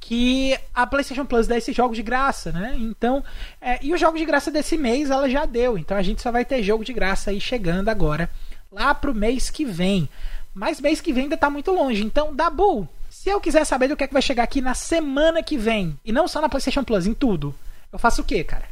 que 0.00 0.58
a 0.74 0.86
PlayStation 0.86 1.24
Plus 1.24 1.46
dá 1.46 1.56
esses 1.56 1.74
jogos 1.74 1.96
de 1.96 2.02
graça, 2.02 2.52
né? 2.52 2.76
Então, 2.78 3.24
é, 3.60 3.78
e 3.82 3.94
os 3.94 3.98
jogos 3.98 4.20
de 4.20 4.26
graça 4.26 4.50
desse 4.50 4.76
mês 4.76 5.10
ela 5.10 5.28
já 5.30 5.46
deu. 5.46 5.78
Então 5.78 5.96
a 5.96 6.02
gente 6.02 6.20
só 6.20 6.30
vai 6.30 6.44
ter 6.44 6.62
jogo 6.62 6.84
de 6.84 6.92
graça 6.92 7.30
aí 7.30 7.40
chegando 7.40 7.88
agora 7.88 8.28
lá 8.70 8.94
pro 8.94 9.14
mês 9.14 9.48
que 9.48 9.64
vem. 9.64 10.08
Mas 10.54 10.80
mês 10.80 11.00
que 11.00 11.12
vem 11.12 11.24
ainda 11.24 11.36
tá 11.36 11.50
muito 11.50 11.72
longe. 11.72 12.04
Então, 12.04 12.34
Dabu, 12.34 12.88
se 13.10 13.28
eu 13.28 13.40
quiser 13.40 13.64
saber 13.64 13.88
do 13.88 13.96
que 13.96 14.04
é 14.04 14.06
que 14.06 14.12
vai 14.12 14.22
chegar 14.22 14.44
aqui 14.44 14.60
na 14.60 14.74
semana 14.74 15.42
que 15.42 15.56
vem, 15.56 15.98
e 16.04 16.12
não 16.12 16.28
só 16.28 16.40
na 16.40 16.48
PlayStation 16.48 16.84
Plus, 16.84 17.06
em 17.06 17.14
tudo, 17.14 17.54
eu 17.92 17.98
faço 17.98 18.22
o 18.22 18.24
quê, 18.24 18.44
cara? 18.44 18.66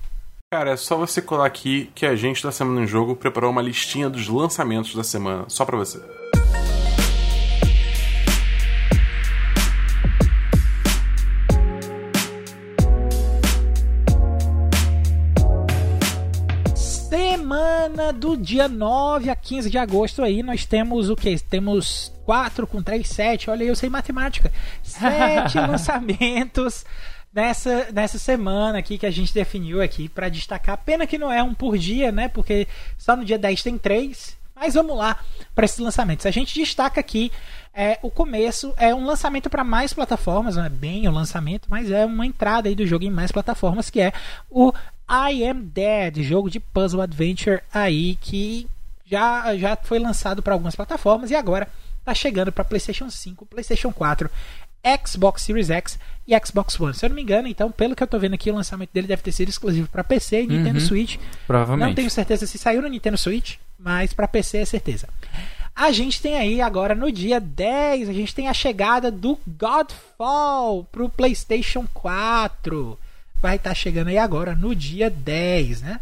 Cara, 0.52 0.72
é 0.72 0.76
só 0.76 0.96
você 0.96 1.22
colar 1.22 1.46
aqui 1.46 1.90
que 1.94 2.04
a 2.04 2.14
gente 2.14 2.42
da 2.42 2.52
Semana 2.52 2.82
em 2.82 2.86
Jogo 2.86 3.16
preparou 3.16 3.50
uma 3.50 3.62
listinha 3.62 4.10
dos 4.10 4.28
lançamentos 4.28 4.94
da 4.94 5.02
semana, 5.02 5.46
só 5.48 5.64
pra 5.64 5.78
você. 5.78 5.98
Semana 17.92 18.12
do 18.12 18.36
dia 18.38 18.68
9 18.68 19.28
a 19.28 19.36
15 19.36 19.68
de 19.68 19.76
agosto 19.76 20.22
aí, 20.22 20.42
nós 20.42 20.64
temos 20.64 21.10
o 21.10 21.16
que? 21.16 21.38
Temos 21.38 22.10
4 22.24 22.66
com 22.66 22.82
3, 22.82 23.06
7. 23.06 23.50
Olha 23.50 23.62
aí, 23.62 23.68
eu 23.68 23.76
sei 23.76 23.90
matemática. 23.90 24.50
7 24.82 25.58
lançamentos 25.60 26.86
nessa, 27.32 27.88
nessa 27.92 28.18
semana 28.18 28.78
aqui 28.78 28.96
que 28.96 29.04
a 29.04 29.10
gente 29.10 29.34
definiu 29.34 29.82
aqui 29.82 30.08
para 30.08 30.30
destacar. 30.30 30.78
Pena 30.78 31.06
que 31.06 31.18
não 31.18 31.30
é 31.30 31.42
um 31.42 31.52
por 31.52 31.76
dia, 31.76 32.10
né? 32.10 32.28
Porque 32.28 32.66
só 32.96 33.14
no 33.14 33.26
dia 33.26 33.38
10 33.38 33.62
tem 33.62 33.76
3. 33.76 34.38
Mas 34.56 34.74
vamos 34.74 34.96
lá 34.96 35.18
para 35.54 35.66
esses 35.66 35.78
lançamentos. 35.78 36.24
A 36.24 36.30
gente 36.30 36.54
destaca 36.54 36.98
aqui 36.98 37.30
é, 37.74 37.98
o 38.00 38.10
começo, 38.10 38.72
é 38.78 38.94
um 38.94 39.04
lançamento 39.04 39.50
para 39.50 39.64
mais 39.64 39.92
plataformas, 39.92 40.56
não 40.56 40.64
é 40.64 40.68
bem 40.70 41.08
o 41.08 41.12
lançamento, 41.12 41.68
mas 41.68 41.90
é 41.90 42.06
uma 42.06 42.24
entrada 42.24 42.68
aí 42.68 42.74
do 42.74 42.86
jogo 42.86 43.04
em 43.04 43.10
mais 43.10 43.32
plataformas, 43.32 43.90
que 43.90 44.00
é 44.00 44.12
o 44.50 44.72
I 45.12 45.44
Am 45.46 45.60
Dead, 45.62 46.22
jogo 46.22 46.48
de 46.48 46.58
puzzle 46.58 47.02
adventure 47.02 47.60
aí 47.72 48.16
que 48.16 48.66
já, 49.04 49.54
já 49.56 49.76
foi 49.76 49.98
lançado 49.98 50.42
para 50.42 50.54
algumas 50.54 50.74
plataformas 50.74 51.30
e 51.30 51.34
agora 51.34 51.68
está 51.98 52.14
chegando 52.14 52.50
para 52.50 52.64
PlayStation 52.64 53.10
5, 53.10 53.44
PlayStation 53.44 53.92
4 53.92 54.30
Xbox 55.06 55.42
Series 55.42 55.70
X 55.70 55.98
e 56.26 56.34
Xbox 56.44 56.80
One. 56.80 56.94
Se 56.94 57.04
eu 57.04 57.10
não 57.10 57.16
me 57.16 57.22
engano, 57.22 57.46
então, 57.46 57.70
pelo 57.70 57.94
que 57.94 58.02
eu 58.02 58.06
tô 58.06 58.18
vendo 58.18 58.34
aqui, 58.34 58.50
o 58.50 58.54
lançamento 58.54 58.90
dele 58.92 59.06
deve 59.06 59.22
ter 59.22 59.30
sido 59.30 59.48
exclusivo 59.48 59.88
para 59.88 60.02
PC 60.02 60.42
e 60.42 60.46
Nintendo 60.46 60.80
Uhum. 60.80 60.86
Switch. 60.86 61.18
Provavelmente. 61.46 61.86
Não 61.88 61.94
tenho 61.94 62.10
certeza 62.10 62.46
se 62.46 62.58
saiu 62.58 62.82
no 62.82 62.88
Nintendo 62.88 63.16
Switch, 63.16 63.56
mas 63.78 64.12
para 64.12 64.26
PC 64.26 64.58
é 64.58 64.64
certeza. 64.64 65.08
A 65.74 65.92
gente 65.92 66.20
tem 66.20 66.36
aí 66.36 66.60
agora 66.60 66.94
no 66.94 67.12
dia 67.12 67.38
10, 67.38 68.08
a 68.08 68.12
gente 68.12 68.34
tem 68.34 68.48
a 68.48 68.54
chegada 68.54 69.10
do 69.10 69.38
Godfall 69.46 70.84
pro 70.90 71.08
PlayStation 71.08 71.86
4. 71.94 72.98
Vai 73.42 73.56
estar 73.56 73.74
chegando 73.74 74.08
aí 74.08 74.18
agora 74.18 74.54
no 74.54 74.72
dia 74.72 75.10
10, 75.10 75.82
né? 75.82 76.00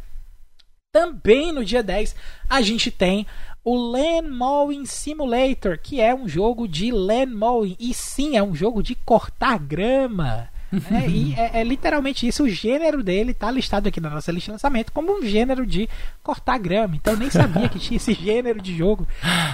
Também 0.93 1.53
no 1.53 1.65
dia 1.65 1.83
10 1.83 2.15
a 2.49 2.61
gente 2.61 2.91
tem 2.91 3.27
o 3.65 3.77
Land 3.77 4.29
Mowing 4.29 4.85
Simulator, 4.85 5.79
que 5.79 6.01
é 6.01 6.15
um 6.15 6.29
jogo 6.29 6.69
de 6.69 6.93
land 6.93 7.33
mowing. 7.35 7.77
E 7.79 7.95
sim, 7.95 8.37
é 8.37 8.43
um 8.43 8.55
jogo 8.55 8.83
de 8.83 8.95
cortar 8.95 9.59
grama. 9.59 10.51
Né? 10.73 11.09
E 11.09 11.35
é, 11.35 11.61
é 11.61 11.65
literalmente 11.65 12.27
isso. 12.27 12.45
O 12.45 12.49
gênero 12.49 13.03
dele 13.03 13.35
tá 13.35 13.51
listado 13.51 13.89
aqui 13.89 14.01
na 14.01 14.11
nossa 14.11 14.31
lista 14.31 14.47
de 14.47 14.53
lançamento 14.53 14.93
como 14.93 15.19
um 15.19 15.23
gênero 15.23 15.67
de 15.67 15.89
cortar 16.23 16.59
grama. 16.59 16.97
Então 16.97 17.17
nem 17.17 17.31
sabia 17.31 17.69
que 17.69 17.79
tinha 17.79 17.97
esse 17.97 18.15
gênero 18.15 18.61
de 18.61 18.77
jogo. 18.77 19.07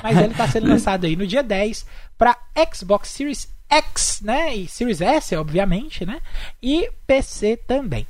Mas 0.03 0.19
ele 0.19 0.35
tá 0.35 0.47
sendo 0.49 0.69
lançado 0.69 1.07
aí 1.07 1.17
no 1.17 1.27
dia 1.27 1.43
10 1.43 1.87
para 2.19 2.37
Xbox 2.75 3.09
Series 3.09 3.49
X, 3.69 4.21
né? 4.23 4.55
E 4.55 4.69
Series 4.69 5.01
S, 5.01 5.35
obviamente, 5.37 6.05
né? 6.07 6.21
E 6.63 6.91
PC 7.07 7.57
também. 7.57 8.07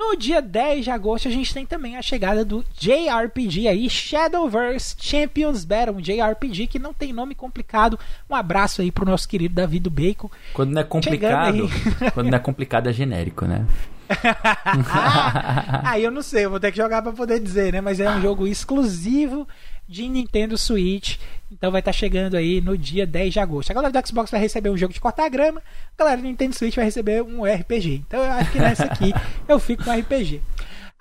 No 0.00 0.16
dia 0.16 0.40
10 0.40 0.84
de 0.84 0.90
agosto 0.90 1.28
a 1.28 1.30
gente 1.30 1.52
tem 1.52 1.66
também 1.66 1.98
a 1.98 2.00
chegada 2.00 2.42
do 2.42 2.64
JRPG 2.78 3.68
aí, 3.68 3.90
Shadowverse 3.90 4.96
Champions 4.98 5.62
Battle, 5.66 5.96
um 5.96 6.00
JRPG 6.00 6.68
que 6.68 6.78
não 6.78 6.94
tem 6.94 7.12
nome 7.12 7.34
complicado. 7.34 7.98
Um 8.28 8.34
abraço 8.34 8.80
aí 8.80 8.90
pro 8.90 9.04
nosso 9.04 9.28
querido 9.28 9.56
Davi 9.56 9.78
do 9.78 9.90
Bacon. 9.90 10.30
Quando 10.54 10.70
não 10.70 10.80
é 10.80 10.84
complicado, 10.84 11.68
quando 12.14 12.30
não 12.30 12.36
é 12.36 12.40
complicado 12.40 12.88
é 12.88 12.94
genérico, 12.94 13.44
né? 13.44 13.66
aí 15.84 16.02
eu 16.02 16.10
não 16.10 16.22
sei, 16.22 16.46
eu 16.46 16.50
vou 16.50 16.58
ter 16.58 16.70
que 16.70 16.78
jogar 16.78 17.02
pra 17.02 17.12
poder 17.12 17.38
dizer, 17.38 17.74
né? 17.74 17.82
Mas 17.82 18.00
é 18.00 18.08
um 18.10 18.22
jogo 18.22 18.46
exclusivo 18.46 19.46
de 19.86 20.08
Nintendo 20.08 20.56
Switch. 20.56 21.18
Então 21.50 21.70
vai 21.70 21.80
estar 21.80 21.92
chegando 21.92 22.36
aí 22.36 22.60
no 22.60 22.78
dia 22.78 23.06
10 23.06 23.32
de 23.32 23.40
agosto. 23.40 23.70
A 23.70 23.74
galera 23.74 23.92
do 23.92 24.06
Xbox 24.06 24.30
vai 24.30 24.40
receber 24.40 24.70
um 24.70 24.76
jogo 24.76 24.94
de 24.94 25.00
cortar 25.00 25.28
grama, 25.28 25.60
a 25.60 25.98
galera 25.98 26.16
do 26.16 26.22
Nintendo 26.22 26.54
Switch 26.54 26.76
vai 26.76 26.84
receber 26.84 27.22
um 27.22 27.44
RPG. 27.44 28.04
Então 28.06 28.22
eu 28.22 28.30
acho 28.30 28.52
que 28.52 28.58
nessa 28.58 28.84
aqui 28.84 29.12
eu 29.48 29.58
fico 29.58 29.84
com 29.84 29.92
RPG. 29.92 30.40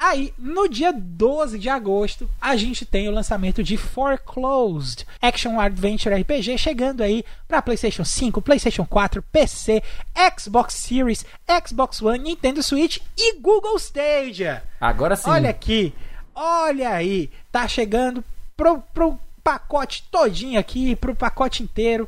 Aí, 0.01 0.33
no 0.37 0.69
dia 0.69 0.93
12 0.93 1.59
de 1.59 1.67
agosto, 1.67 2.29
a 2.39 2.55
gente 2.55 2.85
tem 2.85 3.09
o 3.09 3.11
lançamento 3.11 3.61
de 3.61 3.75
Foreclosed 3.75 5.05
Action 5.21 5.59
Adventure 5.59 6.15
RPG 6.15 6.57
chegando 6.57 7.03
aí 7.03 7.25
para 7.45 7.61
PlayStation 7.61 8.05
5, 8.05 8.41
PlayStation 8.41 8.85
4, 8.85 9.21
PC, 9.21 9.83
Xbox 10.39 10.75
Series, 10.75 11.25
Xbox 11.67 12.01
One, 12.01 12.19
Nintendo 12.19 12.63
Switch 12.63 12.99
e 13.17 13.41
Google 13.41 13.75
Stadia. 13.75 14.63
Agora 14.79 15.17
sim. 15.17 15.29
Olha 15.29 15.49
aqui, 15.49 15.93
olha 16.33 16.91
aí, 16.91 17.29
tá 17.51 17.67
chegando 17.67 18.23
pro, 18.55 18.81
pro 18.93 19.19
pacote 19.49 20.03
todinho 20.11 20.59
aqui, 20.59 20.95
pro 20.95 21.15
pacote 21.15 21.63
inteiro, 21.63 22.07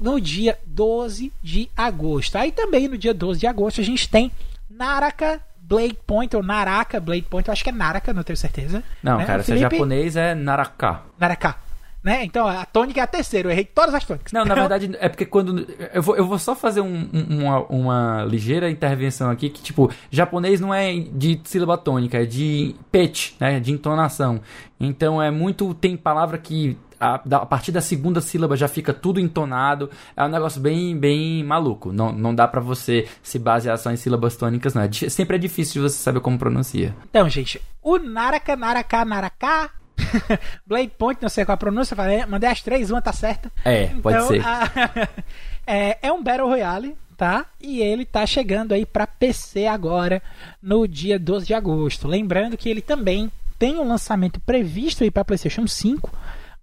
no 0.00 0.20
dia 0.20 0.58
12 0.66 1.32
de 1.40 1.70
agosto. 1.76 2.34
Aí 2.34 2.50
também 2.50 2.88
no 2.88 2.98
dia 2.98 3.14
12 3.14 3.38
de 3.38 3.46
agosto 3.46 3.80
a 3.80 3.84
gente 3.84 4.08
tem 4.08 4.32
Naraka 4.68 5.40
Blade 5.60 5.96
Point, 6.04 6.34
ou 6.34 6.42
Naraka 6.42 6.98
Blade 6.98 7.22
Point, 7.22 7.46
eu 7.46 7.52
acho 7.52 7.62
que 7.62 7.70
é 7.70 7.72
Naraka, 7.72 8.12
não 8.12 8.24
tenho 8.24 8.36
certeza. 8.36 8.82
Não, 9.00 9.18
né? 9.18 9.24
cara, 9.24 9.44
se 9.44 9.52
é 9.52 9.54
Felipe, 9.54 9.76
japonês 9.76 10.16
é 10.16 10.34
Naraka. 10.34 11.02
Naraka. 11.16 11.54
Né? 12.02 12.24
Então 12.24 12.48
a 12.48 12.64
tônica 12.66 12.98
é 13.00 13.02
a 13.04 13.06
terceira, 13.06 13.46
eu 13.48 13.52
errei 13.52 13.64
todas 13.64 13.94
as 13.94 14.04
tônicas. 14.04 14.32
Não, 14.32 14.40
na 14.44 14.54
Então, 14.54 14.68
verdade, 14.68 14.96
é 15.00 15.08
porque 15.08 15.24
quando. 15.24 15.66
Eu 15.94 16.02
vou, 16.02 16.16
eu 16.16 16.26
vou 16.26 16.38
só 16.38 16.54
fazer 16.56 16.80
um- 16.80 17.08
um- 17.12 17.38
uma, 17.44 17.60
uma 17.66 18.24
ligeira 18.24 18.68
intervenção 18.68 19.30
aqui, 19.30 19.48
que, 19.48 19.62
tipo, 19.62 19.88
japonês 20.10 20.60
não 20.60 20.74
é 20.74 20.92
de 20.98 21.40
sílaba 21.44 21.78
tônica, 21.78 22.20
é 22.20 22.24
de 22.24 22.74
pitch, 22.90 23.34
né? 23.38 23.60
De 23.60 23.70
entonação. 23.70 24.40
Então 24.80 25.22
é 25.22 25.30
muito. 25.30 25.72
Tem 25.74 25.96
palavra 25.96 26.38
que. 26.38 26.76
A, 26.98 27.14
a 27.14 27.46
partir 27.46 27.72
da 27.72 27.80
segunda 27.80 28.20
sílaba 28.20 28.56
já 28.56 28.68
fica 28.68 28.92
tudo 28.92 29.18
entonado. 29.18 29.90
É 30.16 30.24
um 30.24 30.28
negócio 30.28 30.60
bem, 30.60 30.96
bem 30.96 31.42
maluco. 31.42 31.92
Não, 31.92 32.12
não 32.12 32.32
dá 32.34 32.46
pra 32.46 32.60
você 32.60 33.08
se 33.22 33.38
basear 33.40 33.76
só 33.76 33.90
em 33.90 33.96
sílabas 33.96 34.36
tônicas, 34.36 34.72
não. 34.74 34.82
É 34.82 34.90
sempre 34.92 35.34
é 35.36 35.38
difícil 35.38 35.82
você 35.82 35.96
saber 35.96 36.20
como 36.20 36.38
pronuncia. 36.38 36.94
Então, 37.10 37.28
gente, 37.28 37.60
o 37.82 37.98
Naraka, 37.98 38.54
Naraka, 38.56 39.04
Naraka. 39.04 39.70
Blade 40.66 40.92
Point, 40.98 41.20
não 41.22 41.28
sei 41.28 41.44
qual 41.44 41.54
a 41.54 41.58
pronúncia, 41.58 41.96
falei, 41.96 42.24
mandei 42.26 42.48
as 42.48 42.60
três, 42.62 42.90
uma 42.90 43.02
tá 43.02 43.12
certa. 43.12 43.50
É, 43.64 43.86
pode 43.86 44.16
Então, 44.16 44.28
ser. 44.28 44.44
a- 44.44 45.08
é, 45.66 45.98
é 46.02 46.12
um 46.12 46.22
Battle 46.22 46.48
Royale, 46.48 46.96
tá? 47.16 47.46
E 47.60 47.80
ele 47.80 48.04
tá 48.04 48.26
chegando 48.26 48.72
aí 48.72 48.84
pra 48.86 49.06
PC 49.06 49.66
agora, 49.66 50.22
no 50.62 50.86
dia 50.86 51.18
12 51.18 51.46
de 51.46 51.54
agosto. 51.54 52.08
Lembrando 52.08 52.56
que 52.56 52.68
ele 52.68 52.80
também 52.82 53.30
tem 53.58 53.76
um 53.78 53.86
lançamento 53.88 54.40
previsto 54.40 55.04
aí 55.04 55.10
pra 55.10 55.24
PlayStation 55.24 55.66
5, 55.66 56.10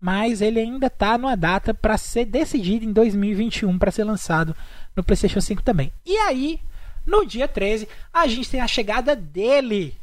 mas 0.02 0.42
ele 0.42 0.60
ainda 0.60 0.90
tá 0.90 1.18
numa 1.18 1.36
data 1.36 1.74
pra 1.74 1.98
ser 1.98 2.26
decidido 2.26 2.86
em 2.86 2.92
2021 2.92 3.78
pra 3.78 3.92
ser 3.92 4.04
lançado 4.04 4.56
no 4.96 5.04
PlayStation 5.04 5.40
5 5.42 5.62
também. 5.64 5.92
E 6.06 6.16
aí, 6.18 6.60
no 7.06 7.26
dia 7.26 7.48
13, 7.48 7.88
a 8.14 8.28
gente 8.28 8.50
tem 8.50 8.60
a 8.62 8.68
chegada 8.68 9.16
dele, 9.16 9.96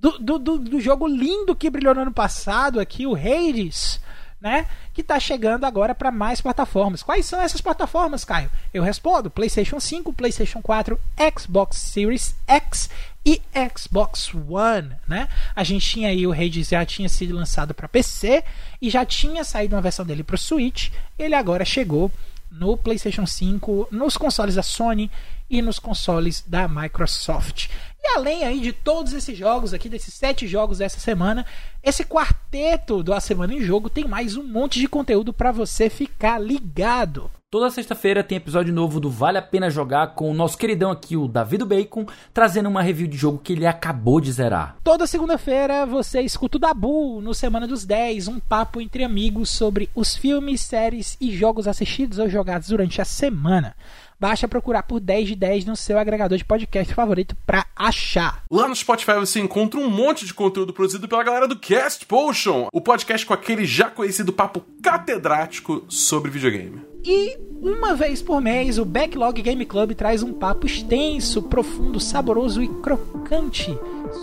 do, 0.00 0.38
do, 0.38 0.58
do, 0.58 0.80
jogo 0.80 1.06
lindo 1.06 1.54
que 1.54 1.68
brilhou 1.68 1.94
no 1.94 2.00
ano 2.00 2.12
passado 2.12 2.80
aqui, 2.80 3.06
o 3.06 3.14
Hades, 3.14 4.00
né? 4.40 4.66
Que 4.94 5.02
tá 5.02 5.20
chegando 5.20 5.64
agora 5.64 5.94
para 5.94 6.10
mais 6.10 6.40
plataformas. 6.40 7.02
Quais 7.02 7.26
são 7.26 7.40
essas 7.40 7.60
plataformas, 7.60 8.24
Caio? 8.24 8.50
Eu 8.72 8.82
respondo: 8.82 9.30
PlayStation 9.30 9.78
5, 9.78 10.12
PlayStation 10.14 10.62
4, 10.62 10.98
Xbox 11.38 11.76
Series 11.76 12.34
X 12.46 12.88
e 13.26 13.42
Xbox 13.76 14.32
One, 14.34 14.92
né? 15.06 15.28
A 15.54 15.62
gente 15.62 15.86
tinha 15.86 16.08
aí 16.08 16.26
o 16.26 16.32
Hades 16.32 16.68
já 16.68 16.84
tinha 16.86 17.08
sido 17.08 17.36
lançado 17.36 17.74
para 17.74 17.86
PC 17.86 18.42
e 18.80 18.88
já 18.88 19.04
tinha 19.04 19.44
saído 19.44 19.76
uma 19.76 19.82
versão 19.82 20.06
dele 20.06 20.24
para 20.24 20.36
o 20.36 20.38
Switch. 20.38 20.90
Ele 21.18 21.34
agora 21.34 21.64
chegou 21.64 22.10
no 22.50 22.76
PlayStation 22.76 23.26
5, 23.26 23.88
nos 23.90 24.16
consoles 24.16 24.54
da 24.54 24.62
Sony 24.62 25.10
e 25.48 25.60
nos 25.60 25.78
consoles 25.78 26.42
da 26.46 26.66
Microsoft. 26.66 27.68
E 28.02 28.16
além 28.16 28.44
aí 28.44 28.60
de 28.60 28.72
todos 28.72 29.12
esses 29.12 29.36
jogos 29.36 29.74
aqui, 29.74 29.88
desses 29.88 30.14
sete 30.14 30.46
jogos 30.46 30.78
dessa 30.78 30.98
semana, 30.98 31.44
esse 31.82 32.02
quarteto 32.02 33.02
do 33.02 33.12
A 33.12 33.20
Semana 33.20 33.52
em 33.52 33.60
Jogo 33.60 33.90
tem 33.90 34.08
mais 34.08 34.36
um 34.36 34.42
monte 34.42 34.80
de 34.80 34.88
conteúdo 34.88 35.32
para 35.32 35.52
você 35.52 35.90
ficar 35.90 36.38
ligado. 36.38 37.30
Toda 37.50 37.68
sexta-feira 37.68 38.22
tem 38.22 38.36
episódio 38.36 38.72
novo 38.72 39.00
do 39.00 39.10
Vale 39.10 39.36
a 39.36 39.42
Pena 39.42 39.68
Jogar 39.68 40.14
com 40.14 40.30
o 40.30 40.34
nosso 40.34 40.56
queridão 40.56 40.88
aqui, 40.90 41.16
o 41.16 41.26
Davi 41.26 41.58
do 41.58 41.66
Bacon, 41.66 42.06
trazendo 42.32 42.68
uma 42.68 42.80
review 42.80 43.08
de 43.08 43.16
jogo 43.16 43.38
que 43.38 43.54
ele 43.54 43.66
acabou 43.66 44.20
de 44.20 44.30
zerar. 44.30 44.76
Toda 44.84 45.04
segunda-feira 45.04 45.84
você 45.84 46.20
escuta 46.20 46.58
o 46.58 46.60
Dabu 46.60 47.20
no 47.20 47.34
Semana 47.34 47.66
dos 47.66 47.84
10, 47.84 48.28
um 48.28 48.38
papo 48.38 48.80
entre 48.80 49.02
amigos 49.02 49.50
sobre 49.50 49.90
os 49.96 50.16
filmes, 50.16 50.60
séries 50.60 51.16
e 51.20 51.36
jogos 51.36 51.66
assistidos 51.66 52.20
ou 52.20 52.28
jogados 52.28 52.68
durante 52.68 53.00
a 53.00 53.04
semana. 53.04 53.74
Basta 54.20 54.46
procurar 54.46 54.82
por 54.82 55.00
10 55.00 55.28
de 55.28 55.34
10 55.34 55.64
no 55.64 55.74
seu 55.74 55.98
agregador 55.98 56.36
de 56.36 56.44
podcast 56.44 56.92
favorito 56.92 57.34
pra 57.46 57.64
achar. 57.74 58.44
Lá 58.50 58.68
no 58.68 58.76
Spotify 58.76 59.14
você 59.14 59.40
encontra 59.40 59.80
um 59.80 59.88
monte 59.88 60.26
de 60.26 60.34
conteúdo 60.34 60.74
produzido 60.74 61.08
pela 61.08 61.22
galera 61.22 61.48
do 61.48 61.58
Cast 61.58 62.04
Potion, 62.04 62.68
o 62.70 62.82
podcast 62.82 63.26
com 63.26 63.32
aquele 63.32 63.64
já 63.64 63.88
conhecido 63.88 64.30
papo 64.30 64.62
catedrático 64.82 65.84
sobre 65.88 66.30
videogame. 66.30 66.82
E 67.02 67.38
uma 67.62 67.94
vez 67.94 68.20
por 68.20 68.42
mês, 68.42 68.78
o 68.78 68.84
Backlog 68.84 69.40
Game 69.40 69.64
Club 69.64 69.94
traz 69.94 70.22
um 70.22 70.34
papo 70.34 70.66
extenso, 70.66 71.42
profundo, 71.44 71.98
saboroso 71.98 72.62
e 72.62 72.68
crocante 72.68 73.74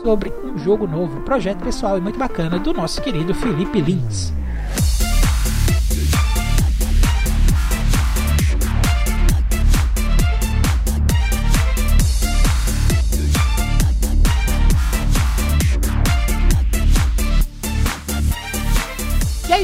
sobre 0.03 0.31
um 0.43 0.59
jogo 0.59 0.85
novo, 0.85 1.21
projeto 1.21 1.63
pessoal 1.63 1.97
e 1.97 2.01
muito 2.01 2.19
bacana 2.19 2.59
do 2.59 2.71
nosso 2.71 3.01
querido 3.01 3.33
Felipe 3.33 3.81
Lins. 3.81 4.36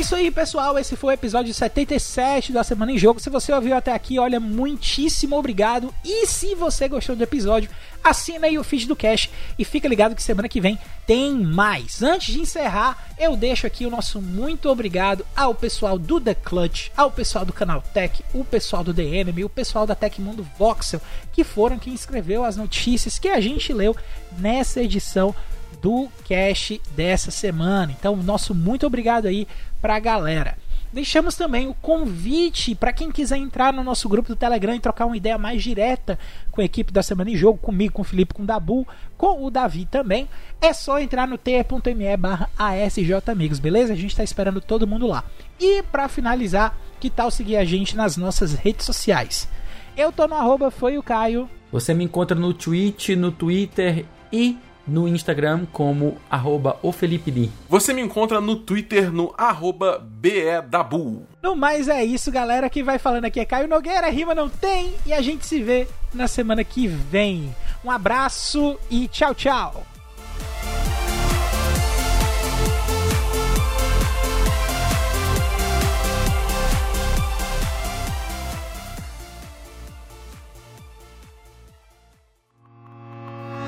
Isso 0.04 0.16
aí, 0.18 0.30
pessoal. 0.30 0.78
Esse 0.78 0.98
foi 0.98 1.14
o 1.14 1.16
episódio 1.16 1.54
77 1.54 2.52
da 2.52 2.62
Semana 2.62 2.92
em 2.92 2.98
Jogo. 2.98 3.22
Se 3.22 3.30
você 3.30 3.54
ouviu 3.54 3.74
até 3.74 3.94
aqui, 3.94 4.20
olha, 4.20 4.38
muitíssimo 4.38 5.38
obrigado. 5.38 5.96
E 6.04 6.28
se 6.28 6.54
você 6.56 6.90
gostou 6.90 7.16
do 7.16 7.24
episódio, 7.24 7.70
assina 8.04 8.48
aí 8.48 8.60
o 8.60 8.66
feed 8.66 8.86
do 8.86 8.98
Cash 8.98 9.30
e 9.58 9.64
fica 9.64 9.88
ligado 9.88 10.14
que 10.14 10.22
semana 10.22 10.50
que 10.50 10.60
vem 10.60 10.78
tem 11.08 11.32
mais. 11.34 12.04
Antes 12.04 12.34
de 12.34 12.42
encerrar, 12.42 13.14
eu 13.18 13.38
deixo 13.38 13.66
aqui 13.66 13.86
o 13.86 13.90
nosso 13.90 14.22
muito 14.22 14.70
obrigado 14.70 15.26
ao 15.34 15.56
pessoal 15.56 15.98
do 15.98 16.20
The 16.20 16.36
Clutch, 16.36 16.90
ao 16.98 17.10
pessoal 17.10 17.46
do 17.46 17.54
canal 17.54 17.82
Tech, 17.94 18.22
o 18.34 18.44
pessoal 18.44 18.84
do 18.84 18.94
The 18.94 19.04
Enemy, 19.04 19.46
o 19.46 19.50
pessoal 19.50 19.88
da 19.88 19.96
Tecmundo 19.96 20.46
Voxel, 20.60 21.02
que 21.32 21.46
foram 21.46 21.80
quem 21.80 21.94
escreveu 21.94 22.44
as 22.44 22.58
notícias 22.58 23.18
que 23.18 23.30
a 23.30 23.40
gente 23.40 23.72
leu 23.72 23.96
nessa 24.38 24.82
edição 24.84 25.34
do 25.82 26.10
cast 26.24 26.82
dessa 26.96 27.32
semana. 27.32 27.92
Então, 27.92 28.16
nosso 28.16 28.56
muito 28.56 28.86
obrigado 28.86 29.28
aí 29.28 29.48
pra 29.82 30.00
galera. 30.00 30.58
deixamos 30.94 31.36
também 31.36 31.68
o 31.68 31.74
convite 31.74 32.76
para 32.76 32.94
quem 32.94 33.12
quiser 33.12 33.38
entrar 33.38 33.74
no 33.74 33.84
nosso 33.84 34.08
grupo 34.08 34.30
do 34.30 34.36
Telegram 34.36 34.76
e 34.76 34.80
trocar 34.80 35.08
uma 35.08 35.18
ideia 35.18 35.38
mais 35.40 35.64
direta 35.64 36.20
com 36.52 36.62
a 36.62 36.64
equipe 36.64 36.94
da 36.94 37.02
Semana 37.02 37.32
em 37.32 37.36
Jogo, 37.36 37.58
comigo, 37.58 37.94
com 37.94 38.04
o 38.04 38.06
Felipe, 38.06 38.34
com 38.34 38.44
o 38.44 38.46
Dabu, 38.46 38.88
com 39.18 39.44
o 39.44 39.50
Davi 39.50 39.86
também. 39.86 40.30
É 40.62 40.72
só 40.72 41.00
entrar 41.00 41.28
no 41.28 41.38
t.me 41.38 42.18
barra 42.18 42.48
Amigos, 43.28 43.58
beleza? 43.58 43.94
A 43.94 43.96
gente 43.96 44.12
está 44.12 44.24
esperando 44.24 44.62
todo 44.62 44.88
mundo 44.88 45.08
lá. 45.08 45.24
E 45.60 45.82
para 45.84 46.08
finalizar, 46.08 46.78
que 47.00 47.10
tal 47.10 47.32
seguir 47.32 47.58
a 47.58 47.66
gente 47.66 47.98
nas 47.98 48.16
nossas 48.16 48.54
redes 48.54 48.86
sociais? 48.86 49.50
Eu 49.98 50.12
tô 50.12 50.28
no 50.28 50.36
arroba 50.36 50.70
foi 50.70 50.98
o 50.98 51.04
Caio. 51.04 51.50
Você 51.72 51.94
me 51.94 52.04
encontra 52.04 52.38
no 52.38 52.54
Twitch, 52.54 53.10
no 53.10 53.32
Twitter 53.32 54.06
e 54.32 54.58
no 54.88 55.08
Instagram 55.08 55.66
como 55.72 56.18
arroba 56.30 56.78
o 56.82 56.92
Felipe 56.92 57.32
Lee. 57.32 57.52
Você 57.70 57.94
me 57.94 58.02
encontra 58.02 58.42
no 58.42 58.56
Twitter 58.56 59.12
no 59.12 59.34
arroba 59.38 60.00
BEDabu. 60.00 61.26
No 61.42 61.56
mais 61.56 61.88
é 61.88 62.04
isso, 62.04 62.32
galera. 62.32 62.70
Que 62.70 62.84
vai 62.84 63.00
falando 63.00 63.26
aqui 63.26 63.40
é 63.40 63.46
Caio 63.46 63.68
Nogueira, 63.68 64.10
rima 64.10 64.36
não 64.36 64.50
tem. 64.50 64.94
E 65.06 65.14
a 65.14 65.22
gente 65.22 65.46
se 65.46 65.62
vê 65.62 65.88
na 66.14 66.28
semana 66.28 66.64
que 66.64 66.88
vem. 66.88 67.54
Um 67.84 67.92
abraço 67.92 68.78
e 68.90 69.08
tchau, 69.08 69.34
tchau. 69.36 69.93